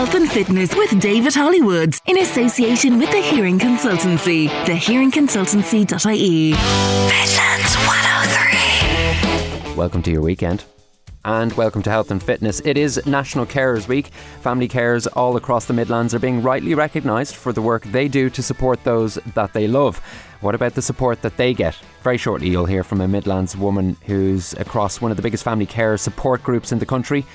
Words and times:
Health 0.00 0.14
and 0.14 0.32
Fitness 0.32 0.74
with 0.74 0.98
David 0.98 1.34
Hollywood 1.34 1.94
in 2.06 2.16
association 2.20 2.98
with 2.98 3.10
the 3.10 3.20
Hearing 3.20 3.58
Consultancy, 3.58 4.48
thehearingconsultancy.ie. 4.64 6.52
Midlands 6.52 7.74
103. 7.76 9.74
Welcome 9.74 10.02
to 10.04 10.10
your 10.10 10.22
weekend. 10.22 10.64
And 11.26 11.52
welcome 11.52 11.82
to 11.82 11.90
Health 11.90 12.10
and 12.10 12.22
Fitness. 12.22 12.62
It 12.64 12.78
is 12.78 13.04
National 13.04 13.44
Carers 13.44 13.88
Week. 13.88 14.06
Family 14.40 14.68
carers 14.68 15.06
all 15.14 15.36
across 15.36 15.66
the 15.66 15.74
Midlands 15.74 16.14
are 16.14 16.18
being 16.18 16.40
rightly 16.40 16.74
recognised 16.74 17.34
for 17.34 17.52
the 17.52 17.60
work 17.60 17.82
they 17.84 18.08
do 18.08 18.30
to 18.30 18.42
support 18.42 18.82
those 18.84 19.16
that 19.34 19.52
they 19.52 19.68
love. 19.68 19.98
What 20.40 20.54
about 20.54 20.76
the 20.76 20.80
support 20.80 21.20
that 21.20 21.36
they 21.36 21.52
get? 21.52 21.76
Very 22.02 22.16
shortly, 22.16 22.48
you'll 22.48 22.64
hear 22.64 22.84
from 22.84 23.02
a 23.02 23.06
Midlands 23.06 23.54
woman 23.54 23.98
who's 24.06 24.54
across 24.54 25.02
one 25.02 25.10
of 25.10 25.18
the 25.18 25.22
biggest 25.22 25.44
family 25.44 25.66
care 25.66 25.98
support 25.98 26.42
groups 26.42 26.72
in 26.72 26.78
the 26.78 26.86
country. 26.86 27.26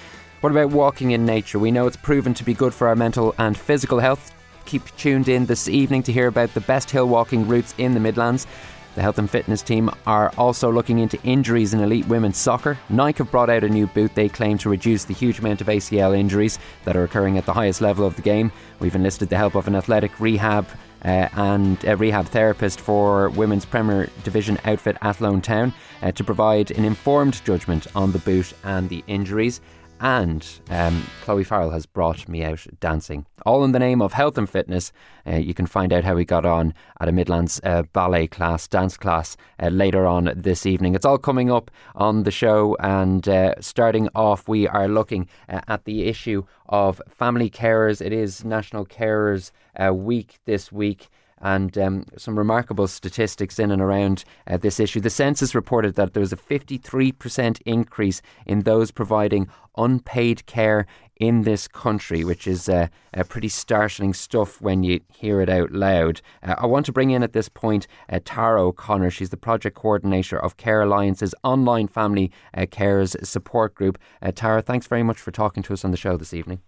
What 0.46 0.52
about 0.52 0.70
walking 0.70 1.10
in 1.10 1.26
nature? 1.26 1.58
We 1.58 1.72
know 1.72 1.88
it's 1.88 1.98
proven 1.98 2.36
to 2.36 2.44
be 2.44 2.54
good 2.54 2.72
for 2.72 2.88
our 2.88 2.96
mental 2.96 3.34
and 3.40 3.58
physical 3.58 3.98
health. 3.98 4.32
Keep 4.66 4.96
tuned 4.96 5.28
in 5.28 5.48
this 5.48 5.68
evening 5.68 6.04
to 6.04 6.12
hear 6.12 6.28
about 6.28 6.54
the 6.54 6.62
best 6.62 6.92
hill 6.92 7.08
walking 7.08 7.48
routes 7.48 7.74
in 7.80 7.96
the 7.96 8.00
Midlands. 8.00 8.46
The 8.94 9.02
health 9.02 9.18
and 9.18 9.28
fitness 9.28 9.64
team 9.64 9.90
are 10.06 10.32
also 10.38 10.72
looking 10.72 11.00
into 11.00 11.20
injuries 11.24 11.74
in 11.74 11.80
elite 11.80 12.08
women's 12.08 12.38
soccer. 12.38 12.78
Nike 12.90 13.18
have 13.18 13.32
brought 13.32 13.50
out 13.50 13.64
a 13.64 13.70
new 13.70 13.88
boot 13.88 14.14
they 14.14 14.30
claim 14.30 14.60
to 14.60 14.70
reduce 14.70 15.04
the 15.04 15.16
huge 15.16 15.40
amount 15.40 15.62
of 15.62 15.68
ACL 15.68 16.16
injuries 16.16 16.60
that 16.84 16.96
are 16.96 17.06
occurring 17.06 17.40
at 17.40 17.48
the 17.48 17.54
highest 17.54 17.82
level 17.82 18.06
of 18.06 18.16
the 18.16 18.22
game. 18.22 18.52
We've 18.80 18.94
enlisted 18.94 19.30
the 19.30 19.38
help 19.38 19.56
of 19.56 19.68
an 19.68 19.76
athletic 19.76 20.20
rehab 20.20 20.68
uh, 21.04 21.28
and 21.34 21.84
a 21.86 21.98
rehab 21.98 22.28
therapist 22.28 22.80
for 22.80 23.30
Women's 23.30 23.66
Premier 23.66 24.10
Division 24.24 24.60
outfit 24.64 24.98
Athlone 25.02 25.42
Town 25.42 25.74
uh, 26.04 26.12
to 26.12 26.24
provide 26.24 26.70
an 26.70 26.86
informed 26.86 27.44
judgment 27.46 27.88
on 27.96 28.12
the 28.12 28.20
boot 28.20 28.54
and 28.64 28.90
the 28.90 29.04
injuries 29.08 29.60
and 30.00 30.48
um, 30.70 31.06
Chloe 31.24 31.44
Farrell 31.44 31.72
has 31.72 31.86
brought 31.86 32.28
me 32.28 32.44
out 32.44 32.66
dancing, 32.80 33.26
all 33.46 33.64
in 33.64 33.72
the 33.72 33.80
name 33.80 34.02
of 34.02 34.14
health 34.14 34.38
and 34.38 34.50
fitness. 34.50 34.92
Uh, 35.26 35.36
you 35.36 35.54
can 35.54 35.66
find 35.66 35.94
out 35.94 36.04
how 36.04 36.16
we 36.16 36.26
got 36.26 36.46
on 36.46 36.74
at 37.00 37.08
a 37.08 37.12
Midlands 37.12 37.62
uh, 37.64 37.84
ballet 37.94 38.28
class, 38.28 38.68
dance 38.68 38.98
class, 38.98 39.38
uh, 39.62 39.68
later 39.68 40.06
on 40.06 40.32
this 40.36 40.66
evening. 40.66 40.96
It's 40.96 41.06
all 41.06 41.18
coming 41.18 41.52
up 41.52 41.72
on 41.96 42.24
the 42.24 42.32
show, 42.32 42.76
and 42.80 43.28
uh, 43.28 43.56
starting 43.60 44.10
off, 44.16 44.48
we 44.48 44.68
are 44.68 44.88
looking 44.88 45.28
uh, 45.48 45.62
at 45.68 45.86
the 45.86 46.06
issue 46.06 46.44
of 46.68 47.02
family 47.08 47.50
carers. 47.50 48.02
It 48.02 48.14
is 48.14 48.44
National 48.44 48.86
Carers 48.86 49.52
uh, 49.80 49.94
Week 49.94 50.40
this 50.46 50.72
week 50.72 51.10
and 51.42 51.78
um, 51.78 52.06
some 52.18 52.38
remarkable 52.38 52.88
statistics 52.88 53.60
in 53.60 53.72
and 53.72 53.82
around 53.82 54.24
uh, 54.48 54.58
this 54.58 54.80
issue. 54.80 55.00
The 55.00 55.10
census 55.10 55.54
reported 55.54 55.96
that 55.96 56.14
there 56.14 56.22
was 56.22 56.34
a 56.34 56.38
53% 56.38 57.62
increase 57.66 58.22
in 58.46 58.62
those 58.62 58.92
providing 58.92 59.48
unpaid 59.78 60.46
care 60.46 60.88
in 61.18 61.44
this 61.44 61.68
country, 61.68 62.24
which 62.24 62.48
is 62.48 62.68
uh, 62.68 62.88
pretty 63.30 63.48
startling 63.48 64.14
stuff 64.14 64.62
when 64.62 64.84
you 64.84 65.00
hear 65.14 65.42
it 65.42 65.50
out 65.50 65.72
loud. 65.72 66.22
Uh, 66.44 66.56
I 66.58 66.66
want 66.66 66.86
to 66.88 66.92
bring 66.92 67.12
in 67.12 67.24
at 67.24 67.34
this 67.34 67.50
point 67.50 67.88
uh, 68.10 68.20
Tara 68.24 68.62
O'Connor. 68.62 69.12
She's 69.12 69.30
the 69.30 69.38
project 69.38 69.78
coordinator 69.78 70.42
of 70.42 70.58
Care 70.58 70.82
Alliance's 70.82 71.34
online 71.44 71.88
family 71.88 72.32
uh, 72.54 72.62
carers 72.62 73.16
support 73.26 73.76
group. 73.76 73.98
Uh, 74.22 74.32
Tara, 74.32 74.62
thanks 74.62 74.88
very 74.88 75.04
much 75.04 75.20
for 75.20 75.32
talking 75.32 75.64
to 75.64 75.74
us 75.74 75.86
on 75.86 75.92
the 75.92 75.98
show 75.98 76.18
this 76.18 76.34
evening. 76.34 76.62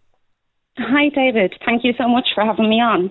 Hi, 0.80 1.10
David. 1.10 1.56
Thank 1.66 1.84
you 1.84 1.94
so 1.98 2.08
much 2.08 2.28
for 2.36 2.45
having 2.45 2.70
me 2.70 2.80
on. 2.80 3.10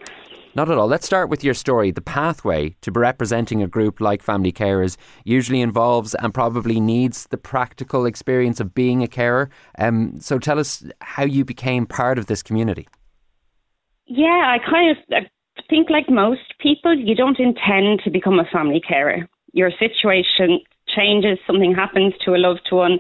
Not 0.57 0.71
at 0.71 0.79
all. 0.79 0.87
Let's 0.87 1.05
start 1.05 1.29
with 1.29 1.45
your 1.45 1.53
story. 1.53 1.91
The 1.91 2.01
pathway 2.01 2.77
to 2.81 2.91
representing 2.91 3.63
a 3.63 3.67
group 3.67 4.01
like 4.01 4.23
Family 4.23 4.53
Carers 4.53 4.97
usually 5.23 5.61
involves 5.61 6.15
and 6.15 6.33
probably 6.33 6.81
needs 6.81 7.27
the 7.27 7.37
practical 7.37 8.07
experience 8.07 8.59
of 8.59 8.75
being 8.75 9.03
a 9.03 9.07
carer. 9.07 9.51
Um, 9.79 10.19
so 10.19 10.39
tell 10.39 10.59
us 10.59 10.83
how 11.03 11.25
you 11.25 11.45
became 11.45 11.85
part 11.85 12.19
of 12.19 12.25
this 12.25 12.43
community. 12.43 12.89
Yeah, 14.07 14.57
I 14.57 14.57
kind 14.67 14.97
of 14.97 15.25
think, 15.69 15.91
like 15.91 16.09
most 16.09 16.55
people, 16.59 16.97
you 16.97 17.15
don't 17.15 17.39
intend 17.39 18.01
to 18.05 18.11
become 18.11 18.39
a 18.39 18.47
family 18.51 18.81
carer. 18.81 19.29
Your 19.53 19.71
situation 19.79 20.61
changes, 20.89 21.39
something 21.47 21.75
happens 21.75 22.15
to 22.25 22.35
a 22.35 22.41
loved 22.41 22.69
one, 22.71 22.99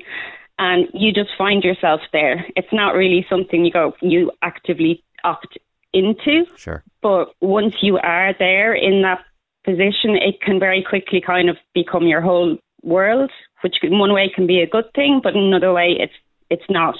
and 0.58 0.88
you 0.92 1.10
just 1.10 1.30
find 1.38 1.64
yourself 1.64 2.02
there. 2.12 2.44
It's 2.54 2.68
not 2.70 2.90
really 2.90 3.24
something 3.30 3.64
you 3.64 3.72
go, 3.72 3.94
you 4.02 4.30
actively 4.42 5.02
opt 5.24 5.56
into. 5.96 6.44
Sure. 6.56 6.84
But 7.02 7.26
once 7.40 7.74
you 7.82 7.98
are 7.98 8.34
there 8.38 8.74
in 8.74 9.02
that 9.02 9.20
position, 9.64 10.16
it 10.16 10.40
can 10.40 10.60
very 10.60 10.84
quickly 10.88 11.20
kind 11.20 11.48
of 11.48 11.56
become 11.74 12.06
your 12.06 12.20
whole 12.20 12.58
world, 12.82 13.30
which 13.62 13.76
in 13.82 13.98
one 13.98 14.12
way 14.12 14.30
can 14.34 14.46
be 14.46 14.60
a 14.60 14.66
good 14.66 14.88
thing, 14.94 15.20
but 15.22 15.34
in 15.34 15.42
another 15.42 15.72
way, 15.72 15.96
it's 15.98 16.12
it's 16.50 16.70
not. 16.70 16.96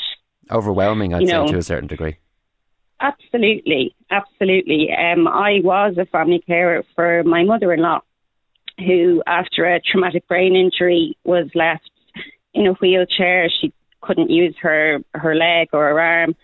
Overwhelming, 0.51 1.15
I'd 1.15 1.23
you 1.23 1.29
know, 1.29 1.47
say, 1.47 1.53
to 1.53 1.59
a 1.59 1.63
certain 1.63 1.89
degree. 1.89 2.17
Absolutely, 3.01 3.95
absolutely. 4.11 4.89
Um, 4.91 5.29
I 5.29 5.61
was 5.63 5.97
a 5.99 6.07
family 6.07 6.43
carer 6.47 6.83
for 6.95 7.23
my 7.25 7.45
mother-in-law, 7.45 8.01
who, 8.79 9.23
after 9.27 9.65
a 9.65 9.81
traumatic 9.81 10.27
brain 10.29 10.57
injury, 10.57 11.17
was 11.25 11.49
left 11.55 11.91
in 12.55 12.67
a 12.67 12.73
wheelchair. 12.75 13.49
She 13.61 13.73
couldn't 14.01 14.31
use 14.31 14.55
her 14.63 14.99
her 15.15 15.35
leg 15.35 15.69
or 15.73 15.89
her 15.89 16.01
arm, 16.01 16.35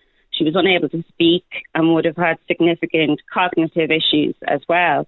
she 0.42 0.50
was 0.50 0.56
unable 0.56 0.88
to 0.88 1.04
speak 1.08 1.44
and 1.74 1.94
would 1.94 2.04
have 2.04 2.16
had 2.16 2.38
significant 2.48 3.20
cognitive 3.32 3.90
issues 3.90 4.34
as 4.46 4.60
well. 4.68 5.06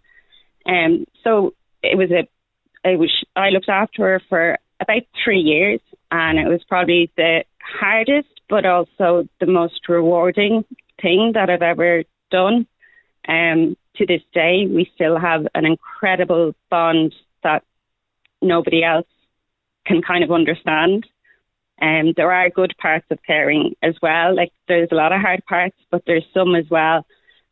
Um, 0.67 1.07
so 1.23 1.55
it 1.83 1.99
was 1.99 2.11
a, 2.11 2.29
it 2.89 2.99
was, 2.99 3.11
I 3.35 3.51
looked 3.51 3.69
after 3.69 4.03
her 4.03 4.23
for 4.29 4.59
about 4.81 5.03
three 5.25 5.41
years, 5.41 5.81
and 6.11 6.39
it 6.39 6.49
was 6.49 6.63
probably 6.69 7.11
the 7.17 7.45
hardest, 7.81 8.29
but 8.49 8.67
also 8.67 9.29
the 9.41 9.47
most 9.47 9.89
rewarding 9.89 10.65
thing 11.01 11.33
that 11.35 11.51
I've 11.51 11.63
ever 11.63 12.05
done. 12.31 12.67
Um, 13.27 13.77
to 13.97 14.07
this 14.07 14.23
day, 14.33 14.67
we 14.69 14.91
still 14.95 15.19
have 15.19 15.47
an 15.55 15.65
incredible 15.65 16.55
bond 16.71 17.15
that 17.43 17.65
nobody 18.43 18.85
else 18.85 19.07
can 19.87 20.03
kind 20.03 20.23
of 20.23 20.31
understand. 20.31 21.07
Um, 21.81 22.13
there 22.17 22.33
are 22.33 22.51
good 22.51 22.73
parts 22.81 23.07
of 23.11 23.19
caring 23.27 23.75
as 23.83 23.95
well. 24.01 24.35
Like 24.35 24.53
there's 24.69 24.89
a 24.93 24.95
lot 24.95 25.13
of 25.13 25.21
hard 25.21 25.45
parts, 25.47 25.77
but 25.91 26.03
there's 26.07 26.25
some 26.33 26.55
as 26.55 26.67
well 26.71 27.05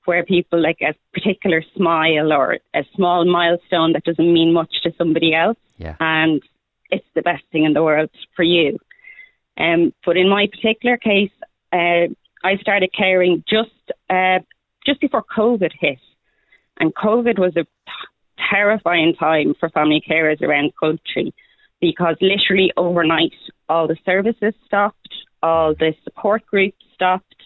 where 0.05 0.25
people 0.25 0.61
like 0.61 0.79
a 0.81 0.95
particular 1.13 1.63
smile 1.77 2.33
or 2.33 2.59
a 2.75 2.85
small 2.95 3.25
milestone 3.25 3.93
that 3.93 4.05
doesn't 4.05 4.33
mean 4.33 4.53
much 4.53 4.75
to 4.83 4.93
somebody 4.99 5.35
else. 5.35 5.59
Yeah. 5.77 5.97
And 6.01 6.43
it's 6.91 7.07
the 7.15 7.23
best 7.23 7.45
thing 7.53 7.65
in 7.65 7.73
the 7.73 7.83
world 7.83 8.11
for 8.35 8.43
you. 8.43 8.79
Um, 9.59 9.93
but 10.05 10.17
in 10.17 10.29
my 10.29 10.47
particular 10.47 10.97
case, 10.97 11.31
uh, 11.73 12.09
I 12.45 12.57
started 12.61 12.91
caring 12.97 13.45
just 13.49 13.71
uh, 14.11 14.41
just 14.85 15.01
before 15.01 15.25
COVID 15.37 15.71
hit, 15.79 15.99
and 16.79 16.95
COVID 16.95 17.39
was 17.39 17.53
a 17.57 17.63
t- 17.65 18.49
terrifying 18.51 19.15
time 19.15 19.55
for 19.59 19.69
family 19.69 20.03
carers 20.07 20.43
around 20.43 20.73
the 20.73 20.87
country 20.87 21.35
because 21.81 22.17
literally 22.21 22.73
overnight 22.77 23.33
all 23.73 23.89
the 23.89 23.97
services 24.05 24.55
stopped, 24.67 25.15
all 25.43 25.75
the 25.75 25.95
support 26.05 26.45
groups 26.47 26.85
stopped. 26.95 27.43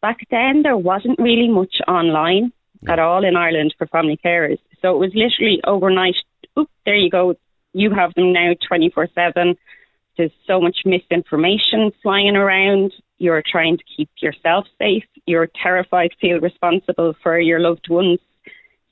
Back 0.00 0.16
then, 0.30 0.62
there 0.62 0.76
wasn't 0.76 1.18
really 1.18 1.48
much 1.48 1.74
online 1.86 2.52
at 2.88 2.98
all 2.98 3.22
in 3.24 3.36
Ireland 3.36 3.74
for 3.76 3.86
family 3.86 4.18
carers. 4.24 4.58
So 4.80 4.94
it 4.94 4.98
was 4.98 5.12
literally 5.14 5.60
overnight, 5.66 6.14
oop, 6.58 6.70
there 6.86 6.96
you 6.96 7.10
go. 7.10 7.34
You 7.74 7.90
have 7.90 8.14
them 8.14 8.32
now 8.32 8.52
24 8.66 9.08
7. 9.14 9.54
There's 10.16 10.30
so 10.46 10.62
much 10.62 10.78
misinformation 10.86 11.92
flying 12.02 12.36
around. 12.36 12.94
You're 13.18 13.42
trying 13.46 13.76
to 13.76 13.84
keep 13.94 14.08
yourself 14.22 14.64
safe. 14.78 15.04
You're 15.26 15.50
terrified, 15.62 16.12
feel 16.22 16.40
responsible 16.40 17.14
for 17.22 17.38
your 17.38 17.60
loved 17.60 17.86
ones' 17.90 18.18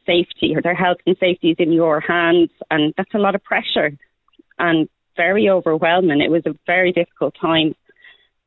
safety 0.05 0.55
or 0.55 0.61
their 0.61 0.75
health 0.75 0.99
and 1.07 1.17
safety 1.19 1.53
is 1.53 1.57
in 1.59 1.73
your 1.73 2.01
hands. 2.01 2.51
And 2.71 2.93
that's 2.99 3.15
a 3.15 3.19
lot 3.19 3.35
of 3.35 3.43
pressure 3.43 3.93
and 4.59 4.89
very 5.19 5.51
overwhelming. 5.51 6.23
It 6.23 6.31
was 6.31 6.47
a 6.47 6.55
very 6.67 6.93
difficult 6.93 7.35
time. 7.39 7.75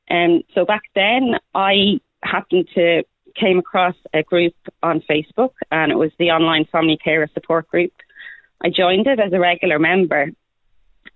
And 0.09 0.37
um, 0.37 0.43
so 0.55 0.65
back 0.65 0.81
then, 0.95 1.35
I 1.53 1.99
happened 2.23 2.67
to 2.75 3.03
came 3.39 3.59
across 3.59 3.95
a 4.13 4.23
group 4.23 4.55
on 4.83 5.01
Facebook, 5.09 5.51
and 5.71 5.91
it 5.91 5.95
was 5.95 6.11
the 6.17 6.31
online 6.31 6.65
family 6.71 6.97
care 7.01 7.29
support 7.33 7.67
group. 7.69 7.93
I 8.61 8.69
joined 8.69 9.07
it 9.07 9.19
as 9.19 9.31
a 9.31 9.39
regular 9.39 9.79
member, 9.79 10.31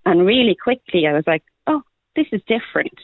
and 0.04 0.26
really 0.26 0.56
quickly, 0.62 1.06
I 1.06 1.12
was 1.12 1.24
like, 1.26 1.42
"Oh, 1.66 1.82
this 2.14 2.26
is 2.32 2.40
different," 2.46 2.98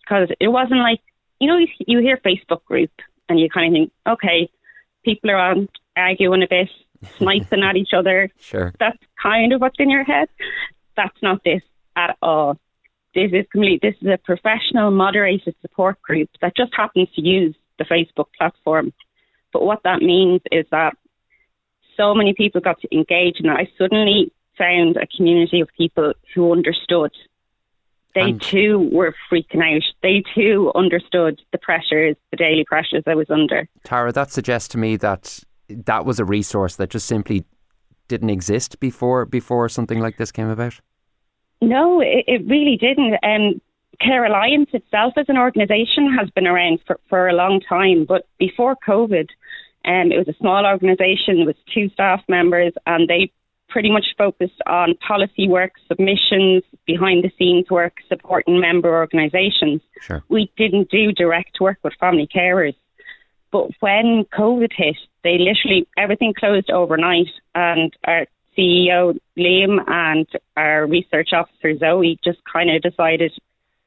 because 0.00 0.28
it 0.40 0.48
wasn't 0.48 0.80
like 0.80 1.00
you 1.40 1.48
know 1.48 1.58
you 1.86 1.98
hear 2.00 2.16
Facebook 2.18 2.64
group, 2.64 2.92
and 3.28 3.38
you 3.38 3.50
kind 3.50 3.68
of 3.68 3.78
think, 3.78 3.92
"Okay, 4.06 4.48
people 5.04 5.30
are 5.30 5.50
on 5.50 5.68
arguing 5.96 6.42
a 6.42 6.48
bit, 6.48 6.70
sniping 7.18 7.62
at 7.62 7.76
each 7.76 7.92
other." 7.92 8.30
Sure, 8.40 8.72
that's 8.78 9.02
kind 9.22 9.52
of 9.52 9.60
what's 9.60 9.78
in 9.78 9.90
your 9.90 10.04
head. 10.04 10.28
That's 10.96 11.22
not 11.22 11.44
this 11.44 11.62
at 11.96 12.16
all. 12.22 12.58
This 13.14 13.30
is 13.32 13.46
complete. 13.52 13.80
This 13.82 13.94
is 14.00 14.08
a 14.08 14.18
professional, 14.18 14.90
moderated 14.90 15.54
support 15.60 16.00
group 16.02 16.28
that 16.40 16.56
just 16.56 16.72
happens 16.74 17.08
to 17.14 17.22
use 17.22 17.54
the 17.78 17.84
Facebook 17.84 18.26
platform. 18.36 18.92
But 19.52 19.64
what 19.64 19.82
that 19.84 20.00
means 20.02 20.40
is 20.50 20.66
that 20.70 20.96
so 21.96 22.14
many 22.14 22.34
people 22.34 22.60
got 22.60 22.80
to 22.80 22.88
engage, 22.94 23.36
and 23.38 23.50
I 23.50 23.68
suddenly 23.78 24.32
found 24.58 24.96
a 24.96 25.06
community 25.16 25.60
of 25.60 25.68
people 25.76 26.12
who 26.34 26.52
understood. 26.52 27.12
They 28.14 28.30
And- 28.30 28.42
too 28.42 28.88
were 28.92 29.14
freaking 29.30 29.62
out. 29.62 29.82
They 30.02 30.22
too 30.34 30.70
understood 30.74 31.40
the 31.52 31.58
pressures, 31.58 32.16
the 32.30 32.36
daily 32.36 32.64
pressures 32.64 33.02
I 33.06 33.14
was 33.14 33.28
under. 33.30 33.68
Tara, 33.84 34.12
that 34.12 34.30
suggests 34.30 34.68
to 34.68 34.78
me 34.78 34.96
that 34.96 35.40
that 35.68 36.04
was 36.04 36.20
a 36.20 36.24
resource 36.24 36.76
that 36.76 36.90
just 36.90 37.06
simply 37.06 37.44
didn't 38.06 38.30
exist 38.30 38.78
before 38.80 39.24
before 39.24 39.68
something 39.68 39.98
like 39.98 40.16
this 40.16 40.30
came 40.30 40.48
about. 40.48 40.80
No, 41.68 42.00
it, 42.00 42.24
it 42.26 42.46
really 42.46 42.76
didn't. 42.76 43.14
Um, 43.22 43.60
Care 44.00 44.24
Alliance 44.24 44.70
itself 44.72 45.14
as 45.16 45.26
an 45.28 45.38
organisation 45.38 46.12
has 46.18 46.28
been 46.30 46.46
around 46.46 46.80
for, 46.86 46.98
for 47.08 47.28
a 47.28 47.32
long 47.32 47.60
time, 47.60 48.04
but 48.04 48.26
before 48.38 48.76
COVID, 48.86 49.28
um, 49.84 50.12
it 50.12 50.18
was 50.18 50.28
a 50.28 50.38
small 50.38 50.66
organisation 50.66 51.44
with 51.46 51.56
two 51.72 51.88
staff 51.90 52.22
members, 52.28 52.72
and 52.86 53.08
they 53.08 53.30
pretty 53.68 53.90
much 53.90 54.06
focused 54.16 54.60
on 54.66 54.94
policy 55.06 55.48
work, 55.48 55.72
submissions, 55.88 56.62
behind 56.86 57.24
the 57.24 57.30
scenes 57.38 57.68
work, 57.70 57.94
supporting 58.08 58.60
member 58.60 58.94
organisations. 58.94 59.80
Sure. 60.00 60.22
We 60.28 60.50
didn't 60.56 60.90
do 60.90 61.12
direct 61.12 61.60
work 61.60 61.78
with 61.82 61.94
family 61.94 62.28
carers. 62.32 62.76
But 63.50 63.70
when 63.80 64.24
COVID 64.32 64.72
hit, 64.76 64.96
they 65.22 65.38
literally 65.38 65.86
everything 65.96 66.34
closed 66.34 66.70
overnight, 66.70 67.28
and 67.54 67.92
our 68.04 68.26
CEO 68.56 69.18
Liam 69.38 69.78
and 69.86 70.26
our 70.56 70.86
research 70.86 71.30
officer 71.32 71.76
Zoe 71.78 72.18
just 72.24 72.38
kind 72.50 72.70
of 72.70 72.82
decided 72.82 73.32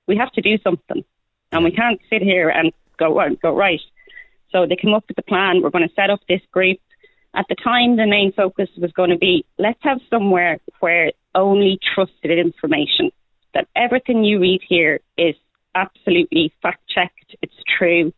we 0.08 0.18
have 0.18 0.31
to 0.34 0.42
do 0.42 0.58
something, 0.64 1.04
and 1.52 1.64
we 1.64 1.72
can't 1.72 2.00
sit 2.10 2.22
here 2.22 2.50
and 2.50 2.72
go 2.98 3.19
on, 3.19 3.38
go 3.42 3.56
right. 3.56 3.81
So 4.52 4.66
they 4.66 4.75
came 4.75 4.94
up 4.94 5.06
with 5.08 5.18
the 5.18 5.24
plan. 5.24 5.62
We're 5.62 5.69
going 5.69 5.88
to 5.88 5.94
set 5.96 6.10
up 6.10 6.22
this 6.28 6.42
group. 6.52 6.80
At 7.36 7.46
the 7.50 7.56
time, 7.56 7.98
the 7.98 8.08
main 8.08 8.31
focus 8.31 8.69
was 8.78 8.92
going 8.94 9.10
to 9.12 9.18
be 9.18 9.46
let's 9.60 9.80
have 9.81 10.00
somewhere 10.10 10.60
where 10.80 11.12
only 11.36 11.80
trusted 11.94 12.38
information, 12.38 13.12
that 13.54 13.68
everything 13.75 14.24
you 14.24 14.40
read 14.40 14.62
here 14.68 15.00
is 15.18 15.36
absolutely 15.75 16.52
fact 16.62 16.81
checked, 16.90 17.36
it's 17.42 17.54
true. 17.78 18.12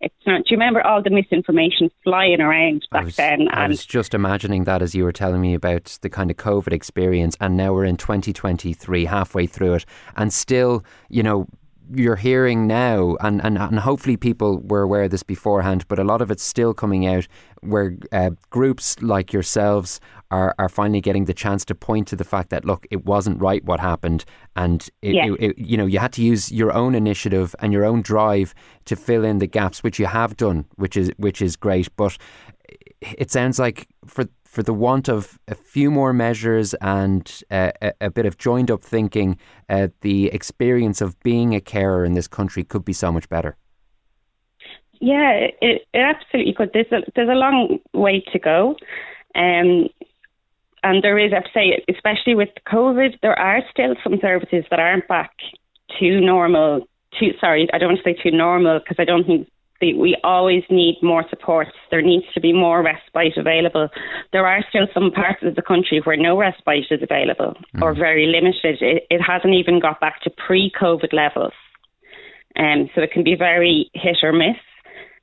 It's 0.00 0.14
not. 0.26 0.44
Do 0.44 0.54
you 0.54 0.56
remember 0.56 0.80
all 0.86 1.02
the 1.02 1.10
misinformation 1.10 1.90
flying 2.02 2.40
around 2.40 2.86
back 2.90 3.04
was, 3.04 3.16
then? 3.16 3.48
I 3.48 3.64
And 3.64 3.70
was 3.70 3.84
just 3.84 4.14
imagining 4.14 4.64
that 4.64 4.80
as 4.80 4.94
you 4.94 5.04
were 5.04 5.12
telling 5.12 5.40
me 5.40 5.54
about 5.54 5.98
the 6.00 6.08
kind 6.08 6.30
of 6.30 6.38
COVID 6.38 6.72
experience, 6.72 7.36
and 7.40 7.56
now 7.56 7.74
we're 7.74 7.84
in 7.84 7.96
2023, 7.96 9.04
halfway 9.04 9.46
through 9.46 9.74
it, 9.74 9.84
and 10.16 10.32
still, 10.32 10.84
you 11.10 11.22
know, 11.22 11.46
you're 11.92 12.16
hearing 12.16 12.66
now, 12.66 13.16
and, 13.20 13.44
and, 13.44 13.58
and 13.58 13.80
hopefully 13.80 14.16
people 14.16 14.60
were 14.60 14.82
aware 14.82 15.04
of 15.04 15.10
this 15.10 15.22
beforehand, 15.22 15.84
but 15.88 15.98
a 15.98 16.04
lot 16.04 16.22
of 16.22 16.30
it's 16.30 16.42
still 16.42 16.72
coming 16.72 17.06
out 17.06 17.26
where 17.62 17.96
uh, 18.12 18.30
groups 18.48 19.00
like 19.02 19.32
yourselves 19.32 20.00
are, 20.30 20.54
are 20.58 20.68
finally 20.68 21.00
getting 21.00 21.24
the 21.24 21.34
chance 21.34 21.64
to 21.66 21.74
point 21.74 22.08
to 22.08 22.16
the 22.16 22.24
fact 22.24 22.50
that, 22.50 22.64
look, 22.64 22.86
it 22.90 23.04
wasn't 23.04 23.40
right 23.40 23.64
what 23.64 23.80
happened. 23.80 24.24
And, 24.56 24.88
it, 25.02 25.14
Yeah. 25.14 25.26
it- 25.34 25.40
it- 25.40 25.58
you 25.58 25.76
know, 25.76 25.86
you 25.86 25.98
had 25.98 26.12
to 26.14 26.22
use 26.22 26.52
your 26.52 26.72
own 26.72 26.94
initiative 26.94 27.54
and 27.60 27.72
your 27.72 27.84
own 27.84 28.02
drive 28.02 28.54
to 28.84 28.96
fill 28.96 29.24
in 29.24 29.38
the 29.38 29.46
gaps, 29.46 29.82
which 29.82 29.98
you 29.98 30.06
have 30.06 30.36
done, 30.36 30.64
which 30.76 30.96
is, 30.96 31.10
which 31.16 31.42
is 31.42 31.56
great. 31.56 31.88
But 31.96 32.16
it 33.00 33.30
sounds 33.30 33.58
like 33.58 33.88
for 34.06 34.24
for 34.44 34.64
the 34.64 34.74
want 34.74 35.08
of 35.08 35.38
a 35.46 35.54
few 35.54 35.92
more 35.92 36.12
measures 36.12 36.74
and 36.80 37.40
uh, 37.52 37.70
a, 37.80 37.92
a 38.00 38.10
bit 38.10 38.26
of 38.26 38.36
joined 38.36 38.68
up 38.68 38.82
thinking, 38.82 39.38
uh, 39.68 39.86
the 40.00 40.26
experience 40.32 41.00
of 41.00 41.16
being 41.20 41.54
a 41.54 41.60
carer 41.60 42.04
in 42.04 42.14
this 42.14 42.26
country 42.26 42.64
could 42.64 42.84
be 42.84 42.92
so 42.92 43.12
much 43.12 43.28
better. 43.28 43.56
Yeah, 45.00 45.30
it, 45.32 45.54
it 45.62 45.98
absolutely 45.98 46.52
could. 46.52 46.70
There's 46.74 46.90
a 46.90 47.02
there's 47.14 47.28
a 47.28 47.34
long 47.34 47.78
way 47.94 48.24
to 48.32 48.38
go, 48.40 48.74
um, 49.36 49.88
and 50.82 51.02
there 51.02 51.18
is. 51.18 51.32
I'd 51.32 51.50
say, 51.52 51.84
especially 51.88 52.34
with 52.34 52.48
COVID, 52.66 53.20
there 53.22 53.38
are 53.38 53.60
still 53.70 53.94
some 54.02 54.18
services 54.20 54.64
that 54.70 54.78
aren't 54.78 55.08
back 55.08 55.32
to 55.98 56.20
normal. 56.20 56.86
To 57.18 57.30
sorry, 57.40 57.68
I 57.72 57.78
don't 57.78 57.90
want 57.90 58.00
to 58.04 58.14
say 58.14 58.22
too 58.22 58.36
normal 58.36 58.78
because 58.78 58.96
I 58.98 59.04
don't 59.04 59.26
think 59.26 59.48
the, 59.80 59.94
we 59.94 60.16
always 60.22 60.62
need 60.70 60.98
more 61.02 61.24
support. 61.28 61.68
There 61.90 62.02
needs 62.02 62.26
to 62.34 62.40
be 62.40 62.52
more 62.52 62.82
respite 62.82 63.36
available. 63.36 63.88
There 64.32 64.46
are 64.46 64.64
still 64.68 64.86
some 64.94 65.10
parts 65.10 65.42
of 65.42 65.56
the 65.56 65.62
country 65.62 66.00
where 66.04 66.16
no 66.16 66.38
respite 66.38 66.86
is 66.90 67.02
available 67.02 67.54
or 67.82 67.94
very 67.94 68.26
limited. 68.26 68.80
It, 68.80 69.04
it 69.10 69.20
hasn't 69.20 69.54
even 69.54 69.80
got 69.80 70.00
back 70.00 70.22
to 70.22 70.30
pre-COVID 70.46 71.12
levels. 71.12 71.52
Um, 72.56 72.90
so 72.94 73.00
it 73.00 73.12
can 73.12 73.24
be 73.24 73.36
very 73.36 73.90
hit 73.94 74.18
or 74.22 74.32
miss. 74.32 74.58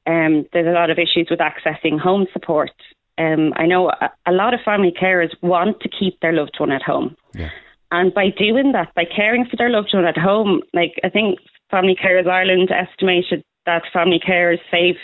Um, 0.07 0.45
there's 0.53 0.67
a 0.67 0.71
lot 0.71 0.89
of 0.89 0.97
issues 0.97 1.27
with 1.29 1.39
accessing 1.39 1.99
home 1.99 2.25
support. 2.31 2.71
Um, 3.17 3.53
I 3.55 3.65
know 3.65 3.89
a, 3.89 4.09
a 4.25 4.31
lot 4.31 4.53
of 4.53 4.59
family 4.61 4.91
carers 4.91 5.31
want 5.41 5.79
to 5.81 5.89
keep 5.89 6.19
their 6.19 6.33
loved 6.33 6.55
one 6.59 6.71
at 6.71 6.81
home. 6.81 7.15
Yeah. 7.33 7.49
And 7.91 8.13
by 8.13 8.29
doing 8.29 8.73
that, 8.73 8.93
by 8.95 9.05
caring 9.05 9.45
for 9.45 9.55
their 9.55 9.69
loved 9.69 9.89
one 9.93 10.05
at 10.05 10.17
home, 10.17 10.61
like 10.73 10.99
I 11.03 11.09
think 11.09 11.39
Family 11.71 11.95
Carers 11.95 12.27
Ireland 12.27 12.69
estimated 12.71 13.43
that 13.65 13.83
family 13.91 14.19
carers 14.19 14.59
save 14.69 14.95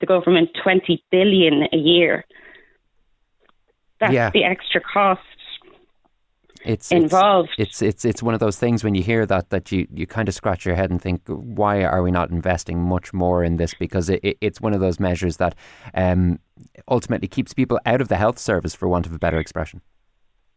the 0.00 0.06
government 0.06 0.50
20 0.62 1.02
billion 1.10 1.64
a 1.72 1.76
year. 1.76 2.24
That's 4.00 4.12
Yeah. 4.12 4.30
the 4.30 4.44
extra 4.44 4.80
cost 4.80 5.20
It's 6.64 6.92
involved. 6.92 7.50
It's, 7.58 7.82
it's 7.82 8.04
it's 8.04 8.04
it's 8.04 8.22
one 8.22 8.34
of 8.34 8.40
those 8.40 8.58
things 8.58 8.84
when 8.84 8.94
you 8.94 9.02
hear 9.02 9.26
that 9.26 9.50
that 9.50 9.72
you, 9.72 9.86
you 9.92 10.06
kind 10.06 10.28
of 10.28 10.34
scratch 10.34 10.64
your 10.64 10.74
head 10.74 10.90
and 10.90 11.00
think, 11.00 11.22
why 11.26 11.82
are 11.82 12.02
we 12.02 12.10
not 12.10 12.30
investing 12.30 12.80
much 12.80 13.12
more 13.12 13.42
in 13.42 13.56
this? 13.56 13.74
Because 13.74 14.08
it, 14.08 14.20
it, 14.22 14.38
it's 14.40 14.60
one 14.60 14.72
of 14.72 14.80
those 14.80 15.00
measures 15.00 15.38
that 15.38 15.54
um, 15.94 16.38
ultimately 16.88 17.28
keeps 17.28 17.52
people 17.52 17.80
out 17.84 18.00
of 18.00 18.08
the 18.08 18.16
health 18.16 18.38
service, 18.38 18.74
for 18.74 18.86
want 18.86 19.06
of 19.06 19.12
a 19.12 19.18
better 19.18 19.38
expression. 19.38 19.80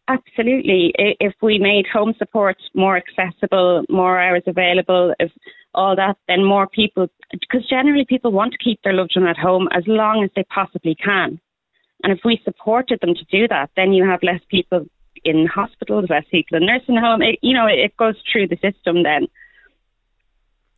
Absolutely. 0.07 0.93
If 0.97 1.33
we 1.41 1.57
made 1.57 1.87
home 1.87 2.13
support 2.19 2.57
more 2.75 2.95
accessible, 2.95 3.83
more 3.89 4.21
hours 4.21 4.43
available, 4.45 5.15
if 5.19 5.31
all 5.73 5.95
that, 5.95 6.17
then 6.27 6.43
more 6.43 6.67
people, 6.67 7.07
because 7.31 7.67
generally 7.67 8.05
people 8.07 8.31
want 8.31 8.51
to 8.51 8.57
keep 8.63 8.79
their 8.83 8.93
loved 8.93 9.13
one 9.15 9.27
at 9.27 9.37
home 9.37 9.67
as 9.71 9.83
long 9.87 10.23
as 10.23 10.29
they 10.35 10.43
possibly 10.43 10.93
can. 10.93 11.39
And 12.03 12.13
if 12.13 12.19
we 12.23 12.39
supported 12.43 12.99
them 13.01 13.15
to 13.15 13.25
do 13.31 13.47
that, 13.47 13.71
then 13.75 13.93
you 13.93 14.05
have 14.05 14.21
less 14.21 14.41
people 14.49 14.85
in 15.25 15.47
hospitals, 15.47 16.05
less 16.09 16.23
people 16.29 16.57
in 16.57 16.65
nursing 16.65 16.95
home. 16.95 17.21
It, 17.21 17.39
you 17.41 17.53
know, 17.53 17.65
it 17.65 17.97
goes 17.97 18.15
through 18.31 18.47
the 18.47 18.57
system 18.57 19.03
then 19.03 19.27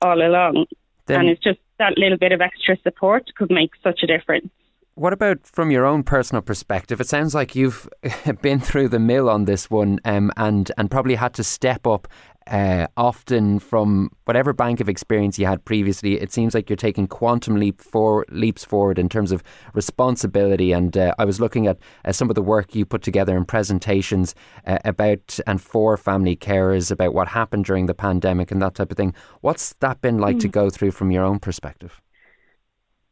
all 0.01 0.19
along. 0.25 0.65
Then- 1.05 1.21
and 1.21 1.29
it's 1.29 1.43
just 1.43 1.59
that 1.77 1.97
little 1.97 2.17
bit 2.17 2.31
of 2.31 2.41
extra 2.41 2.77
support 2.81 3.29
could 3.35 3.51
make 3.51 3.71
such 3.83 4.01
a 4.03 4.07
difference. 4.07 4.49
What 4.97 5.13
about 5.13 5.45
from 5.45 5.69
your 5.69 5.85
own 5.85 6.01
personal 6.01 6.41
perspective? 6.41 6.99
It 6.99 7.07
sounds 7.07 7.35
like 7.35 7.53
you've 7.53 7.87
been 8.41 8.59
through 8.59 8.87
the 8.87 8.97
mill 8.97 9.29
on 9.29 9.45
this 9.45 9.69
one, 9.69 9.99
um, 10.05 10.31
and 10.37 10.71
and 10.75 10.89
probably 10.89 11.13
had 11.13 11.35
to 11.35 11.43
step 11.43 11.85
up 11.85 12.07
uh, 12.47 12.87
often 12.97 13.59
from 13.59 14.09
whatever 14.25 14.53
bank 14.53 14.79
of 14.79 14.89
experience 14.89 15.37
you 15.37 15.45
had 15.45 15.63
previously. 15.65 16.19
It 16.19 16.33
seems 16.33 16.55
like 16.55 16.67
you're 16.67 16.77
taking 16.77 17.05
quantum 17.05 17.57
leap 17.57 17.79
for 17.79 18.25
leaps 18.29 18.65
forward 18.65 18.97
in 18.97 19.07
terms 19.07 19.31
of 19.31 19.43
responsibility. 19.75 20.71
And 20.71 20.97
uh, 20.97 21.13
I 21.19 21.25
was 21.25 21.39
looking 21.39 21.67
at 21.67 21.77
uh, 22.03 22.11
some 22.11 22.29
of 22.29 22.35
the 22.35 22.41
work 22.41 22.73
you 22.73 22.83
put 22.83 23.03
together 23.03 23.37
in 23.37 23.45
presentations 23.45 24.33
uh, 24.65 24.79
about 24.83 25.39
and 25.45 25.61
for 25.61 25.95
family 25.97 26.35
carers 26.35 26.89
about 26.89 27.13
what 27.13 27.27
happened 27.27 27.65
during 27.65 27.85
the 27.85 27.93
pandemic 27.93 28.49
and 28.49 28.63
that 28.63 28.73
type 28.73 28.89
of 28.89 28.97
thing. 28.97 29.13
What's 29.41 29.73
that 29.75 30.01
been 30.01 30.17
like 30.17 30.39
to 30.39 30.47
go 30.47 30.71
through 30.71 30.89
from 30.89 31.11
your 31.11 31.23
own 31.23 31.37
perspective? 31.37 32.01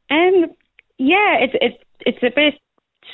Um, 0.09 0.45
yeah, 0.97 1.37
it's 1.39 1.53
it's 1.61 1.83
it's 2.01 2.23
a 2.23 2.35
bit 2.35 2.55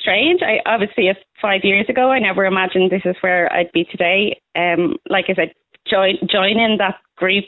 strange. 0.00 0.40
I 0.42 0.58
obviously, 0.68 1.08
if 1.08 1.16
five 1.40 1.60
years 1.64 1.86
ago, 1.88 2.10
I 2.10 2.18
never 2.18 2.44
imagined 2.44 2.90
this 2.90 3.02
is 3.04 3.16
where 3.20 3.52
I'd 3.52 3.72
be 3.72 3.84
today. 3.84 4.40
Um, 4.56 4.96
like 5.08 5.26
I 5.28 5.34
said, 5.34 5.52
join 5.88 6.16
joining 6.30 6.78
that 6.78 6.96
group 7.16 7.44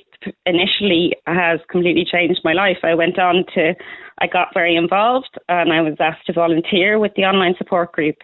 initially 0.46 1.12
has 1.26 1.60
completely 1.70 2.06
changed 2.10 2.40
my 2.44 2.52
life. 2.52 2.78
I 2.82 2.94
went 2.94 3.18
on 3.18 3.44
to, 3.54 3.74
I 4.20 4.26
got 4.26 4.54
very 4.54 4.76
involved, 4.76 5.38
and 5.48 5.72
I 5.72 5.80
was 5.80 5.96
asked 6.00 6.26
to 6.26 6.32
volunteer 6.32 6.98
with 6.98 7.12
the 7.16 7.22
online 7.22 7.54
support 7.58 7.92
group. 7.92 8.16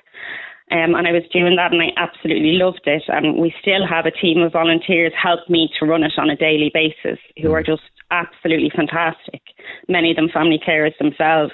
Um, 0.70 0.94
and 0.94 1.08
I 1.08 1.10
was 1.10 1.24
doing 1.32 1.56
that 1.56 1.72
and 1.72 1.82
I 1.82 1.90
absolutely 1.96 2.52
loved 2.52 2.86
it. 2.86 3.02
And 3.08 3.38
we 3.42 3.52
still 3.60 3.84
have 3.90 4.06
a 4.06 4.12
team 4.12 4.40
of 4.40 4.52
volunteers 4.52 5.12
help 5.20 5.40
me 5.50 5.68
to 5.78 5.84
run 5.84 6.04
it 6.04 6.12
on 6.16 6.30
a 6.30 6.36
daily 6.36 6.70
basis 6.72 7.18
who 7.42 7.50
are 7.50 7.62
just 7.62 7.82
absolutely 8.12 8.70
fantastic. 8.70 9.42
Many 9.88 10.10
of 10.10 10.16
them 10.16 10.28
family 10.32 10.60
carers 10.64 10.96
themselves. 10.98 11.52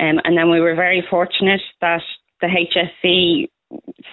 Um, 0.00 0.20
and 0.24 0.36
then 0.36 0.50
we 0.50 0.60
were 0.60 0.74
very 0.74 1.04
fortunate 1.08 1.60
that 1.80 2.02
the 2.40 2.46
HSE 2.48 3.48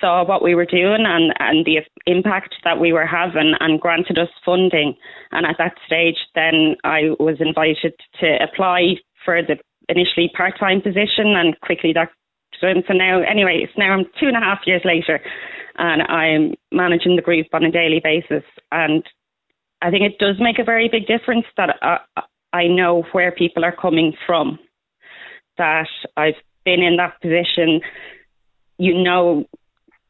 saw 0.01 0.23
what 0.25 0.43
we 0.43 0.53
were 0.53 0.65
doing 0.65 1.05
and, 1.07 1.33
and 1.39 1.65
the 1.65 1.79
impact 2.05 2.55
that 2.63 2.79
we 2.79 2.93
were 2.93 3.05
having 3.05 3.53
and 3.59 3.79
granted 3.79 4.19
us 4.19 4.29
funding. 4.45 4.95
And 5.31 5.45
at 5.45 5.55
that 5.57 5.75
stage, 5.85 6.17
then 6.35 6.75
I 6.83 7.15
was 7.19 7.37
invited 7.39 7.93
to 8.19 8.37
apply 8.43 8.95
for 9.23 9.41
the 9.41 9.57
initially 9.89 10.29
part 10.35 10.59
time 10.59 10.81
position 10.81 11.35
and 11.35 11.59
quickly 11.61 11.93
that 11.93 12.09
so 12.59 12.67
now, 12.93 13.21
anyway, 13.21 13.59
it's 13.63 13.77
now 13.77 13.93
I'm 13.93 14.05
two 14.19 14.27
and 14.27 14.35
a 14.35 14.39
half 14.39 14.61
years 14.65 14.81
later, 14.83 15.19
and 15.77 16.01
I'm 16.01 16.55
managing 16.71 17.15
the 17.15 17.21
group 17.21 17.47
on 17.53 17.63
a 17.63 17.71
daily 17.71 18.01
basis. 18.03 18.43
And 18.71 19.03
I 19.81 19.91
think 19.91 20.03
it 20.03 20.17
does 20.17 20.37
make 20.39 20.57
a 20.57 20.63
very 20.63 20.89
big 20.89 21.05
difference 21.05 21.45
that 21.55 21.75
I, 21.81 21.99
I 22.53 22.67
know 22.67 23.03
where 23.11 23.31
people 23.31 23.63
are 23.63 23.75
coming 23.75 24.13
from. 24.25 24.57
That 25.57 25.87
I've 26.15 26.35
been 26.65 26.81
in 26.81 26.97
that 26.97 27.21
position. 27.21 27.81
You 28.77 29.01
know, 29.01 29.45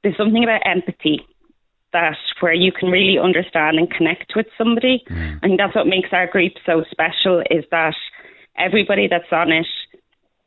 there's 0.04 0.18
something 0.18 0.44
about 0.44 0.62
empathy 0.66 1.26
that 1.94 2.18
where 2.42 2.54
you 2.54 2.72
can 2.72 2.90
really 2.90 3.18
understand 3.18 3.78
and 3.78 3.90
connect 3.90 4.34
with 4.36 4.48
somebody. 4.58 5.04
Mm. 5.10 5.38
I 5.38 5.48
think 5.48 5.60
that's 5.60 5.76
what 5.76 5.88
makes 5.88 6.10
our 6.12 6.28
group 6.28 6.54
so 6.66 6.84
special 6.92 7.42
is 7.50 7.64
that 7.72 7.96
everybody 8.58 9.08
that's 9.08 9.32
on 9.32 9.52
it 9.52 9.68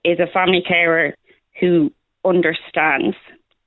is 0.05 0.19
a 0.21 0.31
family 0.33 0.63
carer 0.67 1.15
who 1.61 1.91
understands. 2.25 3.17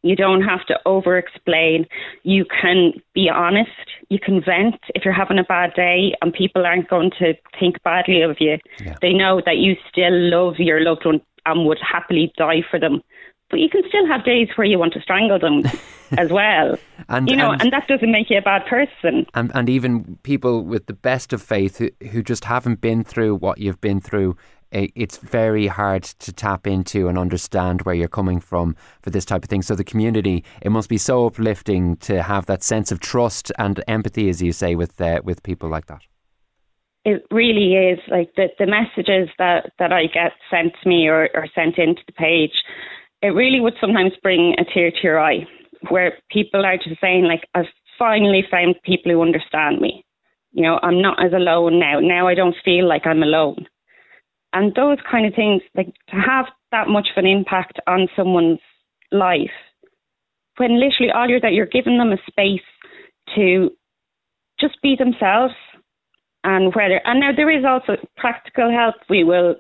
You 0.04 0.16
don't 0.16 0.42
have 0.42 0.66
to 0.68 0.76
over 0.86 1.18
explain. 1.18 1.86
You 2.24 2.46
can 2.46 2.94
be 3.16 3.30
honest. 3.34 3.72
You 4.10 4.20
can 4.20 4.44
vent 4.44 4.76
if 4.94 5.04
you're 5.06 5.14
having 5.14 5.40
a 5.40 5.44
bad 5.44 5.74
day, 5.76 6.14
and 6.22 6.34
people 6.34 6.66
aren't 6.66 6.90
going 6.90 7.12
to 7.20 7.34
think 7.60 7.82
badly 7.84 8.22
of 8.22 8.38
you. 8.40 8.58
Yeah. 8.80 8.96
They 9.02 9.14
know 9.14 9.42
that 9.46 9.58
you 9.58 9.76
still 9.90 10.12
love 10.12 10.56
your 10.60 10.82
loved 10.82 11.06
one 11.06 11.22
and 11.46 11.66
would 11.66 11.80
happily 11.82 12.32
die 12.38 12.64
for 12.70 12.80
them. 12.80 13.02
But 13.50 13.60
you 13.60 13.70
can 13.70 13.84
still 13.88 14.08
have 14.08 14.26
days 14.26 14.50
where 14.56 14.66
you 14.66 14.80
want 14.80 14.94
to 14.94 15.02
strangle 15.02 15.38
them 15.40 15.62
as 16.18 16.32
well. 16.32 16.76
and, 17.08 17.30
you 17.30 17.36
know, 17.36 17.52
and, 17.52 17.62
and, 17.62 17.72
that 17.72 17.88
doesn't 17.88 18.12
make 18.12 18.30
you 18.30 18.38
a 18.38 18.42
bad 18.42 18.66
person. 18.66 19.26
And, 19.34 19.52
and 19.54 19.70
even 19.70 20.18
people 20.24 20.64
with 20.64 20.88
the 20.88 20.94
best 20.94 21.34
of 21.34 21.42
faith 21.42 21.78
who, 21.78 21.92
who 22.10 22.24
just 22.24 22.46
haven't 22.46 22.82
been 22.82 23.04
through 23.04 23.36
what 23.36 23.60
you've 23.60 23.80
been 23.80 24.02
through 24.02 24.36
it's 24.74 25.18
very 25.18 25.68
hard 25.68 26.04
to 26.04 26.34
tap 26.34 26.66
into 26.66 27.08
and 27.08 27.18
understand 27.18 27.84
where 27.84 27.96
you're 27.96 28.08
coming 28.08 28.40
from 28.40 28.76
for 29.02 29.12
this 29.12 29.26
type 29.26 29.44
of 29.44 29.50
thing. 29.50 29.62
So 29.62 29.76
the 29.76 29.84
community, 29.84 30.44
it 30.62 30.72
must 30.72 30.90
be 30.90 30.98
so 30.98 31.28
uplifting 31.28 31.98
to 31.98 32.24
have 32.24 32.48
that 32.48 32.64
sense 32.64 32.92
of 32.92 33.00
trust 33.00 33.52
and 33.58 33.84
empathy, 33.88 34.30
as 34.30 34.42
you 34.42 34.52
say, 34.52 34.76
with 34.76 35.00
uh, 35.00 35.22
with 35.24 35.44
people 35.44 35.70
like 35.70 35.86
that. 35.88 36.02
It 37.06 37.26
really 37.32 37.74
is 37.76 38.00
like 38.10 38.34
the 38.36 38.48
the 38.58 38.66
messages 38.66 39.30
that 39.38 39.72
that 39.80 39.94
I 39.94 40.08
get 40.08 40.32
sent 40.50 40.74
to 40.82 40.90
me 40.90 41.08
or, 41.08 41.30
or 41.34 41.48
sent 41.54 41.78
into 41.78 42.02
the 42.08 42.14
page. 42.14 42.54
It 43.22 43.30
really 43.30 43.60
would 43.60 43.76
sometimes 43.80 44.14
bring 44.22 44.56
a 44.58 44.66
tear 44.74 44.92
to 44.92 44.98
your 45.04 45.20
eye, 45.20 45.46
where 45.90 46.18
people 46.32 46.66
are 46.66 46.78
just 46.78 47.00
saying 47.00 47.26
like, 47.26 47.48
"I've 47.54 47.72
finally 48.00 48.44
found 48.50 48.76
people 48.84 49.12
who 49.12 49.22
understand 49.22 49.80
me." 49.80 50.04
You 50.52 50.64
know, 50.64 50.80
I'm 50.84 51.02
not 51.02 51.24
as 51.24 51.34
alone 51.34 51.80
now. 51.80 52.00
Now 52.00 52.28
I 52.28 52.36
don't 52.36 52.56
feel 52.64 52.88
like 52.88 53.06
I'm 53.06 53.24
alone 53.24 53.68
and 54.54 54.74
those 54.76 54.98
kind 55.10 55.26
of 55.26 55.34
things, 55.34 55.62
like 55.76 55.94
to 56.10 56.16
have 56.16 56.46
that 56.72 56.88
much 56.88 57.08
of 57.16 57.24
an 57.24 57.30
impact 57.30 57.80
on 57.88 58.08
someone's 58.16 58.60
life, 59.12 59.52
when 60.58 60.80
literally 60.80 61.12
all 61.12 61.28
you're 61.28 61.42
that 61.42 61.54
you're 61.54 61.66
giving 61.66 61.98
them 61.98 62.12
a 62.12 62.18
space 62.28 62.62
to 63.36 63.72
just 64.60 64.82
be 64.82 64.96
themselves 64.96 65.54
and 66.44 66.74
whether 66.76 67.02
and 67.06 67.20
now 67.20 67.32
there 67.36 67.50
is 67.50 67.66
also 67.66 67.96
practical 68.18 68.72
help. 68.72 68.96
We 69.10 69.24
will 69.24 69.56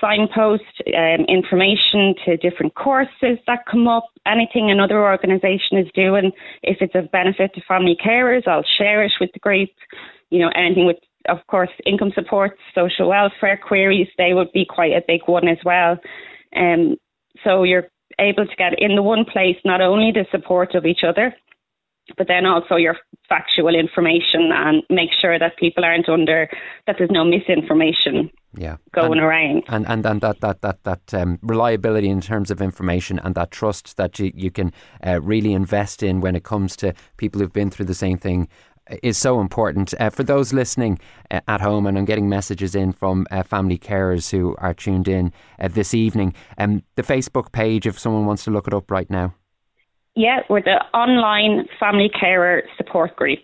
signpost 0.00 0.62
um, 0.96 1.26
information 1.28 2.14
to 2.24 2.36
different 2.36 2.74
courses 2.74 3.38
that 3.46 3.66
come 3.70 3.86
up, 3.86 4.06
anything 4.26 4.70
another 4.70 5.02
organisation 5.02 5.76
is 5.78 5.88
doing. 5.94 6.32
If 6.62 6.78
it's 6.80 6.94
of 6.94 7.10
benefit 7.10 7.52
to 7.54 7.60
family 7.68 7.96
carers, 8.02 8.48
I'll 8.48 8.64
share 8.78 9.02
it 9.04 9.12
with 9.20 9.30
the 9.34 9.40
group. 9.40 9.68
You 10.30 10.38
know, 10.40 10.50
anything 10.54 10.86
with 10.86 10.96
of 11.28 11.38
course, 11.48 11.70
income 11.86 12.12
support, 12.14 12.56
social 12.74 13.08
welfare 13.08 13.58
queries, 13.62 14.08
they 14.16 14.32
would 14.34 14.52
be 14.52 14.64
quite 14.64 14.92
a 14.92 15.02
big 15.06 15.20
one 15.26 15.48
as 15.48 15.58
well. 15.64 15.98
Um, 16.56 16.96
so 17.44 17.62
you're 17.62 17.88
able 18.18 18.46
to 18.46 18.56
get 18.56 18.78
in 18.78 18.96
the 18.96 19.02
one 19.02 19.24
place 19.24 19.56
not 19.64 19.80
only 19.80 20.12
the 20.12 20.26
support 20.30 20.74
of 20.74 20.86
each 20.86 21.04
other, 21.06 21.34
but 22.16 22.26
then 22.26 22.46
also 22.46 22.76
your 22.76 22.96
factual 23.28 23.74
information 23.74 24.50
and 24.52 24.82
make 24.90 25.10
sure 25.20 25.38
that 25.38 25.56
people 25.58 25.84
aren't 25.84 26.08
under 26.08 26.48
that 26.86 26.96
there's 26.98 27.10
no 27.10 27.24
misinformation 27.24 28.30
yeah. 28.56 28.76
going 28.92 29.12
and, 29.12 29.20
around. 29.20 29.62
And 29.68 29.86
and, 29.86 30.04
and 30.04 30.20
that 30.20 30.40
that 30.40 30.60
that 30.62 30.82
that 30.84 31.14
um, 31.14 31.38
reliability 31.42 32.08
in 32.08 32.20
terms 32.20 32.50
of 32.50 32.60
information 32.60 33.20
and 33.20 33.34
that 33.36 33.50
trust 33.50 33.96
that 33.96 34.18
you, 34.18 34.32
you 34.34 34.50
can 34.50 34.72
uh, 35.06 35.20
really 35.20 35.52
invest 35.52 36.02
in 36.02 36.20
when 36.20 36.34
it 36.34 36.42
comes 36.42 36.76
to 36.76 36.92
people 37.16 37.40
who've 37.40 37.52
been 37.52 37.70
through 37.70 37.86
the 37.86 37.94
same 37.94 38.18
thing 38.18 38.48
is 39.02 39.18
so 39.18 39.40
important. 39.40 39.94
Uh, 39.98 40.10
for 40.10 40.22
those 40.22 40.52
listening 40.52 40.98
uh, 41.30 41.40
at 41.48 41.60
home, 41.60 41.86
and 41.86 41.98
I'm 41.98 42.04
getting 42.04 42.28
messages 42.28 42.74
in 42.74 42.92
from 42.92 43.26
uh, 43.30 43.42
family 43.42 43.78
carers 43.78 44.30
who 44.30 44.54
are 44.58 44.74
tuned 44.74 45.08
in 45.08 45.32
uh, 45.58 45.68
this 45.68 45.94
evening, 45.94 46.34
um, 46.58 46.82
the 46.96 47.02
Facebook 47.02 47.52
page, 47.52 47.86
if 47.86 47.98
someone 47.98 48.26
wants 48.26 48.44
to 48.44 48.50
look 48.50 48.66
it 48.66 48.74
up 48.74 48.90
right 48.90 49.10
now. 49.10 49.34
Yeah, 50.14 50.40
we're 50.48 50.62
the 50.62 50.82
online 50.92 51.66
family 51.78 52.08
carer 52.08 52.62
support 52.76 53.14
group. 53.16 53.38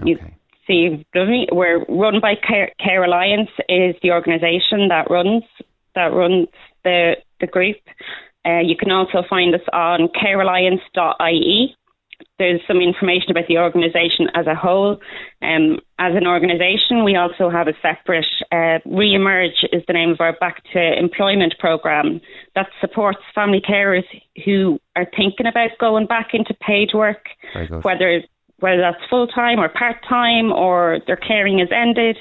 Okay. 0.00 0.10
You 0.10 0.18
see, 0.66 1.06
we're 1.14 1.84
run 1.88 2.20
by 2.20 2.34
Care, 2.34 2.72
Care 2.82 3.04
Alliance 3.04 3.50
is 3.68 3.94
the 4.02 4.10
organisation 4.10 4.88
that 4.88 5.10
runs 5.10 5.44
that 5.94 6.12
runs 6.12 6.48
the 6.84 7.16
the 7.40 7.46
group. 7.46 7.76
Uh, 8.44 8.58
you 8.58 8.76
can 8.76 8.90
also 8.90 9.22
find 9.28 9.54
us 9.54 9.60
on 9.72 10.08
carealliance.ie 10.08 11.76
there's 12.42 12.60
some 12.66 12.80
information 12.80 13.30
about 13.30 13.46
the 13.46 13.58
organisation 13.58 14.26
as 14.34 14.48
a 14.48 14.54
whole. 14.54 14.98
Um, 15.42 15.78
as 16.00 16.12
an 16.16 16.26
organisation, 16.26 17.04
we 17.04 17.14
also 17.14 17.48
have 17.48 17.68
a 17.68 17.74
separate 17.80 18.26
uh, 18.50 18.80
Re-emerge 18.84 19.62
is 19.72 19.82
the 19.86 19.92
name 19.92 20.10
of 20.10 20.20
our 20.20 20.32
back 20.32 20.60
to 20.72 20.98
employment 20.98 21.54
programme 21.60 22.20
that 22.56 22.66
supports 22.80 23.20
family 23.32 23.60
carers 23.60 24.02
who 24.44 24.80
are 24.96 25.06
thinking 25.16 25.46
about 25.46 25.70
going 25.78 26.06
back 26.06 26.30
into 26.32 26.52
paid 26.54 26.90
work, 26.92 27.26
whether 27.82 28.22
whether 28.58 28.80
that's 28.80 29.08
full 29.08 29.28
time 29.28 29.60
or 29.60 29.68
part 29.68 29.96
time 30.08 30.50
or 30.50 30.98
their 31.06 31.16
caring 31.16 31.60
has 31.60 31.68
ended. 31.72 32.16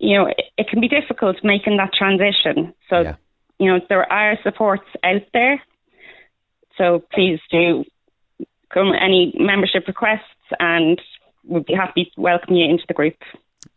You 0.00 0.18
know, 0.18 0.26
it, 0.26 0.42
it, 0.58 0.68
can 0.68 0.80
be 0.80 0.88
difficult 0.88 1.36
making 1.44 1.76
that 1.76 1.92
transition. 1.92 2.74
So, 2.90 3.02
yeah. 3.02 3.16
you 3.58 3.66
know, 3.66 3.80
there 3.88 4.10
are 4.12 4.36
supports 4.42 4.88
out 5.04 5.22
there. 5.32 5.62
So 6.78 7.04
please 7.12 7.38
do 7.50 7.84
come 8.72 8.92
any 8.98 9.34
membership 9.38 9.86
requests, 9.86 10.20
and 10.58 11.00
we'd 11.44 11.66
be 11.66 11.74
happy 11.74 12.10
to 12.14 12.20
welcome 12.20 12.54
you 12.54 12.68
into 12.68 12.84
the 12.88 12.94
group. 12.94 13.16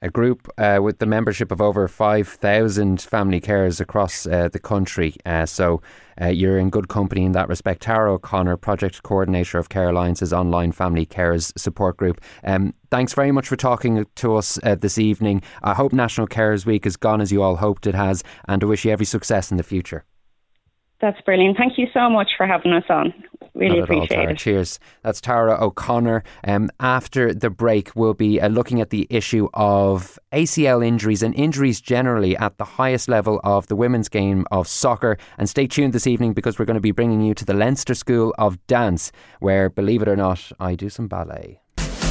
A 0.02 0.10
group 0.10 0.48
uh, 0.58 0.80
with 0.82 0.98
the 0.98 1.06
membership 1.06 1.52
of 1.52 1.62
over 1.62 1.88
5,000 1.88 3.02
family 3.02 3.40
carers 3.40 3.80
across 3.80 4.26
uh, 4.26 4.50
the 4.52 4.60
country. 4.60 5.16
Uh, 5.26 5.46
so 5.46 5.82
uh, 6.20 6.28
you're 6.28 6.58
in 6.58 6.70
good 6.72 6.88
company 6.88 7.24
in 7.24 7.34
that 7.34 7.48
respect. 7.48 7.84
Tara 7.84 8.14
O'Connor, 8.14 8.58
Project 8.58 9.04
Coordinator 9.04 9.60
of 9.60 9.70
Care 9.70 9.90
Alliance's 9.90 10.34
online 10.34 10.72
family 10.72 11.06
carers 11.06 11.58
support 11.58 11.98
group. 11.98 12.20
Um, 12.44 12.74
thanks 12.90 13.14
very 13.14 13.32
much 13.32 13.48
for 13.48 13.56
talking 13.56 14.06
to 14.16 14.36
us 14.36 14.60
uh, 14.64 14.76
this 14.76 14.98
evening. 14.98 15.44
I 15.62 15.76
hope 15.76 15.94
National 15.94 16.28
Carers 16.28 16.66
Week 16.66 16.84
has 16.86 16.98
gone 16.98 17.22
as 17.22 17.32
you 17.32 17.44
all 17.44 17.56
hoped 17.56 17.86
it 17.86 17.96
has, 17.96 18.24
and 18.48 18.64
I 18.64 18.66
wish 18.66 18.86
you 18.86 18.92
every 18.92 19.06
success 19.06 19.52
in 19.52 19.58
the 19.58 19.64
future. 19.64 20.04
That's 21.02 21.20
brilliant. 21.22 21.58
Thank 21.58 21.78
you 21.78 21.88
so 21.94 22.10
much 22.10 22.32
for 22.38 22.48
having 22.48 22.72
us 22.72 22.86
on. 22.90 23.14
Really 23.54 23.80
appreciate 23.80 24.20
all, 24.20 24.30
it. 24.30 24.38
Cheers. 24.38 24.80
That's 25.04 25.22
Tara 25.22 25.58
O'Connor. 25.62 26.24
Um, 26.46 26.70
after 26.80 27.34
the 27.34 27.50
break, 27.50 27.96
we'll 27.96 28.14
be 28.14 28.40
uh, 28.40 28.48
looking 28.48 28.82
at 28.82 28.90
the 28.90 29.08
issue 29.10 29.48
of 29.54 30.20
ACL 30.34 30.86
injuries 30.86 31.24
and 31.24 31.34
injuries 31.36 31.80
generally 31.80 32.36
at 32.38 32.58
the 32.58 32.66
highest 32.66 33.08
level 33.08 33.40
of 33.44 33.68
the 33.68 33.76
women's 33.76 34.10
game 34.10 34.46
of 34.52 34.68
soccer. 34.68 35.18
And 35.38 35.50
stay 35.50 35.68
tuned 35.68 35.94
this 35.94 36.08
evening 36.08 36.34
because 36.34 36.60
we're 36.60 36.66
going 36.66 36.76
to 36.76 36.82
be 36.82 36.92
bringing 36.92 37.22
you 37.22 37.34
to 37.34 37.46
the 37.46 37.54
Leinster 37.54 37.94
School 37.94 38.34
of 38.38 38.66
Dance, 38.68 39.12
where, 39.40 39.70
believe 39.70 40.02
it 40.02 40.08
or 40.08 40.18
not, 40.18 40.52
I 40.60 40.76
do 40.76 40.90
some 40.90 41.08
ballet. 41.08 41.62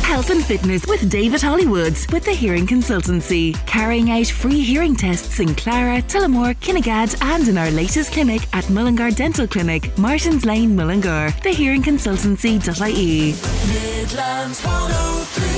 Health 0.05 0.31
and 0.31 0.45
fitness 0.45 0.87
with 0.87 1.11
David 1.11 1.41
Hollywoods 1.41 2.13
with 2.13 2.25
the 2.25 2.31
Hearing 2.33 2.67
Consultancy, 2.67 3.55
carrying 3.67 4.11
out 4.11 4.27
free 4.27 4.61
hearing 4.61 4.95
tests 4.95 5.41
in 5.41 5.55
Clara, 5.57 6.03
Tullamore, 6.03 6.55
Kinnegad, 6.61 7.17
and 7.23 7.49
in 7.49 7.59
our 7.59 7.71
latest 7.71 8.13
clinic 8.13 8.43
at 8.53 8.69
Mullingar 8.71 9.11
Dental 9.11 9.49
Clinic, 9.49 9.97
Martins 9.99 10.45
Lane, 10.45 10.77
Mullingar. 10.77 11.31
Thehearingconsultancy.ie. 11.43 13.33
Midlands 13.33 14.63
103. 14.63 15.54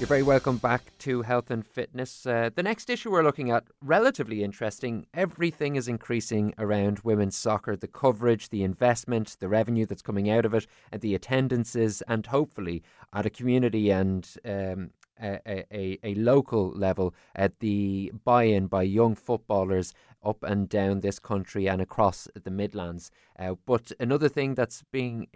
You're 0.00 0.08
very 0.08 0.24
welcome 0.24 0.56
back 0.56 0.92
to 0.98 1.22
Health 1.22 1.52
and 1.52 1.64
Fitness. 1.64 2.26
Uh, 2.26 2.50
the 2.52 2.64
next 2.64 2.90
issue 2.90 3.12
we're 3.12 3.22
looking 3.22 3.52
at, 3.52 3.62
relatively 3.80 4.42
interesting. 4.42 5.06
Everything 5.14 5.76
is 5.76 5.86
increasing 5.86 6.52
around 6.58 6.98
women's 7.04 7.36
soccer 7.36 7.76
the 7.76 7.86
coverage, 7.86 8.48
the 8.48 8.64
investment, 8.64 9.36
the 9.38 9.48
revenue 9.48 9.86
that's 9.86 10.02
coming 10.02 10.28
out 10.28 10.44
of 10.44 10.52
it, 10.52 10.66
and 10.90 11.00
the 11.00 11.14
attendances, 11.14 12.02
and 12.08 12.26
hopefully 12.26 12.82
at 13.12 13.24
a 13.24 13.30
community 13.30 13.90
and 13.90 14.34
um, 14.44 14.90
a, 15.22 15.64
a, 15.72 15.98
a, 16.02 16.14
local 16.16 16.72
level 16.72 17.14
at 17.36 17.60
the 17.60 18.10
buy-in 18.24 18.66
by 18.66 18.82
young 18.82 19.14
footballers 19.14 19.94
up 20.24 20.42
and 20.42 20.68
down 20.68 21.00
this 21.00 21.20
country 21.20 21.68
and 21.68 21.80
across 21.80 22.26
the 22.42 22.50
Midlands. 22.50 23.12
Uh, 23.38 23.54
but 23.64 23.92
another 24.00 24.28
thing 24.28 24.56
that's 24.56 24.82
being 24.90 25.28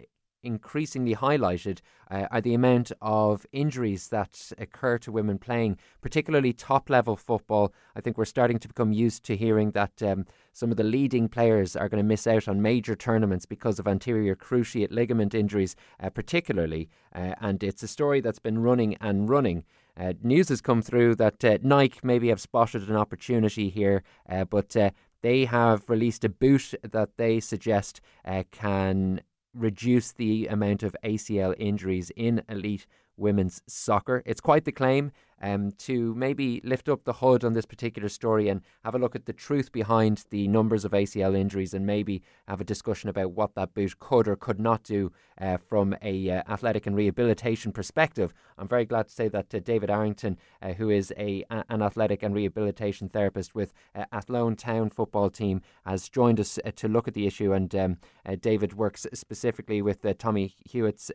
increasingly 0.43 1.15
highlighted 1.15 1.79
uh, 2.09 2.27
are 2.31 2.41
the 2.41 2.53
amount 2.53 2.91
of 3.01 3.45
injuries 3.51 4.07
that 4.09 4.51
occur 4.57 4.97
to 4.99 5.11
women 5.11 5.37
playing, 5.37 5.77
particularly 6.01 6.53
top 6.53 6.89
level 6.89 7.15
football. 7.15 7.73
I 7.95 8.01
think 8.01 8.17
we're 8.17 8.25
starting 8.25 8.59
to 8.59 8.67
become 8.67 8.93
used 8.93 9.23
to 9.25 9.37
hearing 9.37 9.71
that 9.71 10.01
um, 10.01 10.25
some 10.53 10.71
of 10.71 10.77
the 10.77 10.83
leading 10.83 11.27
players 11.27 11.75
are 11.75 11.89
going 11.89 12.01
to 12.01 12.07
miss 12.07 12.27
out 12.27 12.47
on 12.47 12.61
major 12.61 12.95
tournaments 12.95 13.45
because 13.45 13.79
of 13.79 13.87
anterior 13.87 14.35
cruciate 14.35 14.91
ligament 14.91 15.33
injuries, 15.33 15.75
uh, 15.99 16.09
particularly. 16.09 16.89
Uh, 17.13 17.33
and 17.41 17.63
it's 17.63 17.83
a 17.83 17.87
story 17.87 18.21
that's 18.21 18.39
been 18.39 18.59
running 18.59 18.95
and 19.01 19.29
running. 19.29 19.63
Uh, 19.97 20.13
news 20.23 20.49
has 20.49 20.61
come 20.61 20.81
through 20.81 21.15
that 21.15 21.43
uh, 21.43 21.57
Nike 21.61 21.99
maybe 22.03 22.29
have 22.29 22.39
spotted 22.39 22.89
an 22.89 22.95
opportunity 22.95 23.69
here, 23.69 24.03
uh, 24.29 24.45
but 24.45 24.75
they 25.21 25.43
have 25.43 25.89
released 25.89 26.23
a 26.23 26.29
boot 26.29 26.73
that 26.81 27.17
they 27.17 27.41
suggest 27.41 27.99
can 28.51 29.19
reduce 29.59 30.11
the 30.11 30.47
amount 30.47 30.83
of 30.83 30.95
ACL 31.03 31.53
injuries 31.57 32.11
in 32.15 32.43
elite 32.49 32.87
women's 33.17 33.61
soccer. 33.67 34.23
It's 34.25 34.41
quite 34.41 34.65
the 34.65 34.71
claim 34.71 35.11
um, 35.41 35.71
to 35.79 36.13
maybe 36.15 36.61
lift 36.63 36.89
up 36.89 37.03
the 37.03 37.13
hood 37.13 37.43
on 37.43 37.53
this 37.53 37.65
particular 37.65 38.09
story 38.09 38.49
and 38.49 38.61
have 38.83 38.95
a 38.95 38.99
look 38.99 39.15
at 39.15 39.25
the 39.25 39.33
truth 39.33 39.71
behind 39.71 40.25
the 40.29 40.47
numbers 40.47 40.85
of 40.85 40.91
ACL 40.91 41.37
injuries 41.37 41.73
and 41.73 41.85
maybe 41.85 42.21
have 42.47 42.61
a 42.61 42.65
discussion 42.65 43.09
about 43.09 43.31
what 43.31 43.55
that 43.55 43.73
boot 43.73 43.99
could 43.99 44.27
or 44.27 44.35
could 44.35 44.59
not 44.59 44.83
do 44.83 45.11
uh, 45.39 45.57
from 45.57 45.95
a 46.01 46.29
uh, 46.29 46.43
athletic 46.49 46.85
and 46.85 46.95
rehabilitation 46.95 47.71
perspective. 47.71 48.33
I'm 48.57 48.67
very 48.67 48.85
glad 48.85 49.07
to 49.07 49.13
say 49.13 49.27
that 49.29 49.53
uh, 49.53 49.59
David 49.59 49.89
Arrington, 49.89 50.37
uh, 50.61 50.73
who 50.73 50.89
is 50.89 51.13
a, 51.17 51.45
an 51.49 51.81
athletic 51.81 52.23
and 52.23 52.35
rehabilitation 52.35 53.09
therapist 53.09 53.55
with 53.55 53.73
uh, 53.95 54.05
Athlone 54.11 54.55
Town 54.55 54.89
football 54.89 55.29
team, 55.29 55.61
has 55.85 56.09
joined 56.09 56.39
us 56.39 56.59
uh, 56.65 56.71
to 56.75 56.87
look 56.87 57.07
at 57.07 57.13
the 57.13 57.25
issue. 57.25 57.53
And 57.53 57.73
um, 57.75 57.97
David 58.41 58.73
works 58.73 59.07
specifically 59.13 59.81
with 59.81 60.05
Tommy 60.17 60.55
Hewitt's 60.69 61.11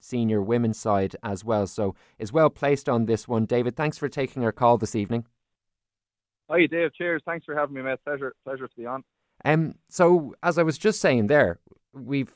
senior 0.00 0.42
women's 0.42 0.78
side 0.78 1.16
as 1.22 1.44
well, 1.44 1.66
so 1.66 1.94
is 2.18 2.32
well 2.32 2.50
placed 2.50 2.88
on 2.88 3.06
this 3.06 3.26
one. 3.26 3.44
David, 3.44 3.67
thanks 3.76 3.98
for 3.98 4.08
taking 4.08 4.44
our 4.44 4.52
call 4.52 4.78
this 4.78 4.94
evening. 4.94 5.24
Hi, 6.50 6.66
Dave. 6.66 6.94
Cheers. 6.94 7.22
Thanks 7.26 7.44
for 7.44 7.54
having 7.54 7.74
me, 7.74 7.82
mate. 7.82 7.98
Pleasure, 8.04 8.34
pleasure 8.44 8.68
to 8.68 8.76
be 8.76 8.86
on. 8.86 9.04
Um, 9.44 9.74
so 9.88 10.34
as 10.42 10.58
I 10.58 10.62
was 10.62 10.78
just 10.78 11.00
saying 11.00 11.26
there, 11.26 11.60
we've 11.92 12.34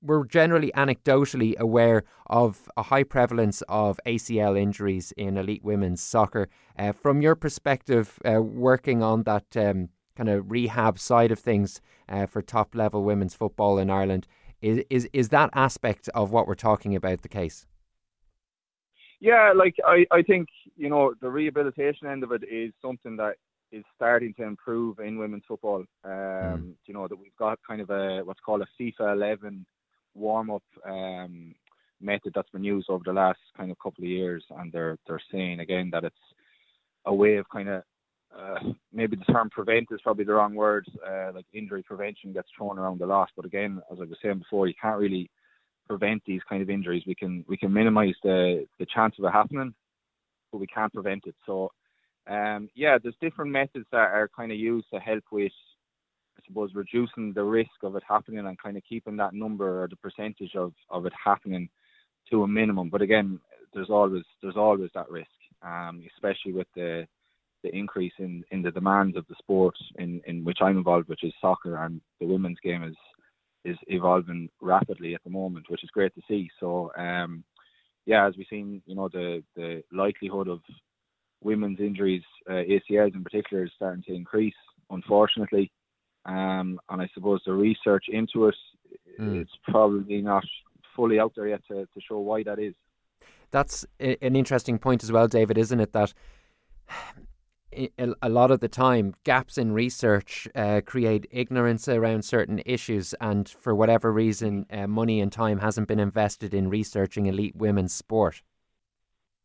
we're 0.00 0.24
generally 0.24 0.70
anecdotally 0.76 1.56
aware 1.58 2.04
of 2.28 2.70
a 2.76 2.84
high 2.84 3.02
prevalence 3.02 3.62
of 3.68 3.98
ACL 4.06 4.56
injuries 4.56 5.12
in 5.16 5.36
elite 5.36 5.64
women's 5.64 6.00
soccer. 6.00 6.48
Uh, 6.78 6.92
from 6.92 7.20
your 7.20 7.34
perspective, 7.34 8.18
uh, 8.24 8.40
working 8.40 9.02
on 9.02 9.24
that 9.24 9.56
um, 9.56 9.88
kind 10.16 10.28
of 10.28 10.50
rehab 10.50 10.98
side 10.98 11.32
of 11.32 11.38
things 11.38 11.80
uh, 12.08 12.26
for 12.26 12.42
top 12.42 12.74
level 12.74 13.02
women's 13.02 13.34
football 13.34 13.78
in 13.78 13.90
Ireland, 13.90 14.26
is, 14.60 14.84
is 14.90 15.08
is 15.12 15.28
that 15.30 15.50
aspect 15.54 16.08
of 16.14 16.32
what 16.32 16.46
we're 16.46 16.54
talking 16.54 16.94
about 16.94 17.22
the 17.22 17.28
case? 17.28 17.66
Yeah, 19.20 19.52
like 19.54 19.74
I, 19.84 20.06
I 20.12 20.22
think 20.22 20.48
you 20.76 20.88
know 20.88 21.14
the 21.20 21.28
rehabilitation 21.28 22.06
end 22.06 22.22
of 22.22 22.32
it 22.32 22.42
is 22.44 22.72
something 22.80 23.16
that 23.16 23.34
is 23.72 23.84
starting 23.96 24.32
to 24.34 24.44
improve 24.44 24.98
in 25.00 25.18
women's 25.18 25.44
football. 25.46 25.84
Um, 26.04 26.12
mm. 26.12 26.72
You 26.86 26.94
know 26.94 27.08
that 27.08 27.18
we've 27.18 27.36
got 27.38 27.58
kind 27.66 27.80
of 27.80 27.90
a 27.90 28.22
what's 28.24 28.40
called 28.40 28.62
a 28.62 28.82
FIFA 28.82 29.14
11 29.14 29.66
warm 30.14 30.50
up 30.50 30.62
um, 30.88 31.54
method 32.00 32.32
that's 32.34 32.50
been 32.50 32.64
used 32.64 32.88
over 32.90 33.02
the 33.04 33.12
last 33.12 33.38
kind 33.56 33.70
of 33.70 33.78
couple 33.78 34.04
of 34.04 34.10
years, 34.10 34.44
and 34.58 34.72
they're 34.72 34.98
they're 35.06 35.20
saying 35.32 35.60
again 35.60 35.90
that 35.92 36.04
it's 36.04 36.16
a 37.06 37.14
way 37.14 37.36
of 37.36 37.48
kind 37.48 37.68
of 37.68 37.82
uh, 38.36 38.72
maybe 38.92 39.16
the 39.16 39.32
term 39.32 39.50
prevent 39.50 39.88
is 39.90 40.00
probably 40.02 40.24
the 40.24 40.32
wrong 40.32 40.54
word. 40.54 40.86
Uh, 41.06 41.32
like 41.34 41.46
injury 41.52 41.82
prevention 41.82 42.32
gets 42.32 42.48
thrown 42.56 42.78
around 42.78 43.00
a 43.00 43.06
lot, 43.06 43.30
but 43.34 43.44
again, 43.44 43.80
as 43.90 43.98
I 44.00 44.04
was 44.04 44.18
saying 44.22 44.38
before, 44.38 44.68
you 44.68 44.74
can't 44.80 44.98
really 44.98 45.30
prevent 45.88 46.22
these 46.26 46.40
kind 46.48 46.62
of 46.62 46.70
injuries. 46.70 47.04
We 47.06 47.14
can 47.14 47.44
we 47.48 47.56
can 47.56 47.72
minimise 47.72 48.14
the 48.22 48.66
the 48.78 48.86
chance 48.94 49.14
of 49.18 49.24
it 49.24 49.32
happening, 49.32 49.74
but 50.52 50.58
we 50.58 50.66
can't 50.66 50.92
prevent 50.92 51.24
it. 51.26 51.34
So, 51.46 51.70
um, 52.28 52.68
yeah, 52.74 52.98
there's 53.02 53.14
different 53.20 53.50
methods 53.50 53.86
that 53.90 53.98
are 53.98 54.30
kind 54.36 54.52
of 54.52 54.58
used 54.58 54.86
to 54.92 55.00
help 55.00 55.24
with, 55.32 55.52
I 56.38 56.40
suppose, 56.46 56.70
reducing 56.74 57.32
the 57.32 57.44
risk 57.44 57.82
of 57.82 57.96
it 57.96 58.02
happening 58.08 58.46
and 58.46 58.62
kind 58.62 58.76
of 58.76 58.82
keeping 58.88 59.16
that 59.16 59.34
number 59.34 59.82
or 59.82 59.88
the 59.88 59.96
percentage 59.96 60.54
of 60.54 60.72
of 60.90 61.06
it 61.06 61.12
happening 61.24 61.68
to 62.30 62.42
a 62.42 62.48
minimum. 62.48 62.90
But 62.90 63.02
again, 63.02 63.40
there's 63.72 63.90
always 63.90 64.24
there's 64.42 64.56
always 64.56 64.90
that 64.94 65.10
risk, 65.10 65.30
um, 65.62 66.04
especially 66.14 66.52
with 66.52 66.68
the 66.74 67.06
the 67.64 67.74
increase 67.74 68.12
in, 68.18 68.44
in 68.52 68.62
the 68.62 68.70
demands 68.70 69.16
of 69.16 69.26
the 69.28 69.34
sport 69.38 69.74
in, 69.96 70.20
in 70.26 70.44
which 70.44 70.58
I'm 70.60 70.78
involved, 70.78 71.08
which 71.08 71.24
is 71.24 71.32
soccer, 71.40 71.76
and 71.84 72.00
the 72.20 72.26
women's 72.26 72.58
game 72.62 72.84
is 72.84 72.94
is 73.64 73.76
evolving 73.88 74.48
rapidly 74.60 75.14
at 75.14 75.22
the 75.24 75.30
moment, 75.30 75.66
which 75.68 75.84
is 75.84 75.90
great 75.90 76.14
to 76.14 76.22
see. 76.28 76.50
So, 76.60 76.92
um, 76.96 77.44
yeah, 78.06 78.26
as 78.26 78.34
we've 78.36 78.46
seen, 78.48 78.82
you 78.86 78.94
know, 78.94 79.08
the 79.08 79.42
the 79.56 79.82
likelihood 79.92 80.48
of 80.48 80.60
women's 81.42 81.80
injuries, 81.80 82.22
uh, 82.48 82.54
ACLs 82.54 83.14
in 83.14 83.22
particular, 83.22 83.64
is 83.64 83.70
starting 83.76 84.02
to 84.04 84.14
increase, 84.14 84.54
unfortunately. 84.90 85.70
Um, 86.24 86.80
and 86.90 87.00
I 87.00 87.08
suppose 87.14 87.40
the 87.46 87.52
research 87.52 88.06
into 88.08 88.48
it, 88.48 88.56
mm. 89.18 89.40
it's 89.40 89.52
probably 89.68 90.20
not 90.20 90.44
fully 90.94 91.18
out 91.18 91.32
there 91.36 91.48
yet 91.48 91.62
to, 91.68 91.86
to 91.86 92.00
show 92.06 92.18
why 92.18 92.42
that 92.42 92.58
is. 92.58 92.74
That's 93.50 93.86
an 93.98 94.36
interesting 94.36 94.78
point 94.78 95.02
as 95.02 95.10
well, 95.10 95.26
David, 95.26 95.56
isn't 95.56 95.80
it? 95.80 95.92
That 95.92 96.12
a 98.22 98.28
lot 98.28 98.50
of 98.50 98.60
the 98.60 98.68
time, 98.68 99.14
gaps 99.24 99.58
in 99.58 99.72
research 99.72 100.48
uh, 100.54 100.80
create 100.84 101.26
ignorance 101.30 101.88
around 101.88 102.24
certain 102.24 102.60
issues, 102.66 103.14
and 103.20 103.48
for 103.48 103.74
whatever 103.74 104.12
reason, 104.12 104.66
uh, 104.70 104.86
money 104.86 105.20
and 105.20 105.30
time 105.32 105.58
hasn't 105.58 105.88
been 105.88 106.00
invested 106.00 106.54
in 106.54 106.68
researching 106.68 107.26
elite 107.26 107.56
women's 107.56 107.92
sport. 107.92 108.42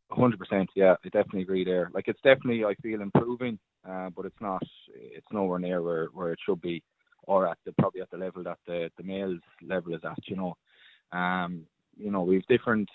Hundred 0.09 0.39
percent, 0.39 0.69
yeah, 0.75 0.95
I 1.03 1.09
definitely 1.09 1.41
agree 1.41 1.65
there. 1.65 1.89
Like 1.93 2.07
it's 2.07 2.21
definitely, 2.21 2.63
I 2.65 2.75
feel 2.75 3.01
improving, 3.01 3.57
uh, 3.87 4.09
but 4.15 4.25
it's 4.25 4.41
not, 4.41 4.61
it's 4.93 5.25
nowhere 5.31 5.59
near 5.59 5.81
where, 5.81 6.05
where 6.13 6.31
it 6.31 6.39
should 6.45 6.61
be, 6.61 6.83
or 7.23 7.47
at 7.47 7.57
the 7.65 7.73
probably 7.73 8.01
at 8.01 8.11
the 8.11 8.17
level 8.17 8.43
that 8.43 8.59
the 8.67 8.91
the 8.97 9.03
males 9.03 9.39
level 9.61 9.95
is 9.95 10.01
at. 10.03 10.19
You 10.27 10.35
know, 10.35 10.57
um, 11.11 11.63
you 11.97 12.11
know, 12.11 12.21
we've 12.21 12.45
different 12.47 12.89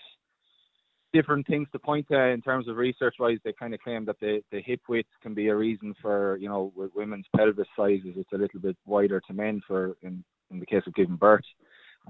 different 1.13 1.47
things 1.47 1.67
to 1.71 1.79
point 1.79 2.07
to 2.09 2.27
in 2.27 2.41
terms 2.41 2.67
of 2.67 2.77
research 2.77 3.15
wise. 3.19 3.37
They 3.43 3.53
kind 3.53 3.73
of 3.73 3.79
claim 3.79 4.05
that 4.05 4.19
the, 4.19 4.41
the 4.51 4.61
hip 4.61 4.81
width 4.87 5.09
can 5.21 5.33
be 5.33 5.47
a 5.47 5.55
reason 5.55 5.95
for, 6.01 6.37
you 6.37 6.49
know, 6.49 6.71
with 6.75 6.91
women's 6.95 7.25
pelvis 7.35 7.67
sizes, 7.75 8.15
it's 8.15 8.33
a 8.33 8.37
little 8.37 8.59
bit 8.59 8.77
wider 8.85 9.21
to 9.21 9.33
men 9.33 9.61
for 9.67 9.95
in, 10.01 10.23
in 10.51 10.59
the 10.59 10.65
case 10.65 10.83
of 10.87 10.95
giving 10.95 11.15
birth. 11.15 11.45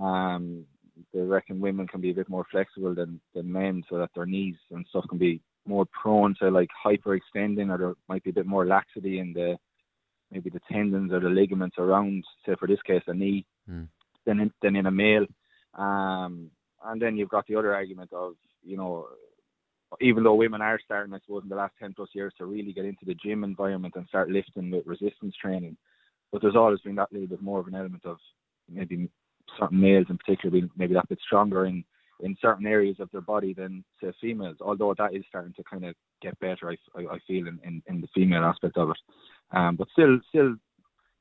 Um, 0.02 0.66
they 1.14 1.22
reckon 1.22 1.62
women 1.62 1.88
can 1.88 2.02
be 2.02 2.12
a 2.12 2.16
bit 2.16 2.30
more 2.30 2.46
flexible 2.52 2.94
than, 2.94 3.22
than 3.34 3.52
men 3.52 3.84
so 3.90 3.98
that 3.98 4.10
their 4.16 4.26
knees 4.26 4.56
and 4.72 4.86
stuff 4.90 5.06
can 5.10 5.18
be 5.18 5.42
more 5.66 5.86
prone 5.86 6.36
to 6.42 6.50
like 6.50 6.70
hyperextending 6.86 7.70
or 7.70 7.78
there 7.78 7.94
might 8.08 8.24
be 8.24 8.32
a 8.32 8.34
bit 8.34 8.46
more 8.46 8.66
laxity 8.66 9.20
in 9.20 9.34
the 9.34 9.58
maybe 10.32 10.50
the 10.50 10.60
tendons 10.72 11.12
or 11.12 11.20
the 11.20 11.30
ligaments 11.30 11.78
around, 11.80 12.24
say 12.46 12.54
for 12.60 12.68
this 12.68 12.82
case, 12.86 13.02
a 13.08 13.14
knee 13.14 13.46
mm. 13.70 13.88
than 14.26 14.40
in, 14.42 14.52
than 14.62 14.76
in 14.76 14.86
a 14.86 14.92
male. 14.92 15.26
Um, 15.76 16.52
and 16.86 17.02
then 17.02 17.18
you've 17.18 17.30
got 17.30 17.48
the 17.48 17.56
other 17.56 17.74
argument 17.74 18.12
of 18.14 18.34
you 18.64 18.78
know, 18.78 19.08
even 20.02 20.24
though 20.24 20.36
women 20.36 20.62
are 20.62 20.80
starting, 20.84 21.14
I 21.14 21.20
suppose, 21.20 21.44
in 21.44 21.50
the 21.50 21.56
last 21.56 21.74
10 21.80 21.94
plus 21.96 22.10
years 22.14 22.34
to 22.38 22.46
really 22.46 22.74
get 22.74 22.86
into 22.86 23.06
the 23.06 23.16
gym 23.16 23.44
environment 23.44 23.96
and 23.98 24.08
start 24.08 24.30
lifting 24.30 24.70
with 24.72 24.86
resistance 24.86 25.36
training, 25.42 25.78
but 26.32 26.42
there's 26.42 26.56
always 26.56 26.80
been 26.82 26.96
that 26.96 27.12
little 27.12 27.28
bit 27.28 27.42
more 27.42 27.60
of 27.60 27.68
an 27.68 27.76
element 27.76 28.06
of 28.06 28.18
maybe 28.70 29.10
certain 29.60 29.80
males 29.80 30.06
in 30.10 30.18
particular 30.18 30.52
being 30.52 30.70
maybe 30.78 30.94
that 30.94 31.10
bit 31.10 31.20
stronger 31.26 31.66
in, 31.66 31.84
in 32.22 32.38
certain 32.42 32.68
areas 32.68 32.98
of 33.00 33.10
their 33.12 33.22
body 33.22 33.54
than, 33.54 33.84
say, 34.02 34.12
females, 34.22 34.58
although 34.62 34.94
that 34.98 35.16
is 35.16 35.24
starting 35.28 35.54
to 35.54 35.64
kind 35.64 35.86
of 35.86 35.96
get 36.22 36.40
better, 36.40 36.70
I, 36.70 36.76
I, 37.00 37.16
I 37.16 37.20
feel, 37.26 37.48
in, 37.48 37.60
in, 37.64 37.82
in, 37.88 38.02
the 38.02 38.08
female 38.14 38.44
aspect 38.44 38.78
of 38.78 38.92
it. 38.92 38.98
Um, 39.52 39.76
but 39.76 39.88
still, 39.92 40.20
still, 40.30 40.56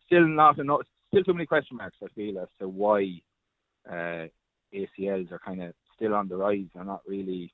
still 0.06 0.26
not 0.26 0.58
enough, 0.58 0.80
still 1.08 1.24
too 1.24 1.32
many 1.32 1.46
question 1.46 1.76
marks, 1.76 1.96
I 2.02 2.08
feel, 2.14 2.38
as 2.40 2.48
to 2.60 2.68
why 2.68 3.20
uh, 3.90 4.26
ACLs 4.98 5.32
are 5.32 5.38
kind 5.38 5.62
of 5.62 5.72
still 5.94 6.14
on 6.14 6.28
the 6.28 6.36
rise 6.36 6.66
They're 6.74 6.84
not 6.84 7.02
really 7.06 7.52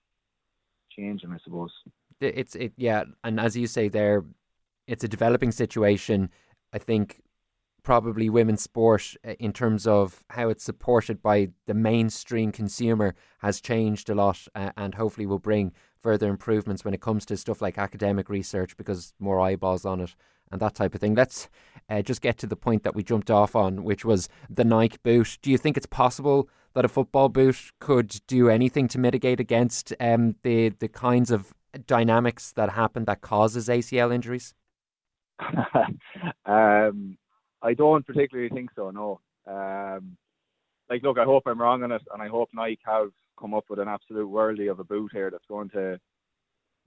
changing, 0.91 1.33
I 1.33 1.39
suppose. 1.43 1.73
It's 2.21 2.55
it 2.55 2.73
yeah, 2.77 3.05
and 3.25 3.41
as 3.41 3.57
you 3.57 3.67
say 3.67 3.89
there, 3.89 4.25
it's 4.87 5.05
a 5.05 5.09
developing 5.09 5.51
situation. 5.51 6.31
I 6.73 6.79
think 6.79 7.21
probably 7.83 8.31
women's 8.31 8.63
sport 8.63 9.15
uh, 9.27 9.35
in 9.39 9.53
terms 9.53 9.87
of 9.87 10.25
how 10.31 10.49
it's 10.49 10.65
supported 10.65 11.23
by 11.23 11.51
the 11.67 11.75
mainstream 11.75 12.51
consumer 12.51 13.15
has 13.39 13.61
changed 13.61 14.09
a 14.09 14.15
lot 14.15 14.49
uh, 14.55 14.71
and 14.77 14.95
hopefully 14.95 15.27
will 15.27 15.39
bring 15.39 15.73
further 16.01 16.29
improvements 16.29 16.85
when 16.85 16.95
it 16.95 17.03
comes 17.03 17.27
to 17.27 17.37
stuff 17.37 17.61
like 17.61 17.77
academic 17.77 18.29
research 18.29 18.77
because 18.77 19.13
more 19.19 19.39
eyeballs 19.39 19.85
on 19.85 20.01
it 20.01 20.15
and 20.51 20.61
that 20.61 20.75
type 20.75 20.95
of 20.95 21.01
thing. 21.01 21.15
Let's 21.15 21.49
uh, 21.89 22.03
just 22.03 22.23
get 22.23 22.39
to 22.39 22.47
the 22.47 22.57
point 22.57 22.85
that 22.85 22.95
we 22.95 23.03
jumped 23.03 23.31
off 23.31 23.55
on, 23.55 23.85
which 23.85 24.05
was 24.05 24.29
the 24.49 24.65
Nike 24.65 24.99
boot. 25.03 25.39
Do 25.43 25.51
you 25.51 25.59
think 25.59 25.77
it's 25.77 25.87
possible 25.87 26.49
that 26.75 26.85
a 26.85 26.89
football 26.89 27.29
boot 27.29 27.73
could 27.81 28.21
do 28.27 28.49
anything 28.49 28.89
to 28.89 28.99
mitigate 28.99 29.41
against 29.41 29.95
um, 30.01 30.37
the 30.43 30.71
the 30.71 30.89
kinds 30.89 31.31
of 31.31 31.55
dynamics 31.87 32.53
that 32.53 32.71
happen 32.71 33.05
that 33.05 33.21
causes 33.21 33.69
ACL 33.69 34.15
injuries? 34.15 34.55
um, 36.47 37.17
I 37.63 37.75
don't 37.75 38.07
particularly 38.07 38.51
think 38.51 38.71
so. 38.77 38.91
No. 38.91 39.21
Um, 39.47 40.17
like, 40.89 41.03
look, 41.03 41.19
I 41.19 41.25
hope 41.25 41.45
I'm 41.47 41.61
wrong 41.61 41.83
on 41.83 41.93
it, 41.93 42.03
and 42.13 42.23
I 42.23 42.29
hope 42.29 42.51
Nike 42.53 42.79
have 42.85 43.11
come 43.39 43.55
up 43.55 43.65
with 43.69 43.79
an 43.79 43.89
absolute 43.89 44.29
worldly 44.29 44.69
of 44.69 44.81
a 44.81 44.85
boot 44.85 45.11
here 45.13 45.31
that's 45.31 45.47
going 45.49 45.71
to 45.71 45.99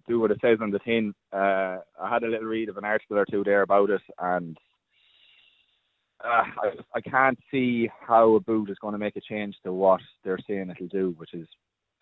do 0.07 0.19
what 0.19 0.31
it 0.31 0.39
says 0.41 0.59
on 0.61 0.71
the 0.71 0.79
tin. 0.79 1.13
Uh, 1.33 1.77
I 2.01 2.09
had 2.09 2.23
a 2.23 2.27
little 2.27 2.47
read 2.47 2.69
of 2.69 2.77
an 2.77 2.85
article 2.85 3.17
or 3.17 3.25
two 3.25 3.43
there 3.43 3.63
about 3.63 3.89
it, 3.89 4.01
and 4.19 4.57
uh, 6.23 6.43
I, 6.63 6.71
I 6.95 7.01
can't 7.01 7.37
see 7.51 7.89
how 7.99 8.35
a 8.35 8.39
boot 8.39 8.69
is 8.69 8.77
going 8.81 8.93
to 8.93 8.97
make 8.97 9.15
a 9.15 9.21
change 9.21 9.55
to 9.63 9.71
what 9.71 10.01
they're 10.23 10.39
saying 10.47 10.69
it'll 10.69 10.87
do, 10.87 11.13
which 11.17 11.33
is 11.33 11.47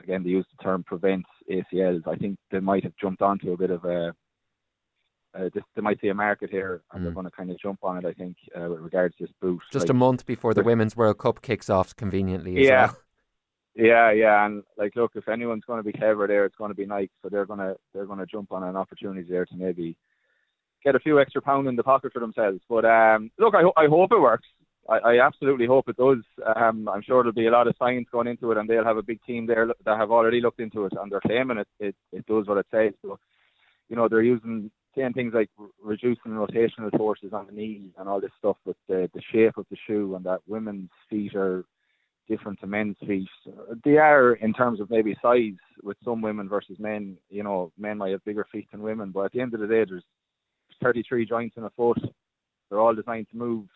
again 0.02 0.24
they 0.24 0.30
use 0.30 0.46
the 0.58 0.64
term 0.64 0.84
prevents 0.84 1.30
ACLs. 1.52 2.08
I 2.08 2.16
think 2.16 2.38
they 2.52 2.60
might 2.60 2.84
have 2.84 2.96
jumped 3.02 3.22
onto 3.22 3.52
a 3.52 3.58
bit 3.58 3.72
of 3.72 3.84
a 3.86 4.14
uh, 5.38 5.50
this, 5.54 5.64
they 5.76 5.82
might 5.82 6.00
see 6.00 6.08
a 6.08 6.14
market 6.14 6.50
here, 6.50 6.82
and 6.92 7.02
mm. 7.02 7.04
they're 7.04 7.14
going 7.14 7.26
to 7.26 7.32
kind 7.32 7.52
of 7.52 7.60
jump 7.60 7.80
on 7.84 7.98
it. 7.98 8.06
I 8.06 8.14
think 8.14 8.38
uh, 8.56 8.70
with 8.70 8.80
regards 8.80 9.16
to 9.18 9.26
this 9.26 9.34
boot. 9.42 9.62
Just 9.72 9.86
like, 9.86 9.90
a 9.90 9.94
month 9.94 10.26
before 10.26 10.54
the 10.54 10.64
Women's 10.64 10.96
World 10.96 11.18
Cup 11.18 11.42
kicks 11.42 11.70
off, 11.70 11.96
conveniently. 11.96 12.64
yeah, 12.66 12.86
well. 12.88 12.98
yeah, 13.76 14.12
yeah. 14.12 14.46
And 14.46 14.64
like, 14.78 14.96
look, 14.96 15.12
if 15.16 15.28
anyone's 15.28 15.66
going 15.66 15.80
to 15.80 15.84
be 15.84 15.98
clever 15.98 16.26
there, 16.28 16.46
it's 16.46 16.56
going 16.56 16.72
to 16.72 16.76
be 16.76 16.86
Nike. 16.86 17.12
So 17.22 17.30
they're 17.30 17.46
going 17.46 17.60
to 17.60 17.76
they're 17.94 18.06
going 18.06 18.20
to 18.20 18.26
jump 18.26 18.52
on 18.52 18.64
an 18.64 18.78
opportunity 18.78 19.28
there 19.30 19.46
to 19.46 19.56
maybe 19.56 19.98
get 20.86 20.96
a 20.96 21.00
few 21.00 21.20
extra 21.20 21.42
pound 21.42 21.68
in 21.68 21.76
the 21.76 21.84
pocket 21.84 22.14
for 22.14 22.20
themselves. 22.20 22.60
But 22.70 22.86
um, 22.86 23.32
look, 23.40 23.56
I, 23.56 23.64
ho- 23.64 23.74
I 23.76 23.88
hope 23.88 24.12
it 24.12 24.22
works. 24.22 24.48
I, 24.88 24.98
I 24.98 25.26
absolutely 25.26 25.66
hope 25.66 25.90
it 25.90 25.98
does. 25.98 26.24
Um, 26.56 26.88
I'm 26.88 27.02
sure 27.02 27.24
there'll 27.24 27.34
be 27.34 27.48
a 27.48 27.52
lot 27.52 27.68
of 27.68 27.76
science 27.78 28.08
going 28.12 28.28
into 28.28 28.52
it, 28.52 28.58
and 28.58 28.70
they'll 28.70 28.86
have 28.86 28.98
a 28.98 29.04
big 29.04 29.20
team 29.24 29.48
there 29.48 29.68
that 29.68 29.98
have 29.98 30.12
already 30.12 30.42
looked 30.42 30.60
into 30.60 30.86
it, 30.86 30.94
and 31.00 31.12
they're 31.12 31.22
claiming 31.22 31.58
it. 31.58 31.68
It, 31.80 31.96
it 32.12 32.26
does 32.28 32.46
what 32.48 32.60
it 32.60 32.68
says. 32.72 32.94
So, 33.02 33.20
you 33.90 33.96
know, 33.96 34.08
they're 34.08 34.22
using 34.22 34.70
saying 34.96 35.14
things 35.14 35.34
like 35.34 35.50
reducing 35.84 36.32
rotational 36.32 36.96
forces 36.96 37.34
on 37.34 37.48
the 37.48 37.52
knee 37.52 37.90
and 37.98 38.08
all 38.08 38.22
this 38.22 38.32
stuff 38.38 38.56
with 38.64 38.78
the, 38.88 39.10
the 39.14 39.22
shape 39.32 39.58
of 39.58 39.66
the 39.70 39.78
shoe, 39.88 40.16
and 40.16 40.26
that 40.26 40.42
women's 40.48 40.92
feet 41.10 41.36
are 41.36 41.66
different 42.30 42.60
to 42.60 42.68
men's 42.68 42.96
feet. 43.06 43.28
They 43.84 43.98
are 43.98 44.34
in 44.34 44.54
terms 44.54 44.80
of 44.80 44.90
maybe 44.90 45.16
size 45.22 45.54
with 45.84 45.98
some 46.04 46.22
women 46.22 46.48
versus 46.48 46.78
men. 46.80 47.18
You 47.30 47.44
know, 47.44 47.72
men 47.78 47.98
might 47.98 48.12
have 48.12 48.24
bigger 48.24 48.48
feet 48.52 48.68
than 48.72 48.82
women, 48.82 49.12
but 49.12 49.26
at 49.26 49.32
the 49.32 49.42
end 49.42 49.54
of 49.54 49.60
the 49.60 49.68
day, 49.68 49.86
there's 49.88 50.04
33 50.82 51.26
joints 51.26 51.58
in 51.58 51.64
a 51.64 51.70
foot. 51.72 52.00
They're 52.70 52.80
all 52.80 52.96
designed 52.96 53.28
to 53.32 53.38
move 53.38 53.68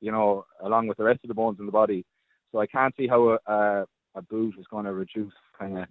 you 0.00 0.12
know, 0.12 0.46
along 0.62 0.86
with 0.86 0.98
the 0.98 1.04
rest 1.04 1.20
of 1.24 1.28
the 1.28 1.34
bones 1.34 1.58
in 1.58 1.66
the 1.66 1.72
body. 1.72 2.04
So 2.52 2.60
I 2.60 2.66
can't 2.66 2.94
see 2.96 3.06
how 3.06 3.30
a, 3.46 3.52
a, 3.52 3.86
a 4.14 4.22
boot 4.22 4.54
is 4.58 4.66
going 4.70 4.84
to 4.84 4.92
reduce 4.92 5.32
kind 5.58 5.78
of 5.78 5.86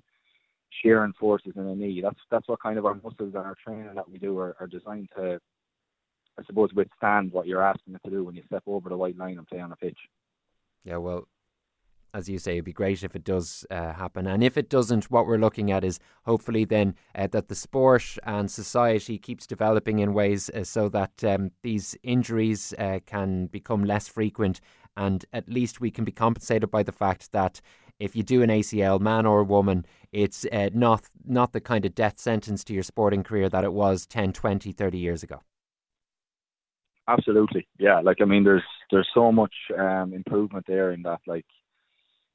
shearing 0.82 1.14
forces 1.20 1.54
in 1.56 1.68
a 1.68 1.76
knee. 1.76 2.02
That's 2.02 2.20
that's 2.32 2.48
what 2.48 2.62
kind 2.62 2.78
of 2.78 2.86
our 2.86 2.96
muscles 2.96 3.34
and 3.34 3.38
our 3.38 3.56
training 3.64 3.94
that 3.96 4.10
we 4.10 4.18
do 4.18 4.38
are, 4.40 4.56
are 4.60 4.68
designed 4.68 5.10
to, 5.18 5.40
I 6.40 6.44
suppose, 6.46 6.70
withstand 6.74 7.32
what 7.32 7.48
you're 7.48 7.64
asking 7.64 7.96
it 7.96 8.02
to 8.06 8.10
do 8.10 8.24
when 8.24 8.36
you 8.36 8.44
step 8.46 8.64
over 8.66 8.90
the 8.90 8.98
white 8.98 9.18
line 9.18 9.38
and 9.38 9.48
play 9.48 9.60
on 9.60 9.72
a 9.72 9.76
pitch. 9.76 9.98
Yeah, 10.84 10.98
well, 10.98 11.28
as 12.14 12.30
you 12.30 12.40
say, 12.40 12.54
it'd 12.54 12.66
be 12.66 12.74
great 12.74 13.04
if 13.04 13.16
it 13.16 13.24
does 13.24 13.66
uh, 13.70 13.94
happen. 13.94 14.28
And 14.28 14.44
if 14.44 14.58
it 14.58 14.70
doesn't, 14.70 15.12
what 15.12 15.28
we're 15.28 15.38
looking 15.38 15.72
at 15.72 15.84
is 15.84 16.00
hopefully 16.26 16.66
then 16.66 16.96
uh, 17.16 17.28
that 17.28 17.48
the 17.48 17.56
sport 17.56 18.18
and 18.24 18.50
society 18.50 19.18
keeps 19.18 19.48
developing 19.48 20.00
in 20.00 20.14
ways 20.14 20.50
uh, 20.50 20.64
so 20.64 20.90
that 20.90 21.24
um, 21.24 21.52
these 21.64 21.96
injuries 22.04 22.74
uh, 22.78 23.00
can 23.06 23.48
become 23.48 23.84
less 23.84 24.08
frequent, 24.08 24.60
and 24.96 25.26
at 25.34 25.50
least 25.50 25.82
we 25.82 25.92
can 25.92 26.06
be 26.06 26.12
compensated 26.12 26.72
by 26.72 26.84
the 26.84 26.92
fact 26.92 27.32
that 27.32 27.62
if 28.00 28.16
you 28.16 28.24
do 28.24 28.42
an 28.44 28.50
ACL, 28.50 29.00
man 29.00 29.26
or 29.26 29.44
woman, 29.44 29.86
it's 30.12 30.46
uh, 30.52 30.70
not 30.74 31.04
not 31.26 31.54
the 31.54 31.62
kind 31.62 31.86
of 31.86 31.96
death 31.96 32.20
sentence 32.20 32.64
to 32.66 32.74
your 32.74 32.84
sporting 32.84 33.24
career 33.24 33.50
that 33.50 33.64
it 33.64 33.74
was 33.74 34.06
10, 34.06 34.34
20, 34.34 34.72
30 34.72 34.98
years 34.98 35.24
ago. 35.24 35.42
Absolutely, 37.08 37.68
yeah. 37.80 38.02
Like 38.02 38.18
I 38.22 38.26
mean, 38.26 38.44
there's 38.44 38.64
there's 38.92 39.08
so 39.14 39.32
much 39.32 39.54
um, 39.78 40.14
improvement 40.14 40.66
there 40.68 40.92
in 40.92 41.02
that. 41.04 41.22
Like 41.26 41.46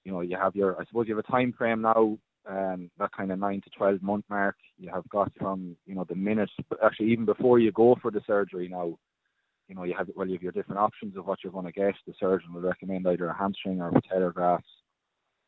you 0.05 0.13
know, 0.13 0.21
you 0.21 0.37
have 0.37 0.57
your, 0.57 0.81
I 0.81 0.85
suppose 0.85 1.07
you 1.09 1.17
have 1.17 1.25
a 1.27 1.31
time 1.31 1.53
frame 1.57 1.83
now, 1.83 2.19
um, 2.49 2.91
that 2.99 3.13
kind 3.13 3.31
of 3.31 3.39
nine 3.39 3.61
to 3.63 3.71
12 3.71 4.03
month 4.03 4.25
mark. 4.29 4.57
You 4.79 4.91
have 4.93 5.09
got 5.09 5.33
from, 5.39 5.77
you 5.87 5.95
know, 5.95 6.05
the 6.09 6.15
minute, 6.15 6.51
actually 6.85 7.13
even 7.13 7.25
before 7.25 7.59
you 7.59 7.73
go 7.73 7.97
for 8.01 8.11
the 8.11 8.23
surgery 8.27 8.69
now, 8.69 8.99
you 9.69 9.75
know, 9.75 9.85
you 9.85 9.95
have, 9.97 10.09
well, 10.15 10.27
you 10.27 10.35
have 10.35 10.43
your 10.43 10.53
different 10.53 10.81
options 10.81 11.17
of 11.17 11.27
what 11.27 11.39
you're 11.43 11.53
going 11.53 11.67
to 11.67 11.73
get. 11.73 11.95
The 12.07 12.15
surgeon 12.19 12.53
will 12.53 12.63
recommend 12.63 13.07
either 13.07 13.29
a 13.29 13.37
hamstring 13.37 13.81
or 13.81 13.89
a 13.89 13.93
patellar 13.93 14.35
grafts. 14.35 14.69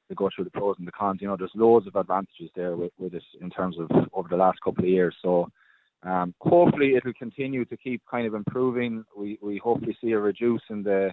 They 0.08 0.14
go 0.14 0.30
through 0.34 0.44
the 0.44 0.50
pros 0.50 0.76
and 0.78 0.86
the 0.86 0.92
cons. 0.92 1.20
You 1.20 1.28
know, 1.28 1.36
there's 1.36 1.50
loads 1.54 1.86
of 1.86 1.96
advantages 1.96 2.50
there 2.54 2.76
with, 2.76 2.92
with 2.98 3.14
it 3.14 3.22
in 3.40 3.50
terms 3.50 3.76
of 3.78 3.90
over 4.12 4.28
the 4.28 4.36
last 4.36 4.58
couple 4.62 4.84
of 4.84 4.90
years. 4.90 5.14
So, 5.22 5.48
um, 6.04 6.34
hopefully 6.40 6.90
it 6.90 7.04
will 7.04 7.14
continue 7.14 7.64
to 7.64 7.76
keep 7.76 8.02
kind 8.10 8.26
of 8.26 8.34
improving. 8.34 9.04
We 9.16 9.38
we 9.42 9.56
hopefully 9.56 9.96
see 10.00 10.12
a 10.12 10.18
reduce 10.18 10.60
in 10.68 10.82
the 10.82 11.12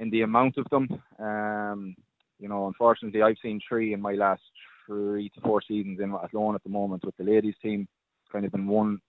in 0.00 0.10
the 0.10 0.22
amount 0.22 0.58
of 0.58 0.66
them. 0.70 0.88
Um, 1.18 1.96
you 2.38 2.48
know, 2.48 2.66
unfortunately, 2.66 3.22
I've 3.22 3.36
seen 3.42 3.60
three 3.68 3.92
in 3.92 4.00
my 4.00 4.12
last 4.12 4.42
three 4.86 5.30
to 5.30 5.40
four 5.40 5.62
seasons 5.62 6.00
in 6.00 6.14
Athlone 6.14 6.54
at 6.54 6.62
the 6.62 6.70
moment 6.70 7.04
with 7.04 7.16
the 7.16 7.24
ladies 7.24 7.54
team. 7.62 7.88
It's 8.22 8.32
kind 8.32 8.44
of 8.44 8.52
been 8.52 8.66
one, 8.66 9.00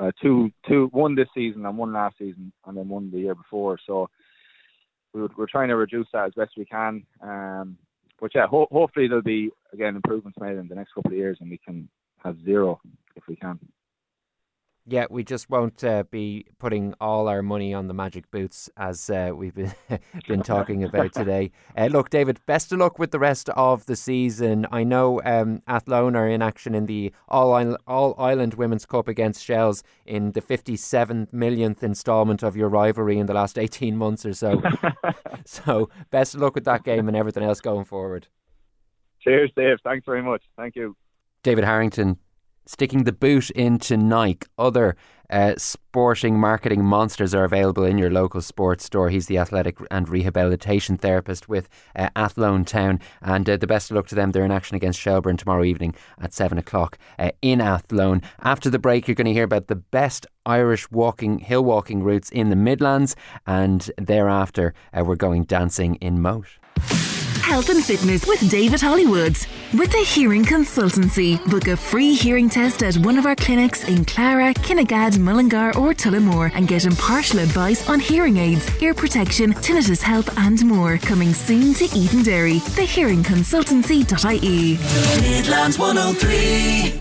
uh, 0.00 0.10
two, 0.20 0.50
two, 0.68 0.88
one 0.92 1.14
this 1.14 1.28
season 1.34 1.66
and 1.66 1.78
one 1.78 1.92
last 1.92 2.16
season, 2.18 2.52
and 2.66 2.76
then 2.76 2.88
one 2.88 3.10
the 3.10 3.18
year 3.18 3.34
before. 3.34 3.78
So 3.86 4.08
we 5.12 5.22
are 5.22 5.46
trying 5.50 5.68
to 5.68 5.76
reduce 5.76 6.06
that 6.12 6.26
as 6.26 6.32
best 6.34 6.52
we 6.56 6.64
can. 6.64 7.04
Um, 7.22 7.76
but 8.20 8.34
yeah, 8.34 8.46
ho- 8.46 8.68
hopefully 8.70 9.08
there'll 9.08 9.22
be 9.22 9.50
again 9.72 9.96
improvements 9.96 10.38
made 10.40 10.56
in 10.56 10.68
the 10.68 10.74
next 10.74 10.92
couple 10.92 11.10
of 11.10 11.16
years, 11.16 11.38
and 11.40 11.50
we 11.50 11.58
can 11.58 11.88
have 12.22 12.36
zero 12.44 12.80
if 13.16 13.24
we 13.28 13.36
can. 13.36 13.58
Yeah, 14.84 15.06
we 15.08 15.22
just 15.22 15.48
won't 15.48 15.84
uh, 15.84 16.02
be 16.10 16.44
putting 16.58 16.92
all 17.00 17.28
our 17.28 17.40
money 17.40 17.72
on 17.72 17.86
the 17.86 17.94
magic 17.94 18.28
boots 18.32 18.68
as 18.76 19.08
uh, 19.10 19.30
we've 19.32 19.54
been, 19.54 19.72
been 20.26 20.42
talking 20.42 20.82
about 20.82 21.12
today. 21.14 21.52
Uh, 21.78 21.86
look, 21.86 22.10
David, 22.10 22.40
best 22.46 22.72
of 22.72 22.80
luck 22.80 22.98
with 22.98 23.12
the 23.12 23.20
rest 23.20 23.48
of 23.50 23.86
the 23.86 23.94
season. 23.94 24.66
I 24.72 24.82
know 24.82 25.22
um, 25.24 25.62
Athlone 25.68 26.16
are 26.16 26.28
in 26.28 26.42
action 26.42 26.74
in 26.74 26.86
the 26.86 27.12
All 27.28 27.52
Island, 27.52 27.76
all 27.86 28.16
Ireland 28.18 28.54
Women's 28.54 28.84
Cup 28.84 29.06
against 29.06 29.44
Shels 29.44 29.84
in 30.04 30.32
the 30.32 30.42
57th 30.42 31.32
millionth 31.32 31.84
instalment 31.84 32.42
of 32.42 32.56
your 32.56 32.68
rivalry 32.68 33.18
in 33.18 33.26
the 33.26 33.34
last 33.34 33.58
18 33.60 33.96
months 33.96 34.26
or 34.26 34.34
so. 34.34 34.60
so, 35.44 35.90
best 36.10 36.34
of 36.34 36.40
luck 36.40 36.56
with 36.56 36.64
that 36.64 36.82
game 36.82 37.06
and 37.06 37.16
everything 37.16 37.44
else 37.44 37.60
going 37.60 37.84
forward. 37.84 38.26
Cheers, 39.20 39.52
Dave. 39.54 39.78
Thanks 39.84 40.04
very 40.04 40.22
much. 40.22 40.42
Thank 40.56 40.74
you. 40.74 40.96
David 41.44 41.64
Harrington, 41.64 42.18
sticking 42.66 43.04
the 43.04 43.12
boot 43.12 43.50
into 43.50 43.96
Nike. 43.96 44.46
Other 44.58 44.96
uh, 45.32 45.54
sporting 45.56 46.38
marketing 46.38 46.84
monsters 46.84 47.34
are 47.34 47.44
available 47.44 47.84
in 47.84 47.96
your 47.96 48.10
local 48.10 48.42
sports 48.42 48.84
store. 48.84 49.08
He's 49.08 49.26
the 49.26 49.38
athletic 49.38 49.78
and 49.90 50.06
rehabilitation 50.08 50.98
therapist 50.98 51.48
with 51.48 51.68
uh, 51.96 52.10
Athlone 52.14 52.64
Town, 52.66 53.00
and 53.22 53.48
uh, 53.48 53.56
the 53.56 53.66
best 53.66 53.90
of 53.90 53.96
luck 53.96 54.06
to 54.08 54.14
them. 54.14 54.32
They're 54.32 54.44
in 54.44 54.50
action 54.50 54.76
against 54.76 55.00
Shelbourne 55.00 55.38
tomorrow 55.38 55.64
evening 55.64 55.94
at 56.20 56.34
seven 56.34 56.58
o'clock 56.58 56.98
uh, 57.18 57.30
in 57.40 57.60
Athlone. 57.62 58.20
After 58.40 58.68
the 58.68 58.78
break, 58.78 59.08
you're 59.08 59.14
going 59.14 59.26
to 59.26 59.32
hear 59.32 59.44
about 59.44 59.68
the 59.68 59.76
best 59.76 60.26
Irish 60.44 60.90
walking 60.90 61.38
hill 61.38 61.64
walking 61.64 62.02
routes 62.02 62.28
in 62.30 62.50
the 62.50 62.56
Midlands, 62.56 63.16
and 63.46 63.90
thereafter, 63.96 64.74
uh, 64.92 65.02
we're 65.02 65.16
going 65.16 65.44
dancing 65.44 65.94
in 65.96 66.20
Moate. 66.20 66.58
Health 67.42 67.68
and 67.70 67.84
Fitness 67.84 68.24
with 68.26 68.48
David 68.50 68.80
Hollywood. 68.80 69.36
With 69.74 69.90
the 69.90 70.04
Hearing 70.06 70.44
Consultancy, 70.44 71.44
book 71.50 71.66
a 71.66 71.76
free 71.76 72.14
hearing 72.14 72.48
test 72.48 72.84
at 72.84 72.96
one 72.98 73.18
of 73.18 73.26
our 73.26 73.34
clinics 73.34 73.82
in 73.88 74.04
Clara, 74.04 74.54
Kinnegad, 74.54 75.18
Mullingar, 75.18 75.76
or 75.76 75.92
Tullamore 75.92 76.52
and 76.54 76.68
get 76.68 76.86
impartial 76.86 77.40
advice 77.40 77.88
on 77.90 77.98
hearing 77.98 78.36
aids, 78.36 78.70
ear 78.80 78.94
protection, 78.94 79.52
tinnitus 79.54 80.00
help, 80.00 80.28
and 80.38 80.64
more. 80.64 80.98
Coming 80.98 81.34
soon 81.34 81.74
to 81.74 81.86
Edenderry, 81.86 82.60
Thehearingconsultancy.ie. 82.60 84.78
Midlands 85.20 85.78
103. 85.78 87.00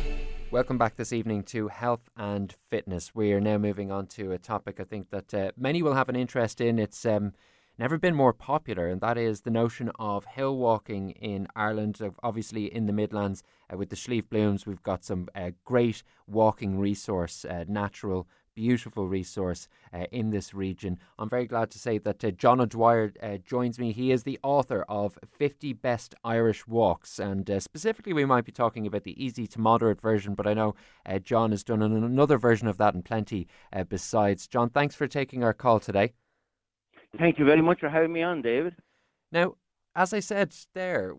Welcome 0.49 0.79
back 0.79 0.95
this 0.97 1.13
evening 1.13 1.43
to 1.43 1.67
Health 1.67 2.09
and 2.17 2.55
Fitness. 2.69 3.13
We 3.13 3.31
are 3.31 3.39
now 3.39 3.59
moving 3.59 3.91
on 3.91 4.07
to 4.07 4.31
a 4.31 4.39
topic 4.39 4.79
I 4.79 4.85
think 4.85 5.11
that 5.11 5.31
uh, 5.33 5.51
many 5.55 5.83
will 5.83 5.93
have 5.93 6.09
an 6.09 6.15
interest 6.15 6.59
in. 6.59 6.79
It's 6.79 7.05
um, 7.05 7.33
never 7.77 7.97
been 7.97 8.15
more 8.15 8.33
popular, 8.33 8.87
and 8.87 9.01
that 9.01 9.17
is 9.17 9.41
the 9.41 9.51
notion 9.51 9.91
of 9.99 10.25
hill 10.25 10.57
walking 10.57 11.11
in 11.11 11.47
Ireland. 11.55 11.99
Obviously, 12.23 12.73
in 12.73 12.85
the 12.85 12.93
Midlands, 12.93 13.43
uh, 13.71 13.77
with 13.77 13.89
the 13.89 13.95
Slieve 13.95 14.29
Blooms, 14.29 14.65
we've 14.65 14.83
got 14.83 15.03
some 15.03 15.27
uh, 15.35 15.51
great 15.65 16.03
walking 16.27 16.79
resource, 16.79 17.45
uh, 17.45 17.65
natural 17.67 18.27
beautiful 18.55 19.07
resource 19.07 19.67
uh, 19.93 20.05
in 20.11 20.29
this 20.29 20.53
region. 20.53 20.99
I'm 21.17 21.29
very 21.29 21.45
glad 21.45 21.71
to 21.71 21.79
say 21.79 21.97
that 21.99 22.23
uh, 22.23 22.31
John 22.31 22.61
O'Dwyer 22.61 23.13
uh, 23.21 23.37
joins 23.37 23.79
me. 23.79 23.91
He 23.91 24.11
is 24.11 24.23
the 24.23 24.39
author 24.43 24.83
of 24.89 25.17
50 25.37 25.73
Best 25.73 26.15
Irish 26.23 26.67
Walks, 26.67 27.19
and 27.19 27.49
uh, 27.49 27.59
specifically, 27.59 28.13
we 28.13 28.25
might 28.25 28.45
be 28.45 28.51
talking 28.51 28.85
about 28.87 29.03
the 29.03 29.23
easy 29.23 29.47
to 29.47 29.59
moderate 29.59 30.01
version, 30.01 30.35
but 30.35 30.47
I 30.47 30.53
know 30.53 30.75
uh, 31.05 31.19
John 31.19 31.51
has 31.51 31.63
done 31.63 31.81
another 31.81 32.37
version 32.37 32.67
of 32.67 32.77
that 32.77 32.93
and 32.93 33.05
plenty 33.05 33.47
uh, 33.73 33.83
besides. 33.83 34.47
John, 34.47 34.69
thanks 34.69 34.95
for 34.95 35.07
taking 35.07 35.43
our 35.43 35.53
call 35.53 35.79
today. 35.79 36.13
Thank 37.17 37.39
you 37.39 37.45
very 37.45 37.61
much 37.61 37.79
for 37.79 37.89
having 37.89 38.13
me 38.13 38.23
on, 38.23 38.41
David. 38.41 38.75
Now, 39.31 39.55
as 39.95 40.13
I 40.13 40.19
said 40.19 40.55
there, 40.73 41.15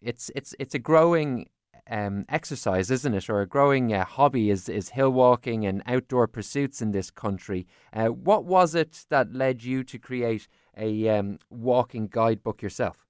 it's 0.00 0.30
it's 0.34 0.54
it's 0.58 0.74
a 0.74 0.78
growing 0.78 1.48
um, 1.90 2.24
exercise, 2.28 2.90
isn't 2.90 3.14
it, 3.14 3.28
or 3.28 3.40
a 3.40 3.46
growing 3.46 3.92
uh, 3.92 4.04
hobby 4.04 4.50
is 4.50 4.68
is 4.68 4.90
hill 4.90 5.10
walking 5.10 5.66
and 5.66 5.82
outdoor 5.86 6.28
pursuits 6.28 6.80
in 6.80 6.92
this 6.92 7.10
country. 7.10 7.66
Uh, 7.92 8.06
what 8.06 8.44
was 8.44 8.74
it 8.74 9.06
that 9.10 9.32
led 9.32 9.64
you 9.64 9.82
to 9.84 9.98
create 9.98 10.46
a 10.76 11.08
um, 11.08 11.38
walking 11.50 12.06
guidebook 12.06 12.62
yourself? 12.62 13.04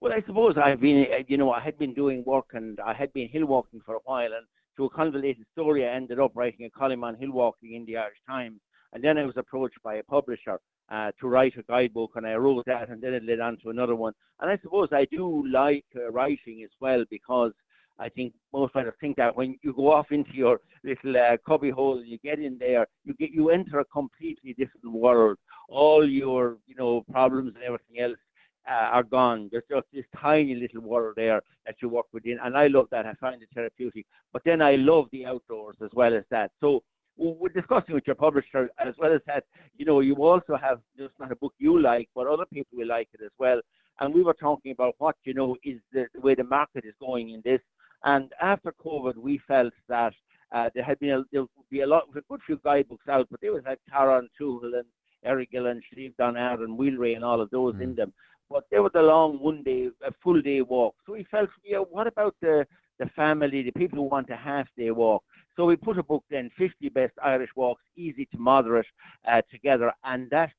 Well, 0.00 0.12
I 0.12 0.22
suppose 0.26 0.56
I've 0.56 0.80
been, 0.80 1.06
uh, 1.12 1.24
you 1.26 1.36
know, 1.36 1.50
I 1.50 1.60
had 1.60 1.76
been 1.78 1.92
doing 1.92 2.22
work 2.24 2.50
and 2.52 2.78
I 2.80 2.94
had 2.94 3.12
been 3.12 3.28
hill 3.28 3.46
walking 3.46 3.80
for 3.84 3.96
a 3.96 4.00
while, 4.04 4.32
and 4.32 4.46
through 4.74 4.86
a 4.86 4.90
convoluted 4.90 5.44
story, 5.52 5.84
I 5.84 5.92
ended 5.92 6.20
up 6.20 6.32
writing 6.34 6.66
a 6.66 6.70
column 6.70 7.02
on 7.04 7.16
hill 7.16 7.32
walking 7.32 7.74
in 7.74 7.84
the 7.84 7.96
Irish 7.96 8.18
Times. 8.28 8.60
And 8.92 9.02
then 9.02 9.18
I 9.18 9.24
was 9.24 9.36
approached 9.36 9.82
by 9.82 9.96
a 9.96 10.02
publisher 10.04 10.60
uh, 10.90 11.12
to 11.20 11.28
write 11.28 11.56
a 11.58 11.62
guidebook, 11.62 12.12
and 12.16 12.26
I 12.26 12.34
wrote 12.34 12.64
that, 12.66 12.88
and 12.88 13.02
then 13.02 13.14
it 13.14 13.24
led 13.24 13.40
on 13.40 13.58
to 13.62 13.70
another 13.70 13.94
one. 13.94 14.14
And 14.40 14.50
I 14.50 14.58
suppose 14.62 14.88
I 14.92 15.04
do 15.06 15.46
like 15.48 15.84
uh, 15.96 16.10
writing 16.10 16.62
as 16.64 16.70
well 16.80 17.04
because 17.10 17.52
I 17.98 18.08
think 18.08 18.32
most 18.52 18.74
riders 18.74 18.94
think 19.00 19.16
that 19.16 19.36
when 19.36 19.58
you 19.62 19.72
go 19.72 19.92
off 19.92 20.12
into 20.12 20.32
your 20.32 20.60
little 20.84 21.16
uh, 21.16 21.36
hole, 21.74 22.02
you 22.04 22.18
get 22.18 22.38
in 22.38 22.56
there, 22.58 22.86
you 23.04 23.14
get 23.14 23.30
you 23.30 23.50
enter 23.50 23.80
a 23.80 23.84
completely 23.86 24.54
different 24.54 24.92
world. 24.92 25.36
All 25.68 26.08
your 26.08 26.58
you 26.66 26.76
know 26.76 27.04
problems 27.10 27.54
and 27.56 27.64
everything 27.64 27.98
else 27.98 28.18
uh, 28.70 28.88
are 28.92 29.02
gone. 29.02 29.48
There's 29.50 29.64
just 29.68 29.86
this 29.92 30.04
tiny 30.16 30.54
little 30.54 30.82
world 30.82 31.14
there 31.16 31.42
that 31.66 31.76
you 31.82 31.88
work 31.88 32.06
within, 32.12 32.38
and 32.42 32.56
I 32.56 32.68
love 32.68 32.86
that. 32.92 33.06
I 33.06 33.14
find 33.14 33.42
it 33.42 33.48
therapeutic. 33.52 34.06
But 34.32 34.42
then 34.44 34.62
I 34.62 34.76
love 34.76 35.06
the 35.10 35.26
outdoors 35.26 35.76
as 35.82 35.90
well 35.92 36.14
as 36.14 36.24
that. 36.30 36.52
So 36.60 36.82
we're 37.18 37.48
discussing 37.48 37.94
with 37.94 38.06
your 38.06 38.16
publisher 38.16 38.70
as 38.78 38.94
well 38.98 39.12
as 39.12 39.20
that. 39.26 39.44
You 39.76 39.84
know, 39.84 40.00
you 40.00 40.14
also 40.16 40.56
have 40.56 40.80
just 40.96 41.12
not 41.18 41.32
a 41.32 41.36
book 41.36 41.52
you 41.58 41.80
like, 41.80 42.08
but 42.14 42.26
other 42.26 42.46
people 42.46 42.78
will 42.78 42.88
like 42.88 43.08
it 43.12 43.20
as 43.24 43.32
well. 43.38 43.60
And 44.00 44.14
we 44.14 44.22
were 44.22 44.34
talking 44.34 44.72
about 44.72 44.94
what 44.98 45.16
you 45.24 45.34
know 45.34 45.56
is 45.64 45.80
the, 45.92 46.06
the 46.14 46.20
way 46.20 46.34
the 46.34 46.44
market 46.44 46.84
is 46.84 46.94
going 47.00 47.30
in 47.30 47.42
this. 47.44 47.60
And 48.04 48.32
after 48.40 48.72
COVID, 48.84 49.16
we 49.16 49.40
felt 49.48 49.72
that 49.88 50.12
uh, 50.52 50.70
there 50.74 50.84
had 50.84 50.98
been 51.00 51.10
a, 51.10 51.22
there 51.32 51.42
would 51.42 51.70
be 51.70 51.80
a 51.80 51.86
lot, 51.86 52.04
a 52.16 52.20
good 52.28 52.40
few 52.46 52.58
guidebooks 52.64 53.08
out, 53.08 53.26
but 53.30 53.40
there 53.40 53.52
was 53.52 53.64
like 53.66 53.80
Taran 53.92 54.28
Tuchel 54.40 54.78
and 54.78 54.84
Errigal 55.26 55.70
and 55.70 55.82
Slieve 55.92 56.16
Donard 56.16 56.60
and 56.60 56.78
Wheelwright 56.78 57.16
and 57.16 57.24
all 57.24 57.40
of 57.40 57.50
those 57.50 57.74
mm. 57.74 57.82
in 57.82 57.94
them. 57.96 58.12
But 58.48 58.64
there 58.70 58.82
was 58.82 58.92
a 58.94 59.02
long 59.02 59.40
one 59.40 59.62
day, 59.62 59.88
a 60.06 60.12
full 60.22 60.40
day 60.40 60.62
walk. 60.62 60.94
So 61.04 61.12
we 61.14 61.24
felt, 61.30 61.50
yeah, 61.64 61.78
what 61.78 62.06
about 62.06 62.34
the 62.40 62.66
the 62.98 63.06
family, 63.16 63.62
the 63.62 63.72
people 63.72 63.98
who 63.98 64.04
want 64.04 64.30
a 64.30 64.36
half 64.36 64.66
day 64.76 64.90
walk? 64.90 65.24
So 65.56 65.64
we 65.64 65.76
put 65.76 65.98
a 65.98 66.02
book 66.02 66.24
then, 66.30 66.50
50 66.56 66.88
best 66.90 67.14
Irish 67.22 67.50
walks, 67.56 67.82
easy 67.96 68.26
to 68.26 68.38
moderate, 68.38 68.86
uh, 69.30 69.42
together, 69.50 69.92
and 70.04 70.30
that 70.30 70.52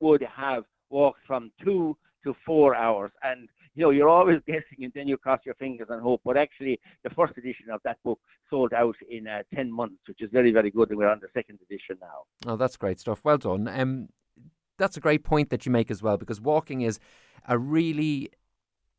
would 0.00 0.22
have 0.22 0.64
walks 0.88 1.20
from 1.26 1.50
two 1.64 1.96
to 2.24 2.34
four 2.44 2.74
hours. 2.74 3.10
And 3.22 3.48
you 3.74 3.82
know, 3.82 3.90
you're 3.90 4.08
always 4.08 4.40
guessing, 4.46 4.82
and 4.82 4.92
then 4.94 5.06
you 5.06 5.16
cross 5.16 5.40
your 5.44 5.54
fingers 5.54 5.88
and 5.90 6.02
hope. 6.02 6.22
But 6.24 6.36
actually, 6.36 6.80
the 7.04 7.10
first 7.10 7.36
edition 7.36 7.70
of 7.70 7.80
that 7.84 7.98
book 8.02 8.18
sold 8.50 8.72
out 8.72 8.96
in 9.08 9.26
uh, 9.28 9.42
10 9.54 9.70
months, 9.70 10.00
which 10.08 10.20
is 10.22 10.30
very, 10.32 10.50
very 10.50 10.70
good. 10.70 10.90
And 10.90 10.98
we're 10.98 11.10
on 11.10 11.20
the 11.20 11.28
second 11.34 11.58
edition 11.68 11.98
now. 12.00 12.52
Oh, 12.52 12.56
that's 12.56 12.76
great 12.76 12.98
stuff. 12.98 13.20
Well 13.22 13.38
done. 13.38 13.68
Um, 13.68 14.08
that's 14.78 14.96
a 14.96 15.00
great 15.00 15.24
point 15.24 15.50
that 15.50 15.66
you 15.66 15.72
make 15.72 15.90
as 15.90 16.02
well, 16.02 16.16
because 16.16 16.40
walking 16.40 16.82
is 16.82 16.98
a 17.48 17.58
really 17.58 18.30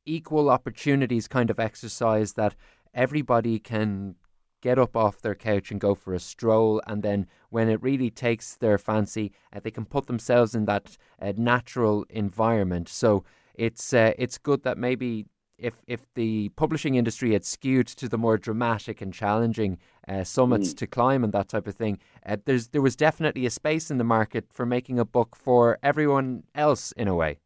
equal 0.06 0.50
opportunities 0.50 1.28
kind 1.28 1.50
of 1.50 1.60
exercise 1.60 2.34
that 2.34 2.56
everybody 2.98 3.60
can 3.60 4.16
get 4.62 4.80
up 4.80 4.98
off 4.98 5.22
their 5.22 5.36
couch 5.36 5.72
and 5.72 5.80
go 5.80 5.94
for 5.94 6.14
a 6.14 6.20
stroll. 6.20 6.82
And 6.88 7.04
then 7.04 7.28
when 7.50 7.70
it 7.70 7.82
really 7.82 8.10
takes 8.10 8.56
their 8.56 8.78
fancy, 8.78 9.32
uh, 9.54 9.60
they 9.62 9.72
can 9.72 9.86
put 9.86 10.08
themselves 10.08 10.56
in 10.56 10.66
that 10.66 10.98
uh, 11.22 11.34
natural 11.38 12.06
environment. 12.10 12.90
So 12.90 13.24
it's 13.54 13.94
uh, 13.94 14.14
it's 14.18 14.38
good 14.38 14.64
that 14.64 14.78
maybe 14.78 15.28
if 15.58 15.76
if 15.88 16.02
the 16.16 16.50
publishing 16.50 16.96
industry 16.96 17.34
had 17.34 17.46
skewed 17.46 17.88
to 17.88 18.10
the 18.10 18.18
more 18.18 18.38
dramatic 18.38 19.02
and 19.02 19.14
challenging 19.14 19.78
uh, 20.08 20.24
summits 20.24 20.74
mm. 20.74 20.78
to 20.78 20.88
climb 20.88 21.24
and 21.24 21.34
that 21.34 21.50
type 21.50 21.68
of 21.68 21.76
thing, 21.76 22.00
uh, 22.26 22.38
there's 22.46 22.70
there 22.70 22.82
was 22.82 22.96
definitely 22.96 23.46
a 23.46 23.52
space 23.52 23.92
in 23.92 23.98
the 23.98 24.04
market 24.04 24.46
for 24.52 24.66
making 24.66 25.00
a 25.00 25.06
book 25.06 25.36
for 25.36 25.78
everyone 25.84 26.44
else 26.56 26.92
in 26.94 27.08
a 27.08 27.16
way. 27.16 27.40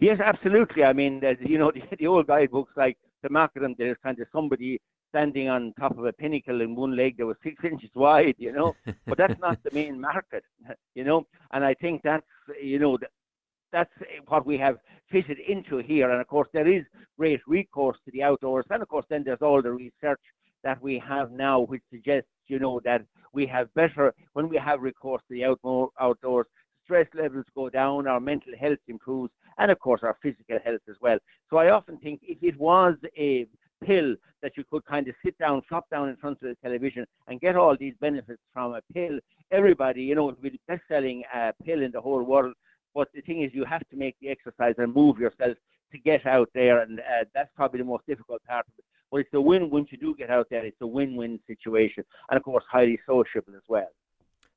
Yes, 0.00 0.18
absolutely. 0.20 0.84
I 0.84 0.92
mean, 0.92 1.22
you 1.40 1.58
know, 1.58 1.70
the, 1.72 1.82
the 1.98 2.06
old 2.06 2.26
guidebooks 2.26 2.72
like 2.76 2.98
to 3.22 3.30
market 3.30 3.60
them, 3.60 3.74
there's 3.78 3.96
kind 4.02 4.18
of 4.20 4.26
somebody 4.32 4.80
standing 5.10 5.48
on 5.48 5.74
top 5.78 5.96
of 5.98 6.04
a 6.06 6.12
pinnacle 6.12 6.62
in 6.62 6.74
one 6.74 6.96
leg 6.96 7.16
that 7.18 7.26
was 7.26 7.36
six 7.42 7.62
inches 7.70 7.90
wide, 7.94 8.34
you 8.38 8.52
know. 8.52 8.74
but 9.06 9.18
that's 9.18 9.38
not 9.40 9.62
the 9.62 9.70
main 9.72 10.00
market, 10.00 10.44
you 10.94 11.04
know. 11.04 11.26
And 11.52 11.64
I 11.64 11.74
think 11.74 12.02
that's, 12.02 12.26
you 12.60 12.78
know, 12.78 12.98
that's 13.72 13.92
what 14.26 14.46
we 14.46 14.58
have 14.58 14.78
fitted 15.10 15.38
into 15.38 15.78
here. 15.78 16.10
And 16.10 16.20
of 16.20 16.26
course, 16.26 16.48
there 16.52 16.68
is 16.68 16.84
great 17.18 17.40
recourse 17.46 17.98
to 18.04 18.10
the 18.12 18.22
outdoors. 18.22 18.66
And 18.70 18.82
of 18.82 18.88
course, 18.88 19.06
then 19.08 19.22
there's 19.24 19.42
all 19.42 19.62
the 19.62 19.72
research 19.72 20.20
that 20.64 20.80
we 20.82 21.02
have 21.06 21.32
now, 21.32 21.60
which 21.60 21.82
suggests, 21.90 22.28
you 22.46 22.58
know, 22.58 22.80
that 22.84 23.02
we 23.32 23.46
have 23.46 23.72
better, 23.74 24.14
when 24.34 24.48
we 24.48 24.56
have 24.56 24.80
recourse 24.80 25.22
to 25.28 25.34
the 25.34 25.44
outdoors, 26.00 26.46
stress 26.84 27.06
levels 27.14 27.44
go 27.54 27.68
down, 27.68 28.06
our 28.06 28.20
mental 28.20 28.52
health 28.58 28.78
improves, 28.88 29.32
and 29.58 29.70
of 29.70 29.78
course, 29.78 30.00
our 30.02 30.16
physical 30.22 30.58
health 30.64 30.80
as 30.88 30.96
well. 31.00 31.18
So 31.50 31.56
I 31.58 31.70
often 31.70 31.98
think 31.98 32.20
if 32.22 32.38
it 32.42 32.58
was 32.58 32.96
a 33.16 33.46
pill 33.84 34.14
that 34.42 34.56
you 34.56 34.64
could 34.70 34.84
kind 34.84 35.08
of 35.08 35.14
sit 35.24 35.36
down, 35.38 35.62
flop 35.68 35.88
down 35.90 36.08
in 36.08 36.16
front 36.16 36.38
of 36.42 36.48
the 36.48 36.56
television 36.62 37.04
and 37.26 37.40
get 37.40 37.56
all 37.56 37.76
these 37.76 37.94
benefits 38.00 38.40
from 38.52 38.74
a 38.74 38.80
pill. 38.94 39.18
Everybody, 39.50 40.02
you 40.02 40.14
know, 40.14 40.28
it 40.28 40.36
would 40.36 40.42
be 40.42 40.50
the 40.50 40.60
best 40.68 40.82
selling 40.88 41.22
uh, 41.34 41.52
pill 41.64 41.82
in 41.82 41.90
the 41.92 42.00
whole 42.00 42.22
world. 42.22 42.54
But 42.94 43.08
the 43.14 43.22
thing 43.22 43.42
is, 43.42 43.50
you 43.54 43.64
have 43.64 43.86
to 43.90 43.96
make 43.96 44.16
the 44.20 44.28
exercise 44.28 44.74
and 44.78 44.94
move 44.94 45.18
yourself 45.18 45.56
to 45.92 45.98
get 45.98 46.26
out 46.26 46.48
there, 46.54 46.80
and 46.80 47.00
uh, 47.00 47.24
that's 47.34 47.50
probably 47.54 47.78
the 47.78 47.84
most 47.84 48.06
difficult 48.06 48.42
part 48.44 48.66
of 48.66 48.72
it. 48.78 48.84
But 49.10 49.18
it's 49.18 49.34
a 49.34 49.40
win 49.40 49.70
once 49.70 49.88
you 49.90 49.98
do 49.98 50.14
get 50.16 50.30
out 50.30 50.46
there. 50.50 50.64
It's 50.64 50.80
a 50.80 50.86
win-win 50.86 51.38
situation, 51.46 52.04
and 52.30 52.36
of 52.36 52.42
course, 52.42 52.64
highly 52.70 52.98
sociable 53.06 53.54
as 53.54 53.62
well. 53.68 53.88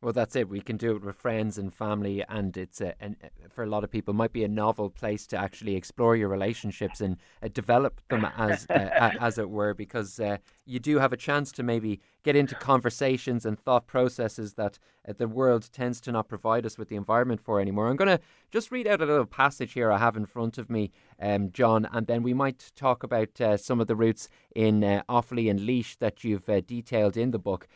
Well, 0.06 0.14
that's 0.14 0.36
it. 0.36 0.48
We 0.48 0.62
can 0.62 0.78
do 0.78 0.96
it 0.96 1.04
with 1.04 1.16
friends 1.16 1.58
and 1.58 1.74
family, 1.74 2.24
and 2.30 2.56
it's 2.56 2.80
a, 2.80 2.94
an, 3.02 3.18
for 3.50 3.64
a 3.64 3.68
lot 3.68 3.84
of 3.84 3.90
people 3.90 4.14
might 4.14 4.32
be 4.32 4.44
a 4.44 4.48
novel 4.48 4.92
place 4.92 5.26
to 5.26 5.36
actually 5.36 5.76
explore 5.76 6.16
your 6.16 6.30
relationships 6.30 7.02
and 7.02 7.18
uh, 7.42 7.48
develop 7.52 8.00
them 8.10 8.24
as 8.38 8.68
uh, 8.70 9.14
as 9.20 9.40
it 9.40 9.50
were, 9.50 9.74
because 9.74 10.20
uh, 10.20 10.38
you 10.68 10.78
do 10.78 11.00
have 11.00 11.12
a 11.12 11.18
chance 11.18 11.52
to 11.54 11.64
maybe 11.64 12.02
get 12.22 12.36
into 12.36 12.54
conversations 12.54 13.48
and 13.48 13.58
thought 13.58 13.88
processes 13.88 14.54
that 14.54 14.78
uh, 15.10 15.14
the 15.18 15.28
world 15.28 15.70
tends 15.72 16.00
to 16.02 16.12
not 16.12 16.28
provide 16.28 16.68
us 16.68 16.78
with 16.78 16.90
the 16.90 16.96
environment 16.96 17.42
for 17.42 17.60
anymore. 17.60 17.88
I'm 17.88 17.96
going 17.96 18.16
to 18.16 18.24
just 18.52 18.70
read 18.70 18.86
out 18.86 19.02
a 19.02 19.08
little 19.08 19.26
passage 19.26 19.74
here 19.74 19.92
I 19.92 19.98
have 19.98 20.16
in 20.16 20.28
front 20.28 20.60
of 20.60 20.70
me, 20.70 20.92
um, 21.20 21.52
John, 21.52 21.90
and 21.92 22.06
then 22.06 22.22
we 22.22 22.36
might 22.36 22.72
talk 22.76 23.02
about 23.02 23.42
uh, 23.42 23.58
some 23.58 23.82
of 23.82 23.88
the 23.88 23.96
routes 23.96 24.30
in 24.56 24.84
uh, 24.84 25.02
Offaly 25.10 25.50
and 25.50 25.62
Laois 25.62 25.96
that 25.98 26.24
you've 26.24 26.46
detailed 26.68 27.18
in 27.18 27.32
the 27.32 27.40
book. 27.40 27.68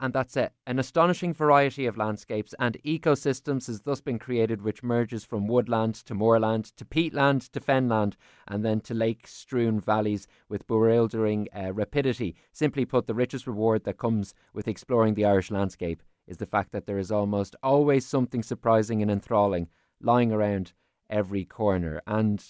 And 0.00 0.14
that's 0.14 0.36
it. 0.36 0.52
An 0.66 0.78
astonishing 0.78 1.34
variety 1.34 1.84
of 1.84 1.98
landscapes 1.98 2.54
and 2.58 2.78
ecosystems 2.84 3.66
has 3.66 3.82
thus 3.82 4.00
been 4.00 4.18
created, 4.18 4.62
which 4.62 4.82
merges 4.82 5.24
from 5.24 5.46
woodland 5.46 5.94
to 6.06 6.14
moorland 6.14 6.64
to 6.76 6.84
peatland 6.84 7.50
to 7.50 7.60
fenland 7.60 8.16
and 8.48 8.64
then 8.64 8.80
to 8.80 8.94
lake 8.94 9.26
strewn 9.26 9.78
valleys 9.78 10.26
with 10.48 10.66
bewildering 10.66 11.48
uh, 11.54 11.72
rapidity. 11.72 12.34
Simply 12.52 12.86
put, 12.86 13.06
the 13.06 13.14
richest 13.14 13.46
reward 13.46 13.84
that 13.84 13.98
comes 13.98 14.34
with 14.54 14.68
exploring 14.68 15.14
the 15.14 15.26
Irish 15.26 15.50
landscape 15.50 16.02
is 16.26 16.38
the 16.38 16.46
fact 16.46 16.72
that 16.72 16.86
there 16.86 16.98
is 16.98 17.12
almost 17.12 17.54
always 17.62 18.06
something 18.06 18.42
surprising 18.42 19.02
and 19.02 19.10
enthralling 19.10 19.68
lying 20.00 20.32
around 20.32 20.72
every 21.10 21.44
corner. 21.44 22.00
And 22.06 22.42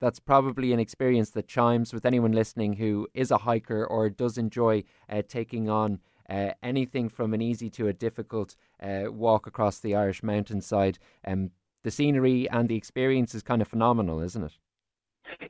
that's 0.00 0.20
probably 0.20 0.72
an 0.72 0.78
experience 0.78 1.30
that 1.30 1.48
chimes 1.48 1.92
with 1.92 2.06
anyone 2.06 2.32
listening 2.32 2.74
who 2.74 3.08
is 3.14 3.32
a 3.32 3.38
hiker 3.38 3.84
or 3.84 4.08
does 4.08 4.38
enjoy 4.38 4.84
uh, 5.08 5.22
taking 5.26 5.68
on 5.68 5.98
uh, 6.28 6.50
anything 6.62 7.08
from 7.08 7.34
an 7.34 7.40
easy 7.40 7.70
to 7.70 7.88
a 7.88 7.92
difficult 7.92 8.56
uh, 8.82 9.04
walk 9.08 9.46
across 9.46 9.78
the 9.78 9.94
Irish 9.94 10.22
mountainside. 10.22 10.98
Um, 11.26 11.50
the 11.84 11.90
scenery 11.90 12.48
and 12.50 12.68
the 12.68 12.76
experience 12.76 13.34
is 13.34 13.42
kind 13.42 13.62
of 13.62 13.68
phenomenal, 13.68 14.20
isn't 14.20 14.44
it? 14.44 14.58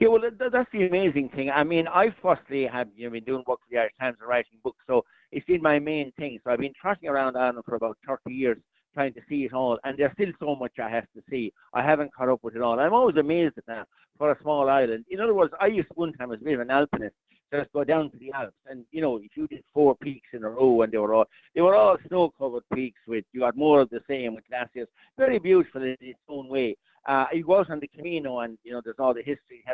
Yeah, 0.00 0.08
well, 0.08 0.22
that's 0.38 0.70
the 0.72 0.86
amazing 0.86 1.30
thing. 1.30 1.50
I 1.50 1.64
mean, 1.64 1.86
I 1.88 2.14
firstly 2.22 2.66
have 2.66 2.88
you 2.94 3.06
know, 3.06 3.12
been 3.12 3.24
doing 3.24 3.44
work 3.46 3.60
for 3.60 3.66
the 3.70 3.78
Irish 3.78 3.92
Times 3.98 4.16
and 4.20 4.28
writing 4.28 4.58
books, 4.62 4.78
so 4.86 5.04
it's 5.32 5.46
been 5.46 5.62
my 5.62 5.78
main 5.78 6.12
thing. 6.12 6.38
So 6.42 6.50
I've 6.50 6.58
been 6.58 6.72
trotting 6.80 7.08
around 7.08 7.36
Ireland 7.36 7.64
for 7.64 7.76
about 7.76 7.96
30 8.06 8.32
years 8.32 8.58
trying 8.94 9.12
to 9.14 9.20
see 9.28 9.44
it 9.44 9.52
all, 9.52 9.78
and 9.84 9.96
there's 9.96 10.12
still 10.12 10.32
so 10.40 10.56
much 10.56 10.72
I 10.82 10.88
have 10.88 11.06
to 11.14 11.22
see. 11.30 11.52
I 11.72 11.82
haven't 11.82 12.14
caught 12.14 12.28
up 12.28 12.40
with 12.42 12.56
it 12.56 12.62
all. 12.62 12.80
I'm 12.80 12.92
always 12.92 13.16
amazed 13.16 13.58
at 13.58 13.66
that 13.66 13.86
for 14.16 14.32
a 14.32 14.42
small 14.42 14.68
island. 14.68 15.04
In 15.10 15.20
other 15.20 15.34
words, 15.34 15.52
I 15.60 15.66
used 15.66 15.88
one 15.94 16.12
time 16.14 16.32
as 16.32 16.40
a 16.40 16.44
bit 16.44 16.54
of 16.54 16.60
an 16.60 16.70
alpinist 16.70 17.14
just 17.52 17.72
go 17.72 17.84
down 17.84 18.10
to 18.10 18.16
the 18.18 18.32
Alps. 18.32 18.54
And 18.68 18.84
you 18.90 19.00
know, 19.00 19.16
if 19.18 19.36
you 19.36 19.46
did 19.46 19.64
four 19.72 19.96
peaks 19.96 20.28
in 20.32 20.44
a 20.44 20.50
row, 20.50 20.82
and 20.82 20.92
they 20.92 20.98
were 20.98 21.14
all 21.14 21.26
they 21.54 21.60
were 21.60 21.76
all 21.76 21.96
snow-covered 22.08 22.64
peaks 22.74 23.00
with 23.06 23.24
you 23.32 23.40
got 23.40 23.56
more 23.56 23.80
of 23.80 23.90
the 23.90 24.00
same 24.08 24.34
with 24.34 24.44
glaciers, 24.48 24.88
very 25.16 25.38
beautiful 25.38 25.82
in 25.82 25.96
its 26.00 26.18
own 26.28 26.48
way. 26.48 26.76
Uh, 27.06 27.24
go 27.46 27.58
out 27.58 27.70
on 27.70 27.80
the 27.80 27.88
Camino, 27.88 28.40
and 28.40 28.58
you 28.64 28.72
know 28.72 28.82
there's 28.84 28.98
all 28.98 29.14
the 29.14 29.22
history. 29.22 29.64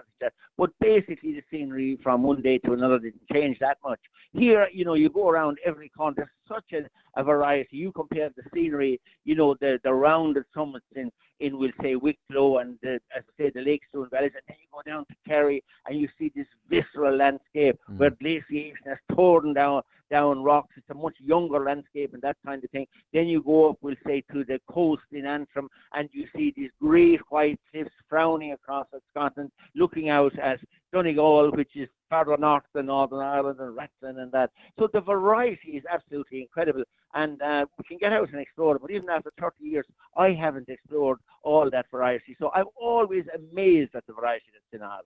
But 0.56 0.70
basically, 0.80 1.32
the 1.32 1.42
scenery 1.50 1.98
from 2.02 2.22
one 2.22 2.42
day 2.42 2.58
to 2.58 2.72
another 2.74 2.98
didn't 3.00 3.28
change 3.32 3.58
that 3.58 3.78
much. 3.84 3.98
Here, 4.32 4.68
you 4.72 4.84
know, 4.84 4.94
you 4.94 5.08
go 5.08 5.28
around 5.28 5.58
every 5.64 5.88
corner. 5.88 6.30
Such 6.48 6.72
a, 6.72 7.20
a 7.20 7.24
variety. 7.24 7.76
You 7.76 7.92
compare 7.92 8.30
the 8.36 8.42
scenery, 8.54 9.00
you 9.24 9.34
know, 9.34 9.54
the 9.60 9.80
the 9.82 9.92
rounded 9.92 10.44
summits 10.54 10.86
in 10.94 11.10
in 11.40 11.58
we'll 11.58 11.72
say 11.82 11.96
Wicklow 11.96 12.58
and 12.58 12.78
the, 12.82 13.00
as 13.16 13.22
I 13.38 13.44
say 13.44 13.50
the 13.54 13.60
Lakestone 13.60 14.10
valleys, 14.10 14.32
and 14.34 14.42
then 14.48 14.56
you 14.60 14.68
go 14.72 14.82
down 14.82 15.04
to 15.06 15.14
Kerry 15.26 15.62
and 15.86 15.98
you 15.98 16.08
see 16.18 16.32
this 16.34 16.46
visceral 16.68 17.16
landscape 17.16 17.78
mm. 17.90 17.98
where 17.98 18.10
glaciation 18.10 18.76
has 18.86 18.98
torn 19.14 19.54
down 19.54 19.82
down 20.10 20.42
rocks. 20.42 20.74
It's 20.76 20.90
a 20.90 20.94
much 20.94 21.14
younger 21.18 21.60
landscape 21.64 22.12
and 22.12 22.22
that 22.22 22.36
kind 22.44 22.62
of 22.62 22.70
thing. 22.70 22.86
Then 23.12 23.26
you 23.26 23.42
go 23.42 23.70
up, 23.70 23.78
we'll 23.80 23.96
say, 24.06 24.22
to 24.32 24.44
the 24.44 24.60
coast 24.70 25.02
in 25.12 25.26
Antrim, 25.26 25.68
and 25.94 26.08
you 26.12 26.26
see 26.36 26.52
these 26.56 26.70
great 26.80 27.20
white 27.30 27.58
cliffs 27.70 27.90
frowning 28.08 28.52
across 28.52 28.86
Scotland, 29.10 29.50
looking 29.74 30.10
out 30.10 30.38
at 30.38 30.60
Donegal, 30.92 31.50
which 31.52 31.74
is 31.74 31.88
further 32.14 32.36
north 32.36 32.64
than 32.72 32.86
Northern 32.86 33.20
Ireland 33.20 33.60
and 33.60 33.76
Rathlin 33.76 34.22
and 34.22 34.32
that. 34.32 34.50
So 34.78 34.88
the 34.92 35.00
variety 35.00 35.72
is 35.72 35.84
absolutely 35.90 36.42
incredible, 36.42 36.84
and 37.14 37.40
uh, 37.42 37.66
we 37.78 37.84
can 37.84 37.98
get 37.98 38.12
out 38.12 38.30
and 38.30 38.40
explore 38.40 38.76
it. 38.76 38.82
But 38.82 38.90
even 38.90 39.08
after 39.10 39.32
30 39.40 39.64
years, 39.64 39.86
I 40.16 40.32
haven't 40.32 40.68
explored 40.68 41.18
all 41.42 41.68
that 41.70 41.86
variety. 41.90 42.36
So 42.38 42.50
I'm 42.54 42.66
always 42.76 43.24
amazed 43.34 43.94
at 43.94 44.06
the 44.06 44.12
variety 44.12 44.46
that's 44.52 44.80
in 44.80 44.82
Ireland. 44.82 45.04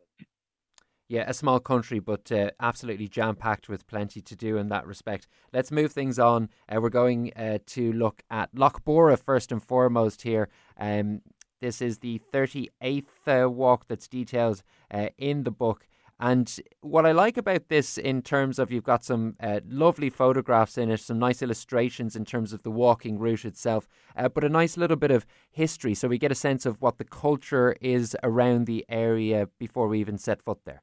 Yeah, 1.11 1.25
a 1.27 1.33
small 1.33 1.59
country, 1.59 2.01
but 2.01 2.31
uh, 2.31 2.51
absolutely 2.61 3.09
jam 3.09 3.35
packed 3.35 3.71
with 3.71 3.87
plenty 3.87 4.21
to 4.21 4.37
do 4.37 4.59
in 4.59 4.69
that 4.69 4.87
respect. 4.87 5.27
Let's 5.55 5.71
move 5.71 5.93
things 5.93 6.19
on. 6.19 6.51
Uh, 6.71 6.83
we're 6.83 6.91
going 6.91 7.33
uh, 7.35 7.59
to 7.69 7.93
look 7.95 8.23
at 8.31 8.51
Lough 8.55 8.81
Boora 8.87 9.19
first 9.19 9.51
and 9.51 9.63
foremost 9.63 10.21
here. 10.21 10.51
Um, 10.79 11.23
this 11.63 11.81
is 11.81 11.99
the 11.99 12.21
38th 12.33 13.07
uh, 13.27 13.49
walk 13.49 13.89
that's 13.89 14.07
detailed 14.07 14.63
uh, 14.93 15.09
in 15.17 15.45
the 15.45 15.51
book. 15.51 15.87
And 16.21 16.61
what 16.81 17.07
I 17.07 17.13
like 17.13 17.37
about 17.37 17.69
this, 17.69 17.97
in 17.97 18.23
terms 18.23 18.59
of 18.59 18.73
you've 18.73 18.83
got 18.83 19.05
some 19.05 19.37
uh, 19.41 19.61
lovely 19.69 20.11
photographs 20.11 20.77
in 20.77 20.91
it, 20.91 20.99
some 20.99 21.19
nice 21.19 21.43
illustrations 21.43 22.17
in 22.17 22.25
terms 22.25 22.53
of 22.53 22.65
the 22.65 22.73
walking 22.73 23.21
route 23.21 23.45
itself, 23.45 23.89
uh, 24.17 24.29
but 24.29 24.43
a 24.43 24.49
nice 24.49 24.77
little 24.77 24.97
bit 24.97 25.13
of 25.13 25.25
history. 25.51 25.95
So 25.95 26.09
we 26.09 26.19
get 26.19 26.33
a 26.33 26.35
sense 26.35 26.67
of 26.67 26.83
what 26.83 26.99
the 26.99 27.05
culture 27.05 27.77
is 27.81 28.17
around 28.25 28.67
the 28.67 28.85
area 28.89 29.49
before 29.61 29.87
we 29.87 30.01
even 30.01 30.19
set 30.19 30.43
foot 30.43 30.59
there. 30.65 30.83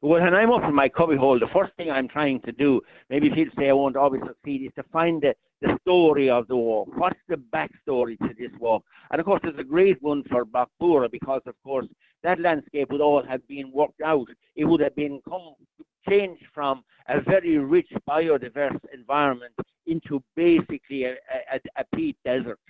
Well, 0.00 0.20
when 0.20 0.34
I'm 0.34 0.50
up 0.50 0.64
in 0.64 0.74
my 0.74 0.88
cubbyhole, 0.88 1.38
the 1.38 1.46
first 1.52 1.72
thing 1.76 1.88
I'm 1.88 2.08
trying 2.08 2.40
to 2.40 2.50
do, 2.50 2.80
maybe 3.08 3.30
people 3.30 3.54
say 3.56 3.68
I 3.68 3.72
won't 3.72 3.96
always 3.96 4.22
succeed, 4.26 4.62
is 4.62 4.72
to 4.74 4.82
find 4.92 5.22
the, 5.22 5.36
the 5.62 5.78
story 5.80 6.28
of 6.28 6.46
the 6.48 6.56
walk. 6.56 6.88
What's 6.96 7.18
the 7.28 7.36
backstory 7.36 8.18
to 8.18 8.34
this 8.38 8.50
walk? 8.58 8.84
And 9.10 9.20
of 9.20 9.26
course, 9.26 9.40
there's 9.42 9.58
a 9.58 9.64
great 9.64 10.02
one 10.02 10.22
for 10.24 10.44
Lough 10.52 11.08
because, 11.08 11.42
of 11.46 11.54
course, 11.64 11.86
that 12.22 12.40
landscape 12.40 12.90
would 12.90 13.00
all 13.00 13.22
have 13.22 13.46
been 13.48 13.70
worked 13.72 14.00
out. 14.02 14.28
It 14.56 14.64
would 14.64 14.80
have 14.80 14.94
been 14.94 15.20
come, 15.28 15.54
changed 16.08 16.44
from 16.54 16.82
a 17.08 17.20
very 17.20 17.58
rich 17.58 17.90
biodiverse 18.08 18.78
environment 18.92 19.54
into 19.86 20.22
basically 20.36 21.04
a, 21.04 21.12
a, 21.52 21.60
a 21.76 21.84
peat 21.94 22.16
desert. 22.24 22.60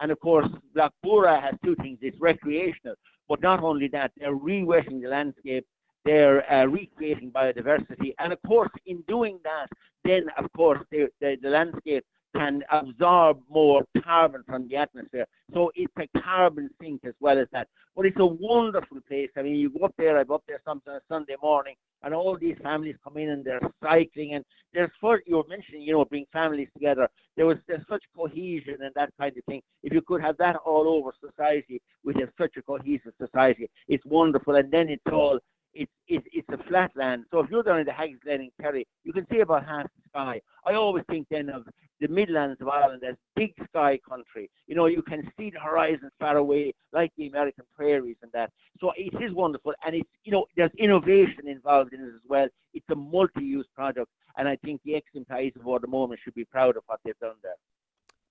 And 0.00 0.10
of 0.12 0.20
course, 0.20 0.48
Lough 0.74 1.40
has 1.40 1.54
two 1.64 1.76
things. 1.76 1.98
It's 2.02 2.20
recreational, 2.20 2.96
but 3.28 3.40
not 3.40 3.62
only 3.62 3.88
that, 3.88 4.12
they're 4.16 4.34
re-wetting 4.34 5.00
the 5.00 5.08
landscape 5.08 5.66
they're 6.04 6.50
uh, 6.52 6.66
recreating 6.66 7.30
biodiversity. 7.30 8.14
And 8.18 8.32
of 8.32 8.40
course, 8.46 8.70
in 8.86 9.02
doing 9.06 9.38
that, 9.44 9.68
then 10.04 10.26
of 10.38 10.52
course 10.52 10.80
the, 10.90 11.08
the, 11.20 11.36
the 11.40 11.48
landscape 11.48 12.04
can 12.34 12.62
absorb 12.70 13.40
more 13.50 13.84
carbon 14.02 14.42
from 14.46 14.68
the 14.68 14.76
atmosphere. 14.76 15.26
So 15.52 15.70
it's 15.74 15.92
a 15.98 16.20
carbon 16.20 16.70
sink 16.80 17.02
as 17.04 17.14
well 17.20 17.38
as 17.38 17.48
that. 17.52 17.68
But 17.94 18.06
it's 18.06 18.20
a 18.20 18.26
wonderful 18.26 19.00
place. 19.06 19.30
I 19.36 19.42
mean, 19.42 19.56
you 19.56 19.70
go 19.70 19.84
up 19.84 19.94
there, 19.98 20.18
I 20.18 20.24
go 20.24 20.36
up 20.36 20.44
there 20.48 20.60
sometimes 20.64 21.02
Sunday 21.08 21.36
morning, 21.42 21.74
and 22.02 22.14
all 22.14 22.36
these 22.36 22.56
families 22.62 22.96
come 23.04 23.18
in 23.18 23.30
and 23.30 23.44
they're 23.44 23.60
cycling. 23.82 24.34
And 24.34 24.44
there's, 24.72 24.90
for, 25.00 25.22
you 25.26 25.36
were 25.36 25.44
mentioning, 25.48 25.82
you 25.82 25.92
know, 25.92 26.04
bring 26.04 26.24
families 26.32 26.68
together. 26.74 27.08
There 27.36 27.46
was 27.46 27.58
there's 27.68 27.84
such 27.88 28.02
cohesion 28.16 28.78
and 28.80 28.92
that 28.94 29.10
kind 29.18 29.36
of 29.36 29.44
thing. 29.44 29.62
If 29.82 29.92
you 29.92 30.00
could 30.00 30.22
have 30.22 30.36
that 30.38 30.56
all 30.64 30.88
over 30.88 31.12
society, 31.20 31.80
we 32.04 32.14
have 32.18 32.30
such 32.38 32.56
a 32.56 32.62
cohesive 32.62 33.12
society. 33.20 33.70
It's 33.88 34.04
wonderful. 34.06 34.56
And 34.56 34.70
then 34.70 34.88
it's 34.88 35.02
all 35.12 35.38
it's 35.74 35.90
it's 36.06 36.48
a 36.50 36.62
flat 36.68 36.90
land. 36.94 37.24
So 37.30 37.40
if 37.40 37.50
you're 37.50 37.62
down 37.62 37.80
in 37.80 37.86
the 37.86 37.92
Hag's 37.92 38.18
Glen 38.22 38.40
in 38.40 38.50
Kerry, 38.60 38.86
you 39.04 39.12
can 39.12 39.26
see 39.30 39.40
about 39.40 39.66
half 39.66 39.84
the 39.84 40.02
sky. 40.10 40.40
I 40.66 40.74
always 40.74 41.04
think 41.08 41.26
then 41.30 41.48
of 41.48 41.66
the 42.00 42.08
Midlands 42.08 42.60
of 42.60 42.68
Ireland 42.68 43.02
as 43.08 43.14
big 43.36 43.54
sky 43.68 43.98
country. 44.08 44.50
You 44.66 44.74
know, 44.74 44.86
you 44.86 45.02
can 45.02 45.30
see 45.38 45.50
the 45.50 45.60
horizon 45.60 46.10
far 46.18 46.36
away, 46.36 46.74
like 46.92 47.12
the 47.16 47.28
American 47.28 47.64
prairies 47.76 48.16
and 48.22 48.32
that. 48.32 48.50
So 48.80 48.92
it 48.96 49.14
is 49.22 49.32
wonderful, 49.32 49.72
and 49.86 49.94
it's 49.94 50.08
you 50.24 50.32
know 50.32 50.46
there's 50.56 50.72
innovation 50.78 51.46
involved 51.46 51.92
in 51.92 52.00
it 52.00 52.08
as 52.08 52.22
well. 52.28 52.48
It's 52.74 52.86
a 52.90 52.96
multi-use 52.96 53.66
product, 53.74 54.10
and 54.36 54.48
I 54.48 54.56
think 54.56 54.80
the 54.84 54.96
ex-employees 54.96 55.52
of 55.64 55.80
the 55.80 55.88
moment 55.88 56.20
should 56.22 56.34
be 56.34 56.44
proud 56.44 56.76
of 56.76 56.82
what 56.86 57.00
they've 57.04 57.18
done 57.20 57.36
there. 57.42 57.56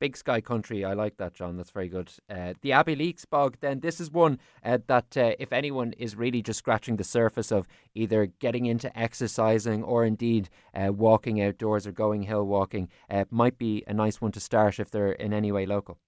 Big 0.01 0.17
Sky 0.17 0.41
Country. 0.41 0.83
I 0.83 0.93
like 0.93 1.17
that, 1.17 1.35
John. 1.35 1.57
That's 1.57 1.69
very 1.69 1.87
good. 1.87 2.11
Uh, 2.27 2.55
the 2.61 2.71
Abbeyleix 2.71 3.29
Bog, 3.29 3.57
then, 3.61 3.81
this 3.81 4.01
is 4.01 4.09
one 4.09 4.39
uh, 4.65 4.79
that 4.87 5.15
uh, 5.15 5.33
if 5.37 5.53
anyone 5.53 5.93
is 5.93 6.15
really 6.15 6.41
just 6.41 6.57
scratching 6.57 6.95
the 6.95 7.03
surface 7.03 7.51
of 7.51 7.67
either 7.93 8.25
getting 8.39 8.65
into 8.65 8.89
exercising 8.97 9.83
or 9.83 10.03
indeed 10.03 10.49
uh, 10.73 10.91
walking 10.91 11.39
outdoors 11.39 11.85
or 11.85 11.91
going 11.91 12.23
hill 12.23 12.47
walking, 12.47 12.89
uh, 13.11 13.25
might 13.29 13.59
be 13.59 13.83
a 13.85 13.93
nice 13.93 14.19
one 14.19 14.31
to 14.31 14.39
start 14.39 14.79
if 14.79 14.89
they're 14.89 15.11
in 15.11 15.33
any 15.33 15.51
way 15.51 15.67
local. 15.67 15.99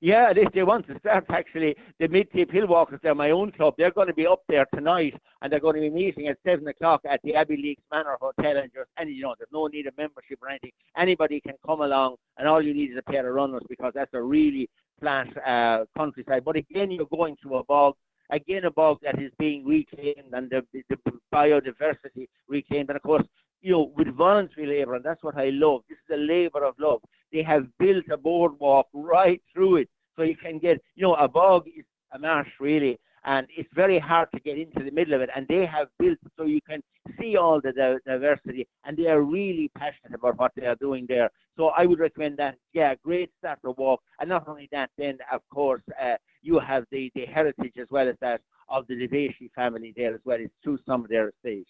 Yeah, 0.00 0.32
if 0.34 0.52
they 0.52 0.62
want 0.62 0.86
to 0.86 0.98
start, 1.00 1.24
actually, 1.28 1.74
the 1.98 2.08
Mid-Tip 2.08 2.52
Hill 2.52 2.68
Walkers, 2.68 3.00
they're 3.02 3.14
my 3.14 3.30
own 3.30 3.50
club. 3.50 3.74
They're 3.76 3.90
going 3.90 4.06
to 4.06 4.14
be 4.14 4.26
up 4.26 4.42
there 4.48 4.66
tonight, 4.72 5.14
and 5.42 5.52
they're 5.52 5.60
going 5.60 5.74
to 5.74 5.80
be 5.80 5.90
meeting 5.90 6.28
at 6.28 6.38
7 6.46 6.66
o'clock 6.68 7.02
at 7.08 7.20
the 7.22 7.32
Abbeyleix 7.32 7.78
Manor 7.90 8.16
Hotel. 8.20 8.58
And 8.58 8.70
just, 8.72 8.90
any, 8.98 9.12
you 9.12 9.22
know, 9.22 9.34
there's 9.38 9.48
no 9.52 9.66
need 9.66 9.86
of 9.86 9.96
membership 9.96 10.38
or 10.40 10.50
anything. 10.50 10.70
Anybody 10.96 11.40
can 11.40 11.54
come 11.66 11.80
along, 11.80 12.16
and 12.36 12.46
all 12.46 12.62
you 12.62 12.74
need 12.74 12.92
is 12.92 12.98
a 12.98 13.10
pair 13.10 13.28
of 13.28 13.34
runners 13.34 13.62
because 13.68 13.92
that's 13.94 14.14
a 14.14 14.22
really 14.22 14.68
flat 15.00 15.28
uh, 15.44 15.84
countryside. 15.96 16.44
But 16.44 16.56
again, 16.56 16.90
you're 16.90 17.06
going 17.06 17.36
through 17.42 17.56
a 17.56 17.64
bog. 17.64 17.94
Again, 18.30 18.66
a 18.66 18.70
bog 18.70 18.98
that 19.02 19.20
is 19.20 19.32
being 19.38 19.64
reclaimed 19.64 20.32
and 20.32 20.50
the, 20.50 20.62
the 20.72 20.96
biodiversity 21.32 22.28
reclaimed. 22.46 22.90
And 22.90 22.96
of 22.96 23.02
course, 23.02 23.24
you 23.60 23.72
know, 23.72 23.92
with 23.96 24.08
voluntary 24.14 24.66
labour, 24.66 24.94
and 24.94 25.04
that's 25.04 25.22
what 25.22 25.36
I 25.36 25.50
love. 25.50 25.82
This 25.88 25.98
is 26.08 26.14
a 26.14 26.16
labour 26.16 26.64
of 26.64 26.74
love. 26.78 27.00
They 27.32 27.42
have 27.42 27.66
built 27.78 28.04
a 28.10 28.16
boardwalk 28.16 28.88
right 28.92 29.42
through 29.52 29.76
it, 29.76 29.88
so 30.16 30.22
you 30.22 30.36
can 30.36 30.58
get, 30.58 30.80
you 30.94 31.02
know, 31.02 31.14
a 31.14 31.28
bog 31.28 31.66
is 31.66 31.84
a 32.12 32.18
marsh 32.18 32.48
really, 32.60 32.98
and 33.24 33.46
it's 33.56 33.68
very 33.74 33.98
hard 33.98 34.28
to 34.34 34.40
get 34.40 34.58
into 34.58 34.82
the 34.82 34.90
middle 34.90 35.14
of 35.14 35.20
it. 35.20 35.30
And 35.34 35.46
they 35.48 35.66
have 35.66 35.88
built 35.98 36.18
so 36.36 36.44
you 36.44 36.60
can 36.62 36.82
see 37.20 37.36
all 37.36 37.60
the 37.60 37.98
diversity, 38.06 38.66
and 38.84 38.96
they 38.96 39.06
are 39.06 39.22
really 39.22 39.70
passionate 39.76 40.14
about 40.14 40.38
what 40.38 40.52
they 40.56 40.66
are 40.66 40.76
doing 40.76 41.06
there. 41.08 41.30
So 41.56 41.68
I 41.76 41.86
would 41.86 41.98
recommend 41.98 42.36
that. 42.38 42.56
Yeah, 42.72 42.94
great 43.02 43.30
starter 43.38 43.72
walk, 43.72 44.00
and 44.20 44.28
not 44.28 44.48
only 44.48 44.68
that, 44.72 44.90
then 44.96 45.18
of 45.32 45.42
course 45.52 45.82
uh, 46.00 46.14
you 46.42 46.58
have 46.60 46.84
the 46.90 47.10
the 47.14 47.26
heritage 47.26 47.74
as 47.80 47.88
well 47.90 48.08
as 48.08 48.16
that 48.20 48.40
of 48.68 48.86
the 48.86 48.94
de 48.94 49.08
Vesci 49.08 49.50
family 49.54 49.92
there 49.96 50.14
as 50.14 50.20
well. 50.24 50.38
It's 50.40 50.54
through 50.62 50.78
some 50.86 51.02
of 51.02 51.10
their 51.10 51.30
estate. 51.30 51.66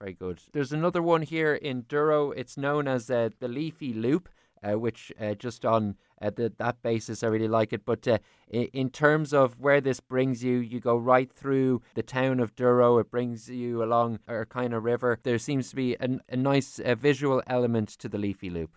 Very 0.00 0.12
good. 0.12 0.40
There's 0.52 0.72
another 0.72 1.02
one 1.02 1.22
here 1.22 1.54
in 1.54 1.82
Durrow. 1.82 2.32
It's 2.36 2.56
known 2.56 2.86
as 2.86 3.10
uh, 3.10 3.30
the 3.40 3.48
Leafy 3.48 3.92
Loop, 3.92 4.28
uh, 4.62 4.78
which 4.78 5.12
uh, 5.20 5.34
just 5.34 5.64
on 5.64 5.96
uh, 6.22 6.30
the, 6.30 6.52
that 6.58 6.80
basis, 6.82 7.24
I 7.24 7.26
really 7.26 7.48
like 7.48 7.72
it. 7.72 7.84
But 7.84 8.06
uh, 8.06 8.18
in 8.48 8.90
terms 8.90 9.34
of 9.34 9.58
where 9.58 9.80
this 9.80 9.98
brings 9.98 10.44
you, 10.44 10.58
you 10.58 10.78
go 10.78 10.96
right 10.96 11.32
through 11.32 11.82
the 11.94 12.04
town 12.04 12.38
of 12.38 12.54
Durrow. 12.54 13.00
It 13.00 13.10
brings 13.10 13.50
you 13.50 13.82
along 13.82 14.20
Erkina 14.28 14.80
River. 14.80 15.18
There 15.24 15.38
seems 15.38 15.70
to 15.70 15.76
be 15.76 15.94
a, 15.94 16.08
a 16.28 16.36
nice 16.36 16.78
uh, 16.78 16.94
visual 16.94 17.42
element 17.48 17.88
to 17.98 18.08
the 18.08 18.18
Leafy 18.18 18.50
Loop. 18.50 18.76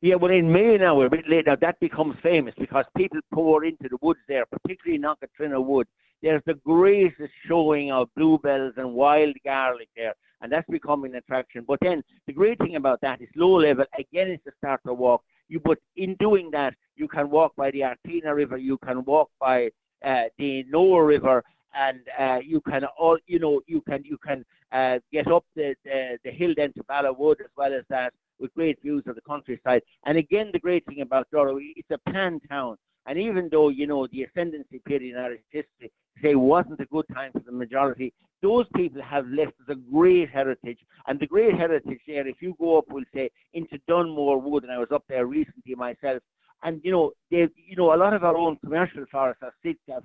Yeah, 0.00 0.16
well, 0.16 0.32
in 0.32 0.50
May 0.50 0.76
now, 0.76 1.00
a 1.02 1.08
bit 1.08 1.28
late 1.28 1.46
now, 1.46 1.54
that 1.60 1.78
becomes 1.78 2.16
famous 2.20 2.54
because 2.58 2.84
people 2.96 3.20
pour 3.32 3.64
into 3.64 3.88
the 3.88 3.98
woods 4.02 4.18
there, 4.26 4.44
particularly 4.46 5.00
Knockatrinna 5.00 5.64
Wood. 5.64 5.86
There's 6.20 6.42
the 6.46 6.54
greatest 6.54 7.32
showing 7.46 7.92
of 7.92 8.08
bluebells 8.16 8.74
and 8.76 8.94
wild 8.94 9.36
garlic 9.44 9.88
there 9.94 10.14
and 10.42 10.52
that's 10.52 10.68
becoming 10.68 11.12
an 11.12 11.18
attraction. 11.18 11.64
But 11.66 11.78
then 11.80 12.02
the 12.26 12.32
great 12.32 12.58
thing 12.58 12.76
about 12.76 13.00
that 13.00 13.22
is 13.22 13.28
low 13.36 13.58
level. 13.58 13.84
Again, 13.98 14.28
it's 14.28 14.46
a 14.46 14.52
starter 14.58 14.92
walk. 14.92 15.22
You 15.48 15.60
but 15.60 15.78
in 15.96 16.16
doing 16.16 16.50
that, 16.52 16.74
you 16.96 17.08
can 17.08 17.30
walk 17.30 17.54
by 17.56 17.70
the 17.70 17.80
Erkina 17.80 18.34
River, 18.34 18.56
you 18.56 18.78
can 18.78 19.04
walk 19.04 19.30
by 19.40 19.70
uh, 20.04 20.24
the 20.38 20.64
Nore 20.68 21.06
River, 21.06 21.42
and 21.74 22.00
uh, 22.18 22.40
you 22.44 22.60
can 22.60 22.84
all 22.84 23.18
you 23.26 23.38
know 23.38 23.62
you 23.66 23.80
can 23.82 24.04
you 24.04 24.18
can 24.18 24.44
uh, 24.72 24.98
get 25.12 25.26
up 25.30 25.44
the, 25.54 25.74
the 25.84 26.18
the 26.24 26.30
hill 26.30 26.54
then 26.56 26.72
to 26.74 27.14
Wood 27.16 27.38
as 27.40 27.50
well 27.56 27.72
as 27.72 27.84
that 27.88 28.12
with 28.38 28.52
great 28.54 28.80
views 28.82 29.04
of 29.06 29.14
the 29.14 29.20
countryside. 29.22 29.82
And 30.04 30.18
again, 30.18 30.50
the 30.52 30.58
great 30.58 30.84
thing 30.86 31.00
about 31.00 31.28
Durrow, 31.32 31.58
it's 31.76 31.90
a 31.90 32.10
planned 32.10 32.42
town. 32.50 32.76
And 33.06 33.18
even 33.18 33.48
though, 33.50 33.68
you 33.68 33.86
know, 33.86 34.06
the 34.08 34.24
ascendancy 34.24 34.80
period 34.84 35.14
in 35.14 35.22
Irish 35.22 35.40
history, 35.50 35.90
say, 36.22 36.34
wasn't 36.34 36.80
a 36.80 36.86
good 36.86 37.06
time 37.14 37.32
for 37.32 37.40
the 37.40 37.52
majority, 37.52 38.12
those 38.42 38.66
people 38.74 39.00
have 39.02 39.26
left 39.28 39.52
a 39.68 39.74
great 39.74 40.28
heritage. 40.28 40.78
And 41.06 41.18
the 41.18 41.26
great 41.26 41.54
heritage 41.54 42.00
there, 42.06 42.26
if 42.26 42.36
you 42.40 42.54
go 42.58 42.78
up, 42.78 42.84
we'll 42.90 43.04
say, 43.14 43.30
into 43.54 43.78
Dunmore 43.88 44.40
Wood, 44.40 44.64
and 44.64 44.72
I 44.72 44.78
was 44.78 44.88
up 44.92 45.04
there 45.08 45.26
recently 45.26 45.74
myself, 45.74 46.22
and, 46.64 46.80
you 46.84 46.92
know, 46.92 47.12
they, 47.30 47.48
you 47.56 47.76
know, 47.76 47.94
a 47.94 47.96
lot 47.96 48.14
of 48.14 48.24
our 48.24 48.36
own 48.36 48.56
commercial 48.56 49.04
forests 49.10 49.42
are 49.42 49.54
sitka 49.62 50.02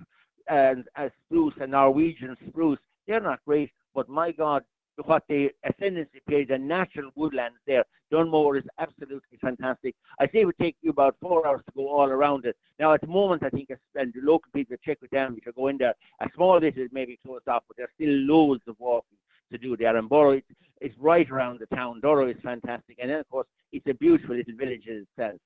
and 0.50 0.86
uh, 0.98 1.02
as 1.04 1.12
spruce 1.26 1.54
and 1.60 1.72
Norwegian 1.72 2.36
spruce. 2.48 2.80
They're 3.08 3.20
not 3.20 3.40
great, 3.46 3.72
but 3.94 4.10
my 4.10 4.32
God, 4.32 4.64
what 5.06 5.24
the 5.30 5.50
ascendancy 5.64 6.22
period, 6.28 6.50
the 6.50 6.58
natural 6.58 7.12
woodlands 7.16 7.58
there. 7.66 7.84
Dunmore 8.12 8.58
is 8.58 8.64
absolutely 8.80 9.38
fantastic. 9.42 9.96
I 10.20 10.26
say 10.26 10.42
it 10.42 10.46
would 10.46 10.58
take 10.60 10.78
you 10.82 10.92
about 10.92 11.16
four 11.22 11.46
hours 11.46 11.62
to 11.66 11.72
go 11.76 11.90
all 11.90 12.08
around 12.10 12.46
it. 12.46 12.56
Now, 12.80 12.94
at 12.94 13.02
the 13.02 13.08
moment, 13.08 13.44
I 13.44 13.50
think, 13.50 13.70
and 13.96 14.14
the 14.14 14.22
local 14.22 14.50
people 14.54 14.78
check 14.84 14.98
with 15.02 15.12
them 15.12 15.36
if 15.38 15.46
you 15.46 15.52
go 15.52 15.68
in 15.68 15.78
there, 15.78 15.94
a 16.22 16.28
small 16.36 16.60
bit 16.60 16.78
is 16.78 16.90
maybe 16.92 17.20
closed 17.26 17.48
off, 17.48 17.64
but 17.68 17.78
there's 17.78 17.90
still 17.96 18.10
loads 18.10 18.64
of 18.68 18.76
walking 18.80 19.18
to 19.52 19.58
do 19.58 19.78
there. 19.78 19.96
And 19.96 20.10
Borough, 20.10 20.32
it's, 20.32 20.48
it's 20.82 20.98
right 20.98 21.30
around 21.30 21.60
the 21.60 21.76
town. 21.76 22.02
Durrow 22.02 22.30
is 22.30 22.42
fantastic. 22.44 22.98
And 23.00 23.10
then, 23.10 23.20
of 23.20 23.30
course, 23.30 23.48
it's 23.72 23.88
a 23.88 23.94
beautiful 23.94 24.36
little 24.36 24.56
village 24.56 24.88
in 24.88 25.06
itself. 25.18 25.40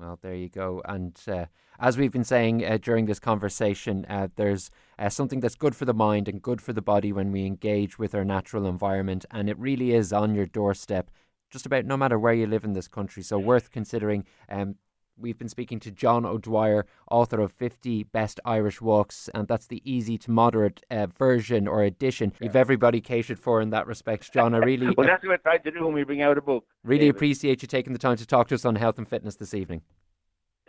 Well, 0.00 0.18
there 0.22 0.34
you 0.34 0.48
go. 0.48 0.80
And 0.86 1.14
uh, 1.28 1.46
as 1.78 1.98
we've 1.98 2.10
been 2.10 2.24
saying 2.24 2.64
uh, 2.64 2.78
during 2.80 3.04
this 3.04 3.18
conversation, 3.18 4.06
uh, 4.08 4.28
there's 4.34 4.70
uh, 4.98 5.10
something 5.10 5.40
that's 5.40 5.54
good 5.54 5.76
for 5.76 5.84
the 5.84 5.92
mind 5.92 6.26
and 6.26 6.40
good 6.40 6.62
for 6.62 6.72
the 6.72 6.80
body 6.80 7.12
when 7.12 7.30
we 7.32 7.44
engage 7.44 7.98
with 7.98 8.14
our 8.14 8.24
natural 8.24 8.66
environment. 8.66 9.26
And 9.30 9.50
it 9.50 9.58
really 9.58 9.92
is 9.92 10.10
on 10.10 10.34
your 10.34 10.46
doorstep, 10.46 11.10
just 11.50 11.66
about 11.66 11.84
no 11.84 11.98
matter 11.98 12.18
where 12.18 12.32
you 12.32 12.46
live 12.46 12.64
in 12.64 12.72
this 12.72 12.88
country. 12.88 13.22
So, 13.22 13.38
worth 13.38 13.70
considering. 13.70 14.24
Um, 14.48 14.76
we've 15.20 15.38
been 15.38 15.48
speaking 15.48 15.78
to 15.80 15.90
John 15.90 16.24
O'Dwyer, 16.24 16.86
author 17.10 17.40
of 17.40 17.52
50 17.52 18.04
Best 18.04 18.40
Irish 18.44 18.80
Walks, 18.80 19.28
and 19.34 19.46
that's 19.46 19.66
the 19.66 19.82
easy 19.84 20.18
to 20.18 20.30
moderate 20.30 20.82
uh, 20.90 21.06
version 21.06 21.68
or 21.68 21.82
edition. 21.82 22.32
You've 22.40 22.56
everybody 22.56 23.00
catered 23.00 23.38
for 23.38 23.60
in 23.60 23.70
that 23.70 23.86
respect, 23.86 24.32
John. 24.32 24.54
I 24.54 24.58
really, 24.58 24.94
well, 24.96 25.06
that's 25.06 25.24
what 25.24 25.34
I 25.34 25.36
tried 25.36 25.64
to 25.64 25.70
do 25.70 25.84
when 25.84 25.94
we 25.94 26.04
bring 26.04 26.22
out 26.22 26.38
a 26.38 26.42
book. 26.42 26.64
really 26.84 27.00
David. 27.00 27.16
appreciate 27.16 27.62
you 27.62 27.68
taking 27.68 27.92
the 27.92 27.98
time 27.98 28.16
to 28.16 28.26
talk 28.26 28.48
to 28.48 28.54
us 28.54 28.64
on 28.64 28.76
health 28.76 28.98
and 28.98 29.08
fitness 29.08 29.36
this 29.36 29.54
evening. 29.54 29.82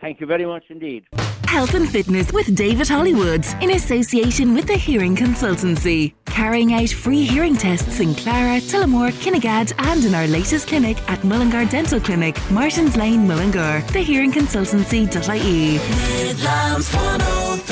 Thank 0.02 0.20
you 0.20 0.26
very 0.26 0.44
much 0.44 0.64
indeed. 0.68 1.06
Health 1.44 1.74
and 1.74 1.88
Fitness 1.88 2.32
with 2.32 2.54
David 2.56 2.88
Hollywood 2.88 3.44
in 3.60 3.70
association 3.70 4.52
with 4.52 4.66
the 4.66 4.74
Hearing 4.74 5.14
Consultancy. 5.14 6.14
Carrying 6.26 6.72
out 6.74 6.88
free 6.88 7.24
hearing 7.24 7.56
tests 7.56 8.00
in 8.00 8.14
Clara, 8.16 8.58
Tullamore, 8.58 9.12
Kinnegad, 9.12 9.72
and 9.78 10.04
in 10.04 10.14
our 10.14 10.26
latest 10.26 10.66
clinic 10.66 10.96
at 11.08 11.22
Mullingar 11.22 11.66
Dental 11.66 12.00
Clinic, 12.00 12.36
Martins 12.50 12.96
Lane, 12.96 13.28
Mullingar. 13.28 13.82
Thehearingconsultancy.ie. 13.92 15.78
Midlands 16.26 16.92
103. 16.92 17.71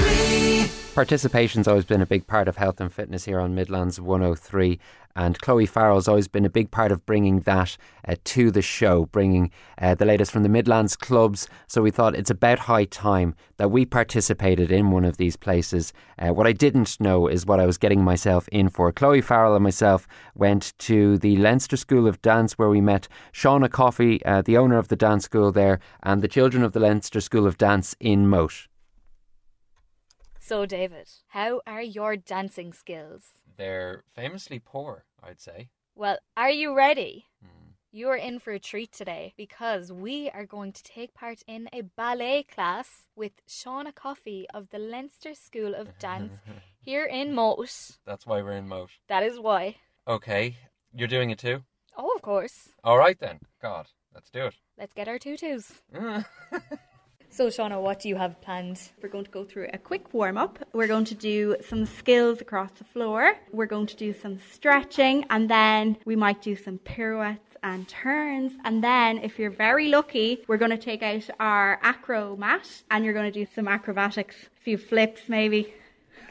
Participation's 0.95 1.69
always 1.69 1.85
been 1.85 2.03
a 2.03 2.07
big 2.07 2.27
part 2.27 2.49
of 2.49 2.57
health 2.57 2.81
and 2.81 2.93
fitness 2.93 3.25
here 3.25 3.39
on 3.39 3.55
Midlands 3.55 4.01
103, 4.01 4.79
and 5.15 5.41
Chloe 5.41 5.65
Farrell's 5.65 6.09
always 6.09 6.27
been 6.27 6.45
a 6.45 6.51
big 6.51 6.73
part 6.73 6.91
of 6.91 7.07
bringing 7.07 7.41
that 7.41 7.77
uh, 8.09 8.17
to 8.25 8.51
the 8.51 8.61
show, 8.61 9.07
bringing 9.07 9.53
uh, 9.79 9.95
the 9.95 10.05
latest 10.05 10.33
from 10.33 10.43
the 10.43 10.49
Midlands 10.49 10.97
clubs. 10.97 11.49
So 11.69 11.81
we 11.81 11.93
thought 11.93 12.17
it's 12.17 12.29
about 12.29 12.59
high 12.59 12.87
time 12.87 13.37
that 13.57 13.71
we 13.71 13.87
participated 13.87 14.73
in 14.73 14.91
one 14.91 15.05
of 15.05 15.17
these 15.17 15.37
places. 15.37 15.93
Uh, 16.19 16.35
what 16.35 16.49
I 16.49 16.53
didn't 16.53 17.01
know 17.01 17.29
is 17.29 17.47
what 17.47 17.61
I 17.61 17.67
was 17.67 17.79
getting 17.79 18.03
myself 18.03 18.49
in 18.49 18.69
for. 18.69 18.91
Chloe 18.91 19.21
Farrell 19.21 19.55
and 19.55 19.63
myself 19.63 20.09
went 20.35 20.77
to 20.79 21.19
the 21.19 21.37
Leinster 21.37 21.77
School 21.77 22.09
of 22.09 22.21
Dance 22.21 22.59
where 22.59 22.69
we 22.69 22.81
met 22.81 23.07
Shauna 23.33 23.71
Coffey, 23.71 24.25
uh, 24.25 24.43
the 24.43 24.59
owner 24.59 24.77
of 24.77 24.89
the 24.89 24.97
dance 24.97 25.25
school 25.25 25.53
there, 25.53 25.79
and 26.03 26.21
the 26.21 26.29
children 26.29 26.65
of 26.65 26.73
the 26.73 26.81
Leinster 26.81 27.21
School 27.21 27.47
of 27.47 27.57
Dance 27.59 27.95
in 28.01 28.29
Moate. 28.29 28.67
So, 30.51 30.67
David, 30.67 31.09
how 31.29 31.61
are 31.65 31.81
your 31.81 32.17
dancing 32.17 32.73
skills? 32.73 33.23
They're 33.57 34.03
famously 34.17 34.59
poor, 34.59 35.05
I'd 35.23 35.41
say. 35.41 35.69
Well, 35.95 36.19
are 36.37 36.51
you 36.51 36.77
ready? 36.77 37.27
Hmm. 37.41 37.75
You 37.93 38.09
are 38.09 38.17
in 38.17 38.41
for 38.41 38.51
a 38.53 38.59
treat 38.59 38.91
today 38.91 39.33
because 39.37 39.93
we 39.93 40.29
are 40.31 40.45
going 40.45 40.73
to 40.73 40.83
take 40.83 41.15
part 41.15 41.45
in 41.47 41.69
a 41.73 41.83
ballet 41.83 42.43
class 42.43 43.07
with 43.15 43.31
Shauna 43.49 43.95
Coffey 43.95 44.49
of 44.53 44.71
the 44.71 44.81
Leinster 44.81 45.35
School 45.35 45.73
of 45.73 45.97
Dance 46.01 46.33
here 46.81 47.05
in 47.05 47.33
Moate. 47.33 47.99
That's 48.05 48.27
why 48.27 48.43
we're 48.43 48.57
in 48.57 48.67
Moate. 48.67 48.99
That 49.07 49.23
is 49.23 49.39
why. 49.39 49.77
Okay, 50.09 50.57
you're 50.93 51.07
doing 51.07 51.31
it 51.31 51.39
too? 51.39 51.63
Oh, 51.97 52.11
of 52.17 52.23
course. 52.23 52.71
All 52.83 52.99
right 52.99 53.21
then. 53.21 53.39
God, 53.63 53.87
let's 54.13 54.31
do 54.31 54.47
it. 54.47 54.57
Let's 54.77 54.95
get 54.95 55.07
our 55.07 55.21
tutus. 55.21 55.81
So, 57.33 57.47
Shauna, 57.47 57.81
what 57.81 58.01
do 58.01 58.09
you 58.09 58.17
have 58.17 58.41
planned? 58.41 58.81
We're 59.01 59.09
going 59.09 59.25
to 59.25 59.31
go 59.31 59.45
through 59.45 59.69
a 59.73 59.79
quick 59.79 60.13
warm 60.13 60.37
up. 60.37 60.59
We're 60.73 60.89
going 60.89 61.05
to 61.05 61.15
do 61.15 61.55
some 61.65 61.87
skills 61.87 62.41
across 62.41 62.73
the 62.73 62.83
floor. 62.83 63.35
We're 63.53 63.67
going 63.67 63.87
to 63.87 63.97
do 63.97 64.13
some 64.13 64.41
stretching 64.53 65.25
and 65.31 65.49
then 65.49 65.97
we 66.05 66.17
might 66.17 66.43
do 66.43 66.57
some 66.57 66.79
pirouettes 66.79 67.57
and 67.63 67.87
turns. 67.87 68.55
And 68.65 68.83
then, 68.83 69.19
if 69.19 69.39
you're 69.39 69.53
very 69.53 69.89
lucky, 69.89 70.43
we're 70.49 70.57
going 70.57 70.73
to 70.73 70.77
take 70.77 71.05
out 71.05 71.31
our 71.39 71.79
acro 71.83 72.35
mat 72.35 72.69
and 72.91 73.05
you're 73.05 73.15
going 73.15 73.33
to 73.33 73.45
do 73.45 73.49
some 73.55 73.69
acrobatics, 73.69 74.35
a 74.61 74.61
few 74.65 74.77
flips 74.77 75.29
maybe. 75.29 75.73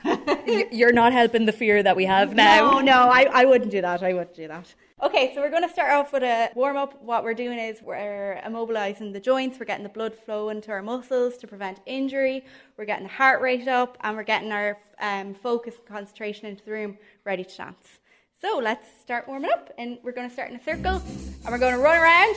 You're 0.71 0.93
not 0.93 1.11
helping 1.11 1.45
the 1.45 1.51
fear 1.51 1.83
that 1.83 1.95
we 1.95 2.05
have 2.05 2.33
now. 2.33 2.71
No, 2.71 2.79
no, 2.79 3.09
I, 3.09 3.27
I 3.31 3.45
wouldn't 3.45 3.71
do 3.71 3.81
that. 3.81 4.01
I 4.01 4.13
wouldn't 4.13 4.35
do 4.35 4.47
that. 4.47 4.73
Okay, 5.01 5.33
so 5.33 5.39
we're 5.39 5.49
going 5.49 5.63
to 5.63 5.69
start 5.69 5.91
off 5.91 6.11
with 6.11 6.23
a 6.23 6.49
warm 6.55 6.75
up. 6.75 7.01
What 7.01 7.23
we're 7.23 7.33
doing 7.33 7.57
is 7.57 7.81
we're 7.81 8.37
immobilizing 8.45 9.13
the 9.13 9.19
joints, 9.21 9.57
we're 9.57 9.65
getting 9.65 9.83
the 9.83 9.89
blood 9.89 10.13
flowing 10.13 10.59
to 10.63 10.71
our 10.71 10.81
muscles 10.81 11.37
to 11.37 11.47
prevent 11.47 11.79
injury, 11.85 12.43
we're 12.75 12.83
getting 12.83 13.07
the 13.07 13.13
heart 13.13 13.39
rate 13.39 13.69
up, 13.69 13.97
and 14.01 14.17
we're 14.17 14.23
getting 14.23 14.51
our 14.51 14.77
um, 14.99 15.35
focus 15.35 15.75
and 15.77 15.85
concentration 15.85 16.47
into 16.47 16.65
the 16.65 16.71
room 16.71 16.97
ready 17.23 17.45
to 17.45 17.57
dance. 17.57 17.99
So 18.41 18.59
let's 18.61 18.87
start 18.99 19.25
warming 19.25 19.51
up, 19.51 19.71
and 19.77 19.99
we're 20.03 20.11
going 20.11 20.27
to 20.27 20.33
start 20.33 20.49
in 20.49 20.57
a 20.57 20.63
circle, 20.63 20.95
and 20.97 21.45
we're 21.49 21.59
going 21.59 21.75
to 21.75 21.79
run 21.79 21.97
around, 21.97 22.35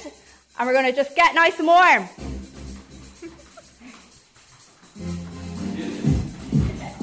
and 0.57 0.69
we're 0.69 0.73
going 0.73 0.87
to 0.87 0.93
just 0.95 1.17
get 1.17 1.35
nice 1.35 1.59
and 1.59 1.67
warm. 1.67 2.09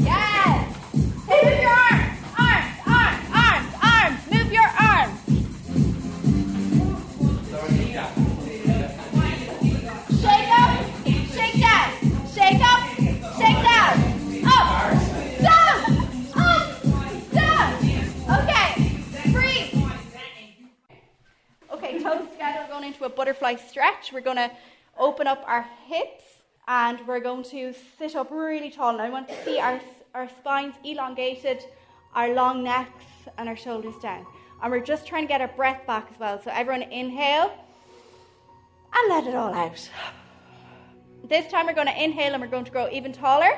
Yes! 0.01 1.78
We're 22.55 22.67
going 22.67 22.85
into 22.85 23.03
a 23.05 23.09
butterfly 23.09 23.55
stretch. 23.55 24.11
We're 24.11 24.21
going 24.21 24.37
to 24.37 24.51
open 24.97 25.27
up 25.27 25.43
our 25.45 25.65
hips 25.85 26.23
and 26.67 26.99
we're 27.07 27.19
going 27.19 27.43
to 27.43 27.73
sit 27.97 28.15
up 28.15 28.31
really 28.31 28.71
tall. 28.71 28.89
And 28.93 29.01
I 29.01 29.09
want 29.09 29.27
to 29.27 29.45
see 29.45 29.59
our, 29.59 29.79
our 30.15 30.27
spines 30.29 30.75
elongated, 30.83 31.63
our 32.15 32.33
long 32.33 32.63
necks, 32.63 33.05
and 33.37 33.47
our 33.47 33.55
shoulders 33.55 33.95
down. 34.01 34.25
And 34.63 34.71
we're 34.71 34.83
just 34.83 35.05
trying 35.05 35.23
to 35.23 35.27
get 35.27 35.41
our 35.41 35.47
breath 35.49 35.85
back 35.85 36.07
as 36.11 36.19
well. 36.19 36.41
So 36.41 36.49
everyone 36.51 36.83
inhale 36.83 37.51
and 38.93 39.09
let 39.09 39.27
it 39.27 39.35
all 39.35 39.53
out. 39.53 39.89
This 41.25 41.51
time 41.51 41.67
we're 41.67 41.73
going 41.73 41.87
to 41.87 42.03
inhale 42.03 42.33
and 42.33 42.41
we're 42.41 42.49
going 42.49 42.65
to 42.65 42.71
grow 42.71 42.89
even 42.89 43.13
taller. 43.13 43.51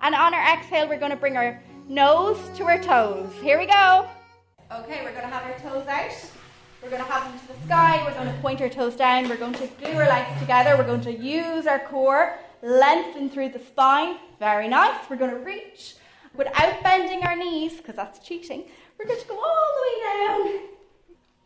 And 0.00 0.14
on 0.14 0.32
our 0.32 0.54
exhale, 0.54 0.88
we're 0.88 0.98
going 0.98 1.10
to 1.10 1.16
bring 1.16 1.36
our 1.36 1.62
nose 1.88 2.38
to 2.56 2.64
our 2.64 2.82
toes. 2.82 3.30
Here 3.42 3.58
we 3.58 3.66
go. 3.66 4.08
Okay, 4.72 5.02
we're 5.02 5.12
going 5.12 5.22
to 5.22 5.28
have 5.28 5.44
our 5.44 5.58
toes 5.58 5.86
out. 5.86 6.12
We're 6.82 6.90
going 6.90 7.02
to 7.02 7.10
have 7.10 7.24
them 7.24 7.40
to 7.40 7.48
the 7.48 7.66
sky. 7.66 8.04
We're 8.06 8.14
going 8.14 8.32
to 8.32 8.40
point 8.40 8.60
our 8.60 8.68
toes 8.68 8.94
down. 8.94 9.28
We're 9.28 9.36
going 9.36 9.54
to 9.54 9.66
glue 9.66 9.94
our 9.94 10.06
legs 10.06 10.40
together. 10.40 10.76
We're 10.76 10.86
going 10.86 11.00
to 11.02 11.12
use 11.12 11.66
our 11.66 11.80
core, 11.80 12.38
lengthen 12.62 13.28
through 13.30 13.50
the 13.50 13.58
spine. 13.58 14.16
Very 14.38 14.68
nice. 14.68 14.96
We're 15.10 15.16
going 15.16 15.32
to 15.32 15.38
reach 15.38 15.96
without 16.34 16.82
bending 16.84 17.24
our 17.24 17.34
knees, 17.34 17.78
because 17.78 17.96
that's 17.96 18.20
cheating. 18.20 18.64
We're 18.96 19.06
going 19.06 19.20
to 19.20 19.26
go 19.26 19.34
all 19.34 19.68
the 19.74 19.82
way 19.82 20.04
down. 20.04 20.60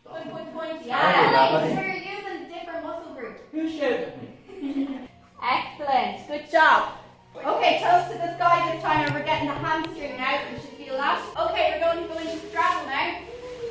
Point, 0.05 0.31
point, 0.31 0.55
point. 0.55 0.87
Yeah, 0.87 1.61
so 1.61 1.81
you're 1.81 1.95
using 1.95 2.49
different 2.53 2.85
muscle 2.85 3.15
groups. 3.15 3.41
Who 3.53 3.71
shouted 3.71 4.13
me? 4.21 5.09
Excellent. 5.43 6.29
Good 6.29 6.51
job. 6.51 6.93
Okay, 7.35 7.81
toes 7.83 8.13
to 8.13 8.19
the 8.19 8.35
sky 8.37 8.73
this 8.75 8.83
time, 8.83 9.07
and 9.07 9.15
we're 9.15 9.25
getting 9.25 9.49
the 9.49 9.55
hamstring 9.55 10.21
out. 10.21 10.41
You 10.53 10.59
should 10.59 10.77
feel 10.77 10.97
that. 10.99 11.25
Okay, 11.51 11.73
we're 11.73 11.81
going 11.81 12.07
to 12.07 12.13
go 12.13 12.19
into 12.21 12.47
straddle 12.49 12.87
now. 12.87 13.19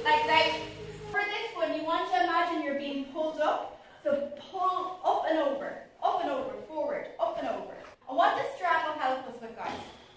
Like 0.04 0.26
that. 0.26 0.71
For 1.12 1.20
this 1.20 1.56
one, 1.56 1.76
you 1.76 1.84
want 1.84 2.10
to 2.10 2.24
imagine 2.24 2.64
you're 2.64 2.80
being 2.80 3.06
pulled 3.06 3.42
up. 3.42 3.84
So 4.04 4.32
pull 4.50 5.00
up 5.04 5.26
and 5.30 5.40
over, 5.40 5.84
up 6.02 6.22
and 6.22 6.32
over, 6.32 6.54
forward, 6.70 7.08
up 7.20 7.38
and 7.38 7.50
over. 7.50 7.74
And 8.08 8.18
what 8.18 8.38
does 8.38 8.48
straddle 8.56 8.94
help 8.94 9.28
us 9.28 9.42
with, 9.42 9.56
guys? 9.58 9.72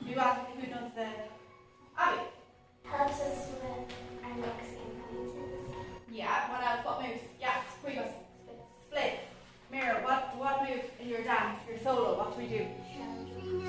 You 0.06 0.14
ask 0.16 0.40
who 0.50 0.70
knows 0.70 0.92
the. 0.94 1.08
Abby. 1.98 2.22
helps 2.84 3.20
us 3.20 3.48
with 3.50 3.62
our 4.24 4.38
legs 4.38 4.68
and. 4.70 6.14
Yeah. 6.14 6.50
What 6.50 6.62
else? 6.62 6.86
What 6.86 7.02
moves? 7.02 7.22
Yeah. 7.40 7.62
Squeeze. 7.80 7.98
Split. 8.88 9.18
Mirror. 9.72 10.00
What 10.04 10.36
what 10.38 10.62
move 10.68 10.84
in 11.00 11.08
your 11.08 11.22
dance, 11.22 11.58
your 11.68 11.78
solo? 11.78 12.16
What 12.16 12.36
do 12.36 12.42
we 12.42 12.48
do? 12.48 12.66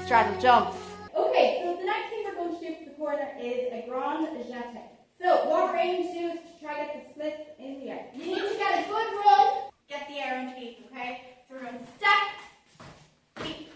straddle 0.05 0.39
jumps. 0.39 0.77
Okay, 1.15 1.61
so 1.63 1.77
the 1.77 1.85
next 1.85 2.09
thing 2.09 2.23
we're 2.25 2.35
going 2.35 2.59
to 2.59 2.67
do 2.67 2.75
for 2.75 2.85
the 2.85 2.95
corner 2.95 3.29
is 3.41 3.73
a 3.73 3.85
grand 3.89 4.27
jeté. 4.27 4.81
So 5.21 5.49
what 5.49 5.71
we're 5.71 5.77
aiming 5.77 6.13
to 6.13 6.19
do 6.19 6.27
is 6.27 6.39
to 6.39 6.65
try 6.65 6.79
to 6.79 6.93
get 6.93 7.07
the 7.07 7.13
splits 7.13 7.49
in 7.57 7.79
the 7.79 7.89
air. 7.89 8.05
You 8.13 8.25
need 8.25 8.35
to 8.35 8.57
get 8.57 8.85
a 8.85 8.87
good 8.87 9.07
run, 9.25 9.69
get 9.89 10.07
the 10.07 10.19
air 10.19 10.39
underneath, 10.39 10.77
okay? 10.91 11.21
So 11.47 11.55
we're 11.55 11.61
going 11.61 11.79
to 11.79 11.85
step, 11.97 13.43
keep. 13.43 13.71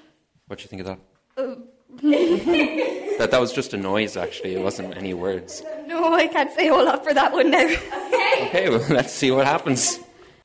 What 0.59 0.69
do 0.69 0.75
you 0.75 0.83
think 0.83 0.87
of 0.87 0.87
that? 0.87 0.99
Oh. 1.37 2.95
That 3.19 3.31
that 3.31 3.41
was 3.41 3.51
just 3.51 3.73
a 3.73 3.77
noise. 3.77 4.15
Actually, 4.15 4.55
it 4.55 4.61
wasn't 4.61 4.95
any 4.95 5.13
words. 5.13 5.61
No, 5.87 6.13
I 6.13 6.27
can't 6.27 6.53
say 6.53 6.69
a 6.69 6.73
whole 6.73 6.85
lot 6.85 7.03
for 7.03 7.13
that 7.13 7.33
one 7.33 7.51
now. 7.51 7.65
Okay. 7.65 8.47
Okay, 8.47 8.69
well, 8.69 8.85
let's 8.89 9.11
see 9.11 9.29
what 9.29 9.45
happens. 9.45 9.99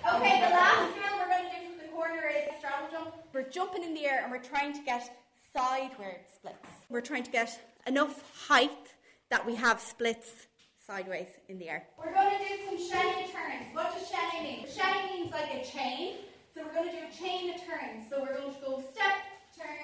Okay, 0.05 0.41
the 0.41 0.51
last 0.51 0.93
drill 0.97 1.19
we're 1.19 1.29
going 1.29 1.45
to 1.45 1.57
do 1.57 1.67
from 1.69 1.79
the 1.87 1.93
corner 1.93 2.27
is 2.29 2.53
a 2.53 2.59
straddle 2.59 2.89
jump. 2.91 3.15
We're 3.33 3.49
jumping 3.49 3.85
in 3.85 3.95
the 3.95 4.05
air 4.07 4.23
and 4.25 4.33
we're 4.33 4.43
trying 4.43 4.73
to 4.73 4.83
get 4.83 5.09
sideward 5.53 6.19
splits. 6.35 6.67
We're 6.89 7.01
trying 7.01 7.23
to 7.23 7.31
get 7.31 7.61
enough 7.87 8.21
height 8.49 8.95
that 9.31 9.47
we 9.47 9.55
have 9.55 9.81
splits 9.81 10.49
sideways 10.85 11.29
in 11.49 11.61
the 11.61 11.69
air. 11.69 11.85
We're 11.97 12.12
going 12.12 12.31
to 12.31 12.39
do 12.39 12.55
some 12.67 12.77
chaîné 12.91 13.31
turns. 13.33 13.73
What 13.73 13.93
does 13.95 14.11
chaîné 14.11 14.43
mean? 14.43 14.67
Chaîné 14.67 15.12
means 15.12 15.31
like 15.33 15.55
a 15.55 15.65
chain. 15.65 16.17
So 16.55 16.62
we're 16.65 16.75
going 16.75 16.91
to 16.91 16.97
do 16.97 17.03
a 17.09 17.15
chain 17.17 17.55
of 17.55 17.61
turns. 17.62 18.11
So 18.11 18.21
we're 18.21 18.37
going 18.37 18.53
to 18.55 18.61
go 18.61 18.83
step, 18.93 19.15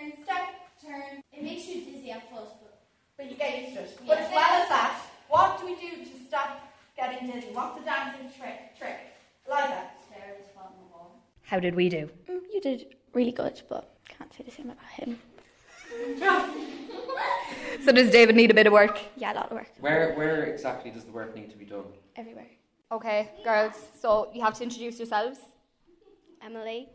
turn, 0.00 0.12
step, 0.22 0.48
turn. 0.82 1.22
It 1.32 1.42
makes 1.42 1.66
you 1.68 1.84
dizzy 1.84 2.10
at 2.10 2.30
first, 2.30 2.54
but 2.60 2.80
But 3.16 3.30
you 3.30 3.36
get 3.36 3.62
used 3.62 3.74
to 3.76 3.82
it. 3.82 3.98
But 4.06 4.18
as 4.18 4.30
well 4.30 4.62
as 4.62 4.68
that, 4.68 5.00
what 5.28 5.58
do 5.60 5.66
we 5.66 5.74
do 5.74 6.04
to 6.04 6.10
stop 6.28 6.60
getting 6.96 7.30
dizzy? 7.30 7.48
What's 7.52 7.78
the 7.78 7.84
dancing 7.84 8.30
trick? 8.36 8.76
Trick, 8.78 8.96
Eliza. 9.46 9.82
stare 10.06 10.36
at 10.38 10.44
the 10.44 10.60
the 10.60 10.86
wall. 10.92 11.22
How 11.42 11.60
did 11.60 11.74
we 11.74 11.88
do? 11.88 12.08
Mm, 12.28 12.40
you 12.52 12.60
did 12.60 12.94
really 13.12 13.32
good, 13.32 13.60
but 13.68 13.96
can't 14.08 14.32
say 14.32 14.44
the 14.44 14.50
same 14.50 14.70
about 14.70 14.90
him. 14.90 15.18
So 17.84 17.92
does 17.92 18.10
David 18.10 18.36
need 18.36 18.50
a 18.50 18.54
bit 18.54 18.66
of 18.66 18.72
work? 18.74 19.00
Yeah, 19.16 19.32
a 19.32 19.34
lot 19.34 19.46
of 19.46 19.52
work 19.52 19.68
Where 19.80 20.14
where 20.14 20.44
exactly 20.44 20.90
does 20.90 21.04
the 21.04 21.12
work 21.12 21.34
need 21.34 21.50
to 21.50 21.56
be 21.56 21.64
done? 21.64 21.84
everywhere. 22.14 22.46
Okay, 22.92 23.30
girls. 23.42 23.74
So 24.00 24.30
you 24.34 24.42
have 24.42 24.54
to 24.58 24.62
introduce 24.64 24.98
yourselves. 24.98 25.38
Emily. 26.42 26.88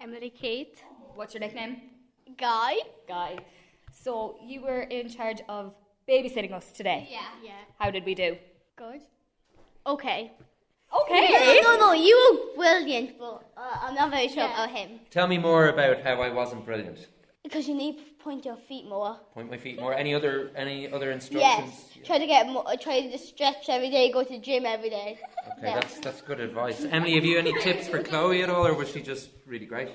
Emily 0.00 0.30
Kate. 0.30 0.82
What's 1.14 1.34
your 1.34 1.40
nickname? 1.40 1.80
Guy. 2.36 2.74
Guy. 3.06 3.38
So 3.92 4.38
you 4.44 4.62
were 4.62 4.82
in 4.82 5.08
charge 5.08 5.40
of 5.48 5.74
babysitting 6.08 6.52
us 6.52 6.72
today. 6.72 7.08
Yeah. 7.10 7.20
Yeah. 7.42 7.52
How 7.78 7.90
did 7.90 8.04
we 8.04 8.14
do? 8.14 8.36
Good. 8.76 9.00
Okay. 9.86 10.32
Okay. 11.02 11.60
No, 11.62 11.76
no, 11.76 11.78
no, 11.78 11.92
you 11.92 12.16
were 12.16 12.62
brilliant, 12.62 13.18
but 13.18 13.50
uh, 13.56 13.78
I'm 13.82 13.94
not 13.94 14.10
very 14.10 14.28
sure 14.28 14.46
about 14.46 14.70
him. 14.70 15.00
Tell 15.10 15.26
me 15.26 15.36
more 15.36 15.68
about 15.68 16.02
how 16.02 16.14
I 16.22 16.30
wasn't 16.30 16.64
brilliant. 16.64 17.06
Because 17.42 17.68
you 17.68 17.74
need 17.74 17.98
to 17.98 18.04
point 18.24 18.44
your 18.44 18.56
feet 18.56 18.86
more. 18.86 19.18
Point 19.34 19.50
my 19.50 19.58
feet 19.58 19.78
more. 19.80 19.94
Any 19.94 20.14
other 20.14 20.50
any 20.56 20.90
other 20.90 21.12
instructions? 21.12 21.42
Yes. 21.42 21.64
instructions? 21.64 22.06
Try 22.06 22.18
to 22.18 22.26
get 22.26 22.48
more, 22.48 22.64
try 22.80 23.00
to 23.06 23.18
stretch 23.18 23.68
every 23.68 23.90
day, 23.90 24.10
go 24.10 24.22
to 24.22 24.28
the 24.28 24.38
gym 24.38 24.66
every 24.66 24.90
day. 24.90 25.18
Okay, 25.58 25.74
that's 25.74 25.98
that's 26.00 26.22
good 26.22 26.40
advice. 26.40 26.84
Emily, 26.90 27.14
have 27.14 27.24
you 27.24 27.38
any 27.38 27.52
tips 27.60 27.86
for 27.88 28.02
Chloe 28.02 28.42
at 28.42 28.50
all, 28.50 28.66
or 28.66 28.74
was 28.74 28.88
she 28.90 29.02
just 29.02 29.30
really 29.46 29.66
great? 29.66 29.90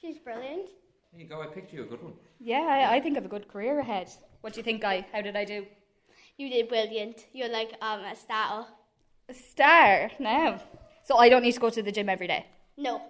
She's 0.00 0.18
brilliant. 0.18 0.68
There 1.12 1.20
you 1.22 1.28
go. 1.28 1.42
I 1.42 1.46
picked 1.46 1.72
you 1.72 1.82
a 1.82 1.86
good 1.86 2.02
one. 2.02 2.14
Yeah, 2.38 2.88
I, 2.90 2.96
I 2.96 3.00
think 3.00 3.14
I 3.14 3.18
have 3.18 3.24
a 3.24 3.28
good 3.28 3.48
career 3.48 3.78
ahead. 3.80 4.08
What 4.40 4.52
do 4.52 4.60
you 4.60 4.64
think, 4.64 4.80
Guy? 4.82 5.06
How 5.12 5.20
did 5.20 5.36
I 5.36 5.44
do? 5.44 5.66
You 6.36 6.48
did 6.48 6.68
brilliant. 6.68 7.26
You're 7.32 7.48
like 7.50 7.72
um, 7.82 8.00
a 8.00 8.16
star. 8.16 8.66
A 9.28 9.34
star 9.34 10.10
No. 10.18 10.58
So 11.02 11.16
I 11.16 11.28
don't 11.28 11.42
need 11.42 11.52
to 11.52 11.60
go 11.60 11.70
to 11.70 11.82
the 11.82 11.92
gym 11.92 12.08
every 12.08 12.26
day. 12.26 12.46
No. 12.76 13.02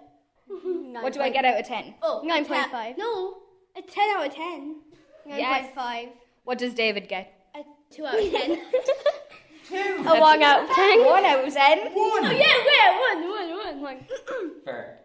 What 0.92 1.12
do 1.12 1.20
I 1.20 1.30
get 1.30 1.44
out 1.44 1.61
of 1.61 1.66
ten? 1.66 1.94
Oh, 2.03 2.22
9.5. 2.26 2.98
No, 2.98 3.36
a 3.76 3.80
10 3.80 4.16
out 4.16 4.26
of 4.26 4.34
10. 4.34 4.76
Yes. 5.24 5.70
9.5. 5.76 6.09
What 6.42 6.59
does 6.59 6.74
David 6.74 7.09
get? 7.09 7.32
A 7.55 7.62
2 7.94 8.07
out 8.07 8.18
of 8.18 8.30
10. 8.32 8.59
Two. 9.68 10.05
A 10.05 10.18
one 10.18 10.42
out 10.42 10.64
of 10.64 10.70
ten. 10.74 11.05
One 11.07 11.24
out 11.24 11.46
of 11.46 11.55
ten. 11.55 11.78
One. 11.78 12.26
oh, 12.26 12.30
yeah, 12.32 12.57
wait, 12.66 13.20
one, 13.20 13.30
one, 13.30 13.80
one, 13.80 13.80
one. 13.80 14.51
Fair. 14.64 14.98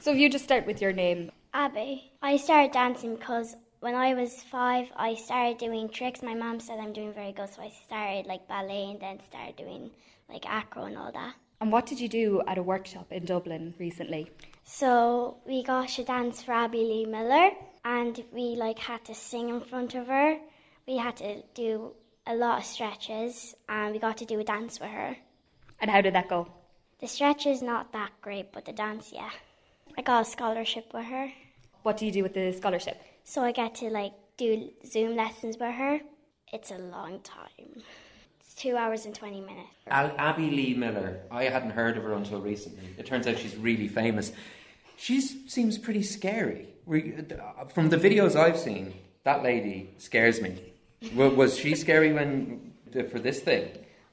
So 0.00 0.10
if 0.10 0.18
you 0.18 0.28
just 0.28 0.42
start 0.42 0.66
with 0.66 0.82
your 0.82 0.92
name. 0.92 1.30
Abby. 1.52 2.12
I 2.22 2.36
started 2.36 2.72
dancing 2.72 3.16
because 3.16 3.56
when 3.80 3.94
I 3.94 4.14
was 4.14 4.42
five, 4.42 4.86
I 4.96 5.14
started 5.14 5.58
doing 5.58 5.88
tricks. 5.88 6.22
My 6.22 6.34
mom 6.34 6.60
said 6.60 6.78
I'm 6.78 6.92
doing 6.92 7.12
very 7.12 7.32
good, 7.32 7.48
so 7.48 7.62
I 7.62 7.70
started 7.70 8.26
like 8.26 8.46
ballet 8.46 8.90
and 8.92 9.00
then 9.00 9.18
started 9.26 9.56
doing 9.56 9.90
like 10.28 10.46
acro 10.46 10.84
and 10.84 10.96
all 10.96 11.10
that. 11.12 11.34
And 11.60 11.72
what 11.72 11.86
did 11.86 11.98
you 12.00 12.08
do 12.08 12.40
at 12.46 12.56
a 12.56 12.62
workshop 12.62 13.10
in 13.10 13.24
Dublin 13.24 13.74
recently? 13.78 14.30
So 14.64 15.38
we 15.44 15.62
got 15.64 15.98
a 15.98 16.04
dance 16.04 16.42
for 16.42 16.52
Abby 16.52 16.78
Lee 16.78 17.06
Miller, 17.06 17.50
and 17.84 18.22
we 18.32 18.54
like 18.54 18.78
had 18.78 19.04
to 19.06 19.14
sing 19.14 19.48
in 19.48 19.60
front 19.60 19.94
of 19.94 20.06
her. 20.06 20.38
We 20.86 20.96
had 20.96 21.16
to 21.16 21.42
do 21.54 21.92
a 22.26 22.34
lot 22.34 22.60
of 22.60 22.64
stretches, 22.64 23.54
and 23.68 23.92
we 23.92 23.98
got 23.98 24.18
to 24.18 24.24
do 24.24 24.38
a 24.38 24.44
dance 24.44 24.78
with 24.78 24.90
her. 24.90 25.16
And 25.80 25.90
how 25.90 26.00
did 26.00 26.14
that 26.14 26.28
go? 26.28 26.46
The 27.00 27.08
stretches 27.08 27.60
not 27.60 27.92
that 27.92 28.12
great, 28.22 28.52
but 28.52 28.66
the 28.66 28.72
dance, 28.72 29.10
yeah. 29.12 29.30
I 29.96 30.02
got 30.02 30.22
a 30.22 30.24
scholarship 30.30 30.86
with 30.94 31.04
her, 31.06 31.30
What 31.82 31.96
do 31.96 32.06
you 32.06 32.12
do 32.12 32.22
with 32.22 32.34
the 32.34 32.52
scholarship? 32.52 33.00
so 33.24 33.42
I 33.42 33.52
get 33.52 33.74
to 33.76 33.90
like 33.90 34.12
do 34.36 34.70
Zoom 34.86 35.16
lessons 35.16 35.56
with 35.58 35.74
her. 35.74 36.00
It's 36.52 36.70
a 36.70 36.78
long 36.78 37.20
time. 37.20 37.82
It's 38.40 38.54
two 38.54 38.76
hours 38.76 39.04
and 39.06 39.14
twenty 39.14 39.40
minutes. 39.40 39.68
Al- 39.88 40.14
Abby 40.18 40.50
Lee 40.50 40.74
Miller. 40.74 41.20
I 41.30 41.44
hadn't 41.44 41.70
heard 41.70 41.96
of 41.96 42.02
her 42.04 42.14
until 42.14 42.40
recently. 42.40 42.88
It 42.98 43.06
turns 43.06 43.26
out 43.26 43.38
she's 43.38 43.56
really 43.56 43.86
famous. 43.88 44.32
She 44.96 45.20
seems 45.20 45.78
pretty 45.78 46.02
scary. 46.02 46.66
Uh, 46.90 47.64
From 47.66 47.88
the 47.90 47.96
videos 47.96 48.34
I've 48.36 48.58
seen, 48.58 48.92
that 49.24 49.42
lady 49.44 49.90
scares 49.98 50.40
me. 50.42 50.72
Was 51.14 51.56
she 51.56 51.74
scary 51.74 52.12
when 52.12 52.72
for 53.10 53.18
this 53.20 53.40
thing? 53.40 53.68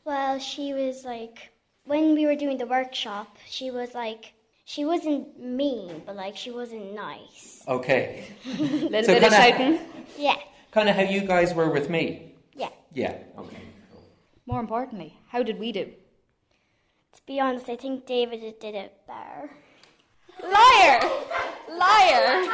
Well, 0.05 0.37
she 0.39 0.73
was 0.73 1.03
like, 1.03 1.49
when 1.85 2.13
we 2.13 2.25
were 2.25 2.35
doing 2.35 2.57
the 2.57 2.67
workshop, 2.67 3.37
she 3.47 3.71
was 3.71 3.93
like, 3.95 4.33
she 4.69 4.83
wasn't 4.83 5.39
mean, 5.39 6.01
but 6.05 6.15
like 6.17 6.35
she 6.35 6.51
wasn't 6.51 6.93
nice. 6.93 7.63
Okay. 7.69 8.27
Little 8.59 9.03
So 9.03 9.13
bit 9.13 9.23
of 9.23 9.31
kinda- 9.31 9.35
shouting. 9.35 9.79
Yeah, 10.17 10.35
Kind 10.71 10.89
of 10.89 10.95
how 10.97 11.03
you 11.03 11.21
guys 11.21 11.53
were 11.53 11.69
with 11.69 11.89
me. 11.89 12.33
yeah. 12.53 12.69
Yeah. 12.93 13.15
Okay. 13.37 13.61
More 14.45 14.59
importantly, 14.59 15.17
how 15.29 15.41
did 15.41 15.57
we 15.57 15.71
do? 15.71 15.85
To 17.15 17.21
be 17.25 17.39
honest, 17.39 17.69
I 17.69 17.77
think 17.77 18.05
David 18.05 18.41
did 18.59 18.75
it 18.75 18.91
better. 19.07 19.49
Liar! 20.43 20.99
Liar! 21.83 22.45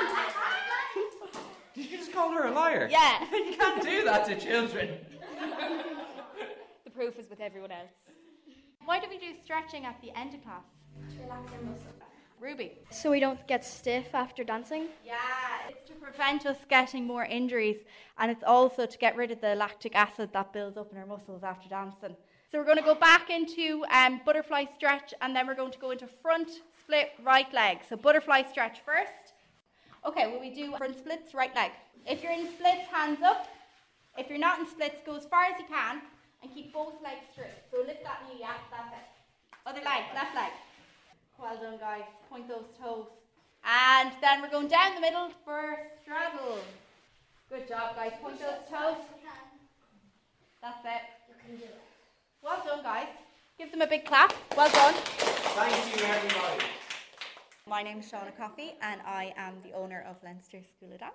Did 1.76 1.90
you 1.90 1.98
just 1.98 2.14
call 2.14 2.32
her 2.32 2.46
a 2.48 2.52
liar? 2.52 2.88
Yeah. 2.92 3.26
you 3.32 3.56
can't 3.58 3.82
do 3.84 4.04
that 4.06 4.26
to 4.28 4.40
children. 4.40 4.90
The 6.86 6.92
proof 6.92 7.18
is 7.18 7.28
with 7.30 7.42
everyone 7.42 7.72
else. 7.72 7.98
Why 8.86 9.00
do 9.00 9.08
we 9.10 9.18
do 9.18 9.34
stretching 9.44 9.86
at 9.86 10.00
the 10.02 10.12
end 10.18 10.34
of 10.36 10.44
class? 10.44 10.64
To 11.16 11.24
Relax 11.24 11.52
your 11.52 11.62
muscles. 11.62 12.03
Ruby. 12.44 12.74
So 12.90 13.10
we 13.10 13.22
don't 13.22 13.48
get 13.48 13.64
stiff 13.64 14.14
after 14.14 14.44
dancing. 14.44 14.88
Yeah, 15.06 15.16
it's 15.70 15.88
to 15.88 15.94
prevent 15.94 16.46
us 16.46 16.58
getting 16.70 17.08
more 17.08 17.24
injuries 17.24 17.78
and 18.18 18.30
it's 18.30 18.44
also 18.44 18.86
to 18.86 18.98
get 18.98 19.16
rid 19.16 19.32
of 19.32 19.40
the 19.40 19.56
lactic 19.56 19.96
acid 19.96 20.32
that 20.34 20.52
builds 20.52 20.78
up 20.78 20.92
in 20.92 20.98
our 20.98 21.06
muscles 21.06 21.42
after 21.44 21.70
dancing. 21.70 22.18
So 22.52 22.60
we're 22.60 22.66
going 22.66 22.78
to 22.78 22.84
go 22.84 22.96
back 22.96 23.30
into 23.30 23.86
um, 23.90 24.20
butterfly 24.26 24.66
stretch 24.76 25.14
and 25.22 25.34
then 25.34 25.48
we're 25.48 25.56
going 25.56 25.72
to 25.72 25.80
go 25.80 25.92
into 25.92 26.06
front 26.06 26.50
split 26.82 27.12
right 27.24 27.52
leg. 27.54 27.78
So 27.88 27.96
butterfly 27.96 28.44
stretch 28.52 28.80
first. 28.86 29.32
Okay, 30.06 30.30
will 30.30 30.42
we 30.42 30.54
do 30.54 30.76
front 30.76 30.98
splits, 30.98 31.34
right 31.34 31.56
leg? 31.56 31.72
If 32.06 32.22
you're 32.22 32.34
in 32.34 32.50
splits, 32.50 32.88
hands 32.92 33.22
up. 33.24 33.48
If 34.18 34.30
you're 34.30 34.38
not 34.38 34.60
in 34.60 34.68
splits, 34.68 34.98
go 35.06 35.16
as 35.16 35.26
far 35.26 35.46
as 35.46 35.58
you 35.58 35.66
can 35.66 36.02
and 36.42 36.54
keep 36.54 36.74
both 36.74 36.96
legs 37.02 37.24
straight. 37.32 37.56
So 37.72 37.78
lift 37.88 38.04
that 38.04 38.22
knee, 38.28 38.42
yeah, 38.42 38.60
that's 38.70 38.92
it. 38.92 39.08
Other 39.66 39.80
leg, 39.80 40.04
left 40.14 40.36
leg. 40.36 40.52
Well 41.40 41.58
done, 41.58 41.78
guys. 41.80 42.04
Point 42.30 42.48
those 42.48 42.66
toes. 42.82 43.08
And 43.66 44.12
then 44.22 44.42
we're 44.42 44.50
going 44.50 44.68
down 44.68 44.96
the 44.96 45.02
middle 45.02 45.30
for 45.46 45.78
straddle. 46.02 46.60
Good 47.50 47.68
job, 47.68 47.96
guys. 47.96 48.12
Point 48.22 48.40
those 48.40 48.68
toes. 48.70 48.98
That's 50.62 50.86
it. 50.86 51.02
You 51.28 51.36
can 51.46 51.58
do 51.58 51.64
it. 51.66 51.82
Well 52.42 52.62
done, 52.66 52.84
guys. 52.84 53.08
Give 53.58 53.72
them 53.72 53.82
a 53.82 53.88
big 53.88 54.06
clap. 54.06 54.34
Well 54.56 54.72
done. 54.72 54.94
Thank 54.96 55.96
you, 55.96 56.06
everybody. 56.06 56.66
My 57.68 57.84
name 57.84 58.00
is 58.00 58.12
Shauna 58.12 58.36
Coffey, 58.38 58.74
and 58.82 59.02
I 59.06 59.34
am 59.38 59.56
the 59.64 59.74
owner 59.74 60.06
of 60.10 60.22
Leinster 60.24 60.62
School 60.62 60.94
of 60.94 61.00
Dance. 61.00 61.14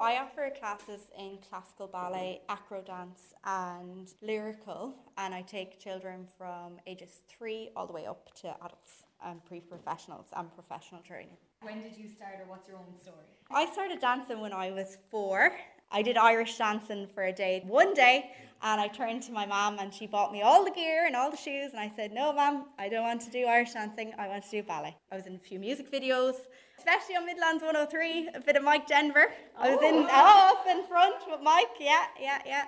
I 0.00 0.16
offer 0.18 0.50
classes 0.58 1.02
in 1.18 1.38
classical 1.48 1.88
ballet, 1.88 2.42
acro 2.48 2.82
dance, 2.82 3.34
and 3.44 4.12
lyrical, 4.22 4.94
and 5.16 5.34
I 5.34 5.42
take 5.42 5.80
children 5.80 6.26
from 6.36 6.78
ages 6.86 7.22
three 7.28 7.70
all 7.74 7.86
the 7.86 7.92
way 7.92 8.06
up 8.06 8.32
to 8.42 8.54
adults 8.64 9.04
and 9.24 9.44
pre 9.44 9.60
professionals 9.60 10.26
and 10.36 10.52
professional 10.54 11.00
training. 11.02 11.36
When 11.62 11.80
did 11.82 11.96
you 11.96 12.08
start, 12.08 12.34
or 12.40 12.48
what's 12.48 12.68
your 12.68 12.76
own 12.76 12.94
story? 13.00 13.26
I 13.50 13.70
started 13.72 14.00
dancing 14.00 14.40
when 14.40 14.52
I 14.52 14.70
was 14.70 14.98
four. 15.10 15.52
I 15.90 16.02
did 16.02 16.16
Irish 16.16 16.56
dancing 16.58 17.08
for 17.14 17.24
a 17.24 17.32
day, 17.32 17.64
one 17.66 17.94
day, 17.94 18.30
and 18.62 18.80
I 18.80 18.88
turned 18.88 19.22
to 19.22 19.32
my 19.32 19.46
mum 19.46 19.78
and 19.80 19.92
she 19.92 20.06
bought 20.06 20.32
me 20.32 20.42
all 20.42 20.64
the 20.64 20.70
gear 20.70 21.06
and 21.06 21.16
all 21.16 21.30
the 21.30 21.36
shoes. 21.36 21.70
And 21.70 21.80
I 21.80 21.90
said, 21.96 22.12
No, 22.12 22.32
mum, 22.32 22.66
I 22.78 22.88
don't 22.88 23.04
want 23.04 23.22
to 23.22 23.30
do 23.30 23.46
Irish 23.46 23.72
dancing, 23.72 24.12
I 24.18 24.28
want 24.28 24.44
to 24.44 24.50
do 24.50 24.62
ballet. 24.62 24.96
I 25.10 25.16
was 25.16 25.26
in 25.26 25.34
a 25.34 25.38
few 25.38 25.58
music 25.58 25.90
videos, 25.90 26.34
especially 26.76 27.16
on 27.16 27.24
Midlands 27.24 27.62
103, 27.62 28.30
a 28.34 28.40
bit 28.40 28.56
of 28.56 28.62
Mike 28.62 28.86
Denver. 28.86 29.28
I 29.56 29.74
was 29.74 29.82
in, 29.82 30.06
oh, 30.10 30.56
up 30.56 30.66
in 30.76 30.84
front 30.86 31.16
with 31.28 31.40
Mike, 31.42 31.68
yeah, 31.80 32.04
yeah, 32.20 32.38
yeah. 32.44 32.64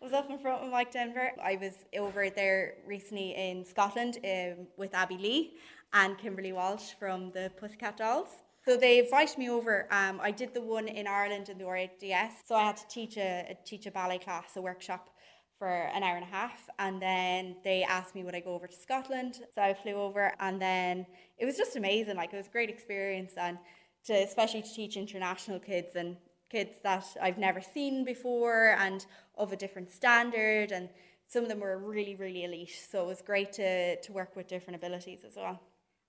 I 0.00 0.04
was 0.04 0.12
up 0.12 0.28
in 0.28 0.38
front 0.38 0.62
with 0.62 0.70
Mike 0.70 0.92
Denver. 0.92 1.30
I 1.42 1.56
was 1.56 1.72
over 1.96 2.28
there 2.28 2.74
recently 2.86 3.30
in 3.36 3.64
Scotland 3.64 4.18
um, 4.24 4.66
with 4.76 4.92
Abby 4.92 5.16
Lee 5.16 5.54
and 5.94 6.18
Kimberly 6.18 6.52
Walsh 6.52 6.92
from 6.98 7.30
the 7.30 7.50
Pussycat 7.56 7.96
Dolls. 7.96 8.28
So 8.64 8.76
they 8.76 8.98
invited 8.98 9.38
me 9.38 9.48
over. 9.48 9.86
Um, 9.90 10.20
I 10.22 10.30
did 10.30 10.52
the 10.52 10.60
one 10.60 10.88
in 10.88 11.06
Ireland 11.06 11.48
in 11.48 11.58
the 11.58 11.66
RADS. 11.66 12.34
So 12.46 12.54
I 12.54 12.64
had 12.64 12.76
to 12.78 12.88
teach 12.88 13.16
a, 13.16 13.46
a 13.50 13.56
teach 13.64 13.86
a 13.86 13.90
ballet 13.90 14.18
class, 14.18 14.56
a 14.56 14.62
workshop 14.62 15.10
for 15.58 15.68
an 15.68 16.02
hour 16.02 16.16
and 16.16 16.24
a 16.24 16.28
half, 16.28 16.68
and 16.80 17.00
then 17.00 17.56
they 17.62 17.84
asked 17.84 18.14
me 18.14 18.24
would 18.24 18.34
I 18.34 18.40
go 18.40 18.54
over 18.54 18.66
to 18.66 18.76
Scotland. 18.76 19.40
So 19.54 19.62
I 19.62 19.72
flew 19.74 19.94
over, 19.94 20.32
and 20.40 20.60
then 20.60 21.06
it 21.38 21.44
was 21.44 21.56
just 21.56 21.76
amazing. 21.76 22.16
Like 22.16 22.32
it 22.32 22.36
was 22.36 22.48
a 22.48 22.50
great 22.50 22.70
experience, 22.70 23.34
and 23.36 23.58
to 24.06 24.14
especially 24.14 24.62
to 24.62 24.74
teach 24.74 24.96
international 24.96 25.60
kids 25.60 25.94
and 25.94 26.16
kids 26.50 26.76
that 26.82 27.06
I've 27.22 27.38
never 27.38 27.60
seen 27.60 28.04
before 28.04 28.76
and 28.78 29.04
of 29.36 29.52
a 29.52 29.56
different 29.56 29.90
standard, 29.90 30.72
and 30.72 30.88
some 31.28 31.44
of 31.44 31.48
them 31.48 31.60
were 31.60 31.78
really 31.78 32.16
really 32.16 32.44
elite. 32.44 32.76
So 32.90 33.04
it 33.04 33.06
was 33.06 33.22
great 33.22 33.52
to 33.54 34.00
to 34.00 34.12
work 34.12 34.34
with 34.34 34.48
different 34.48 34.76
abilities 34.76 35.22
as 35.24 35.36
well. 35.36 35.60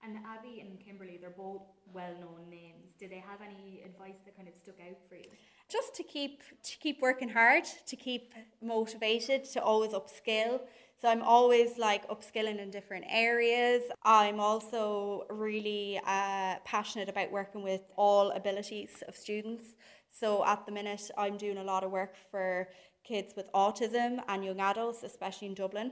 And 0.06 0.18
Abby 0.26 0.60
and 0.62 0.80
Kimberly, 0.86 1.18
they're 1.20 1.32
both 1.32 1.64
well 1.92 2.14
known 2.20 2.50
names. 2.50 2.94
Did 3.00 3.10
they 3.10 3.24
have 3.28 3.40
any 3.42 3.82
advice 3.84 4.20
that 4.26 4.36
kind 4.36 4.48
of 4.48 4.56
stuck 4.56 4.80
out 4.88 4.98
for 5.10 5.16
you? 5.16 5.32
just 5.70 5.96
to 5.96 6.04
keep 6.04 6.42
to 6.64 6.78
keep 6.78 7.02
working 7.02 7.30
hard, 7.30 7.64
to 7.88 7.96
keep 7.96 8.34
motivated, 8.62 9.44
to 9.46 9.62
always 9.62 9.92
upskill. 9.92 10.62
So 11.02 11.10
I'm 11.10 11.22
always 11.22 11.78
like 11.78 12.08
upskilling 12.08 12.60
in 12.60 12.72
different 12.72 13.06
areas. 13.10 13.84
I'm 14.04 14.40
also 14.40 15.26
really 15.30 16.00
uh, 16.06 16.56
passionate 16.64 17.10
about 17.10 17.32
working 17.32 17.64
with 17.64 17.82
all 17.98 18.32
abilities 18.32 19.04
of 19.08 19.16
students. 19.16 19.76
So 20.10 20.46
at 20.46 20.66
the 20.66 20.72
minute, 20.72 21.12
I'm 21.18 21.38
doing 21.38 21.58
a 21.58 21.64
lot 21.64 21.84
of 21.84 21.92
work 21.92 22.16
for 22.32 22.70
kids 23.04 23.34
with 23.36 23.52
autism 23.54 24.22
and 24.28 24.46
young 24.46 24.60
adults, 24.60 25.04
especially 25.04 25.48
in 25.50 25.54
Dublin. 25.54 25.92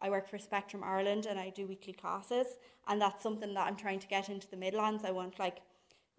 I 0.00 0.10
work 0.10 0.28
for 0.28 0.38
Spectrum 0.38 0.82
Ireland 0.84 1.26
and 1.26 1.38
I 1.38 1.50
do 1.50 1.66
weekly 1.66 1.92
classes, 1.92 2.46
and 2.88 3.00
that's 3.00 3.22
something 3.22 3.54
that 3.54 3.66
I'm 3.66 3.76
trying 3.76 4.00
to 4.00 4.06
get 4.06 4.28
into 4.28 4.48
the 4.50 4.56
Midlands. 4.56 5.04
I 5.04 5.10
want 5.10 5.38
like 5.38 5.58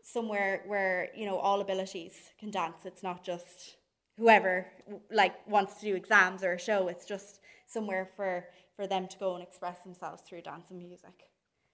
somewhere 0.03 0.63
where 0.67 1.09
you 1.15 1.25
know 1.25 1.37
all 1.37 1.61
abilities 1.61 2.13
can 2.39 2.51
dance. 2.51 2.85
It's 2.85 3.03
not 3.03 3.23
just 3.23 3.77
whoever 4.17 4.67
like 5.11 5.35
wants 5.47 5.75
to 5.75 5.85
do 5.85 5.95
exams 5.95 6.43
or 6.43 6.53
a 6.53 6.59
show. 6.59 6.87
It's 6.87 7.05
just 7.05 7.39
somewhere 7.67 8.09
for 8.15 8.45
for 8.75 8.87
them 8.87 9.07
to 9.07 9.17
go 9.17 9.35
and 9.35 9.43
express 9.43 9.81
themselves 9.81 10.21
through 10.23 10.41
dance 10.41 10.69
and 10.69 10.79
music. 10.79 11.29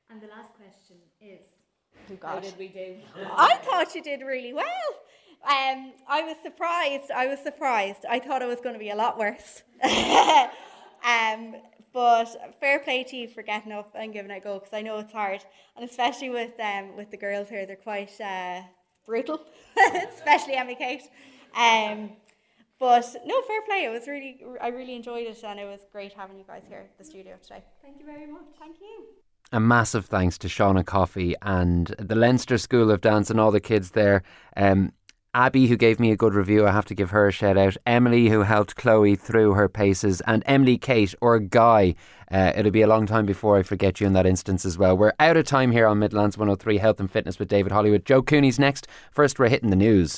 And 0.10 0.22
the 0.22 0.28
last 0.28 0.54
question 0.54 0.98
is, 1.22 1.46
Oh, 2.12 2.28
how 2.28 2.40
did 2.40 2.58
we 2.58 2.68
do? 2.68 2.96
I 3.38 3.56
thought 3.64 3.96
you 3.96 4.04
did 4.04 4.22
really 4.22 4.54
well. 4.54 4.66
Um, 5.44 5.94
I 6.08 6.22
was 6.22 6.36
surprised. 6.44 7.10
I 7.12 7.28
was 7.28 7.40
surprised. 7.40 8.06
I 8.08 8.20
thought 8.20 8.42
it 8.42 8.48
was 8.48 8.62
going 8.62 8.74
to 8.74 8.80
be 8.80 8.90
a 8.92 8.96
lot 8.96 9.18
worse. 9.18 9.64
um, 11.04 11.56
but 11.94 12.56
fair 12.60 12.80
play 12.80 13.04
to 13.04 13.16
you 13.16 13.28
for 13.28 13.42
getting 13.44 13.72
up 13.72 13.94
and 13.96 14.14
giving 14.14 14.32
it 14.32 14.38
a 14.38 14.40
go 14.40 14.60
because 14.60 14.74
I 14.74 14.82
know 14.82 14.98
it's 15.00 15.12
hard, 15.12 15.44
and 15.76 15.90
especially 15.90 16.30
with 16.30 16.60
um, 16.60 16.96
with 16.96 17.12
the 17.12 17.18
girls 17.18 17.50
here, 17.50 17.66
they're 17.66 17.76
quite 17.76 18.20
uh, 18.22 18.62
brutal, 19.06 19.42
especially 20.14 20.54
Emily 20.54 20.76
Kate. 20.76 21.04
Um, 21.56 22.12
but 22.80 23.16
no, 23.26 23.42
fair 23.44 23.62
play. 23.62 23.86
It 23.86 23.90
was 23.90 24.08
really, 24.08 24.44
I 24.60 24.70
really 24.70 24.96
enjoyed 24.96 25.28
it, 25.28 25.44
and 25.44 25.60
it 25.60 25.66
was 25.66 25.82
great 25.92 26.14
having 26.14 26.38
you 26.38 26.46
guys 26.48 26.64
here 26.68 26.80
at 26.80 26.98
the 26.98 27.04
studio 27.04 27.36
today. 27.42 27.64
Thank 27.84 28.00
you 28.00 28.06
very 28.06 28.26
much. 28.26 28.46
Thank 28.60 28.78
you. 28.82 29.06
A 29.52 29.60
massive 29.60 30.06
thanks 30.06 30.38
to 30.40 30.48
Shauna 30.48 30.86
Coffey 30.86 31.36
and 31.42 31.94
the 32.00 32.16
Leinster 32.16 32.58
School 32.58 32.90
of 32.90 33.02
Dance 33.02 33.30
and 33.30 33.40
all 33.40 33.52
the 33.52 33.60
kids 33.60 33.92
there. 33.92 34.24
Um, 34.56 34.94
Abby, 35.34 35.68
who 35.68 35.78
gave 35.78 35.98
me 35.98 36.12
a 36.12 36.18
good 36.18 36.34
review, 36.34 36.68
I 36.68 36.72
have 36.72 36.84
to 36.88 36.94
give 36.94 37.12
her 37.12 37.26
a 37.26 37.32
shout 37.32 37.58
out. 37.58 37.78
Emily, 37.86 38.28
who 38.28 38.42
helped 38.42 38.76
Chloe 38.76 39.16
through 39.16 39.54
her 39.54 39.70
paces, 39.70 40.20
and 40.28 40.44
Emily 40.46 40.78
Kate 40.78 41.16
or 41.22 41.40
Guy. 41.40 41.96
Uh, 42.30 42.52
it'll 42.54 42.70
be 42.70 42.82
a 42.82 42.88
long 42.88 43.06
time 43.06 43.26
before 43.26 43.58
I 43.58 43.64
forget 43.64 44.02
you 44.02 44.08
in 44.08 44.14
that 44.14 44.26
instance 44.26 44.66
as 44.66 44.78
well. 44.78 44.98
We're 44.98 45.14
out 45.22 45.38
of 45.38 45.46
time 45.46 45.72
here 45.72 45.88
on 45.88 46.00
Midlands 46.00 46.38
103 46.38 46.80
Health 46.80 47.00
and 47.00 47.10
Fitness 47.10 47.40
with 47.40 47.48
David 47.48 47.72
Hollywood. 47.72 48.06
Joe 48.06 48.22
Cooney's 48.22 48.60
next. 48.60 48.90
First, 49.10 49.40
we're 49.40 49.48
hitting 49.48 49.70
the 49.70 49.78
news. 49.78 50.10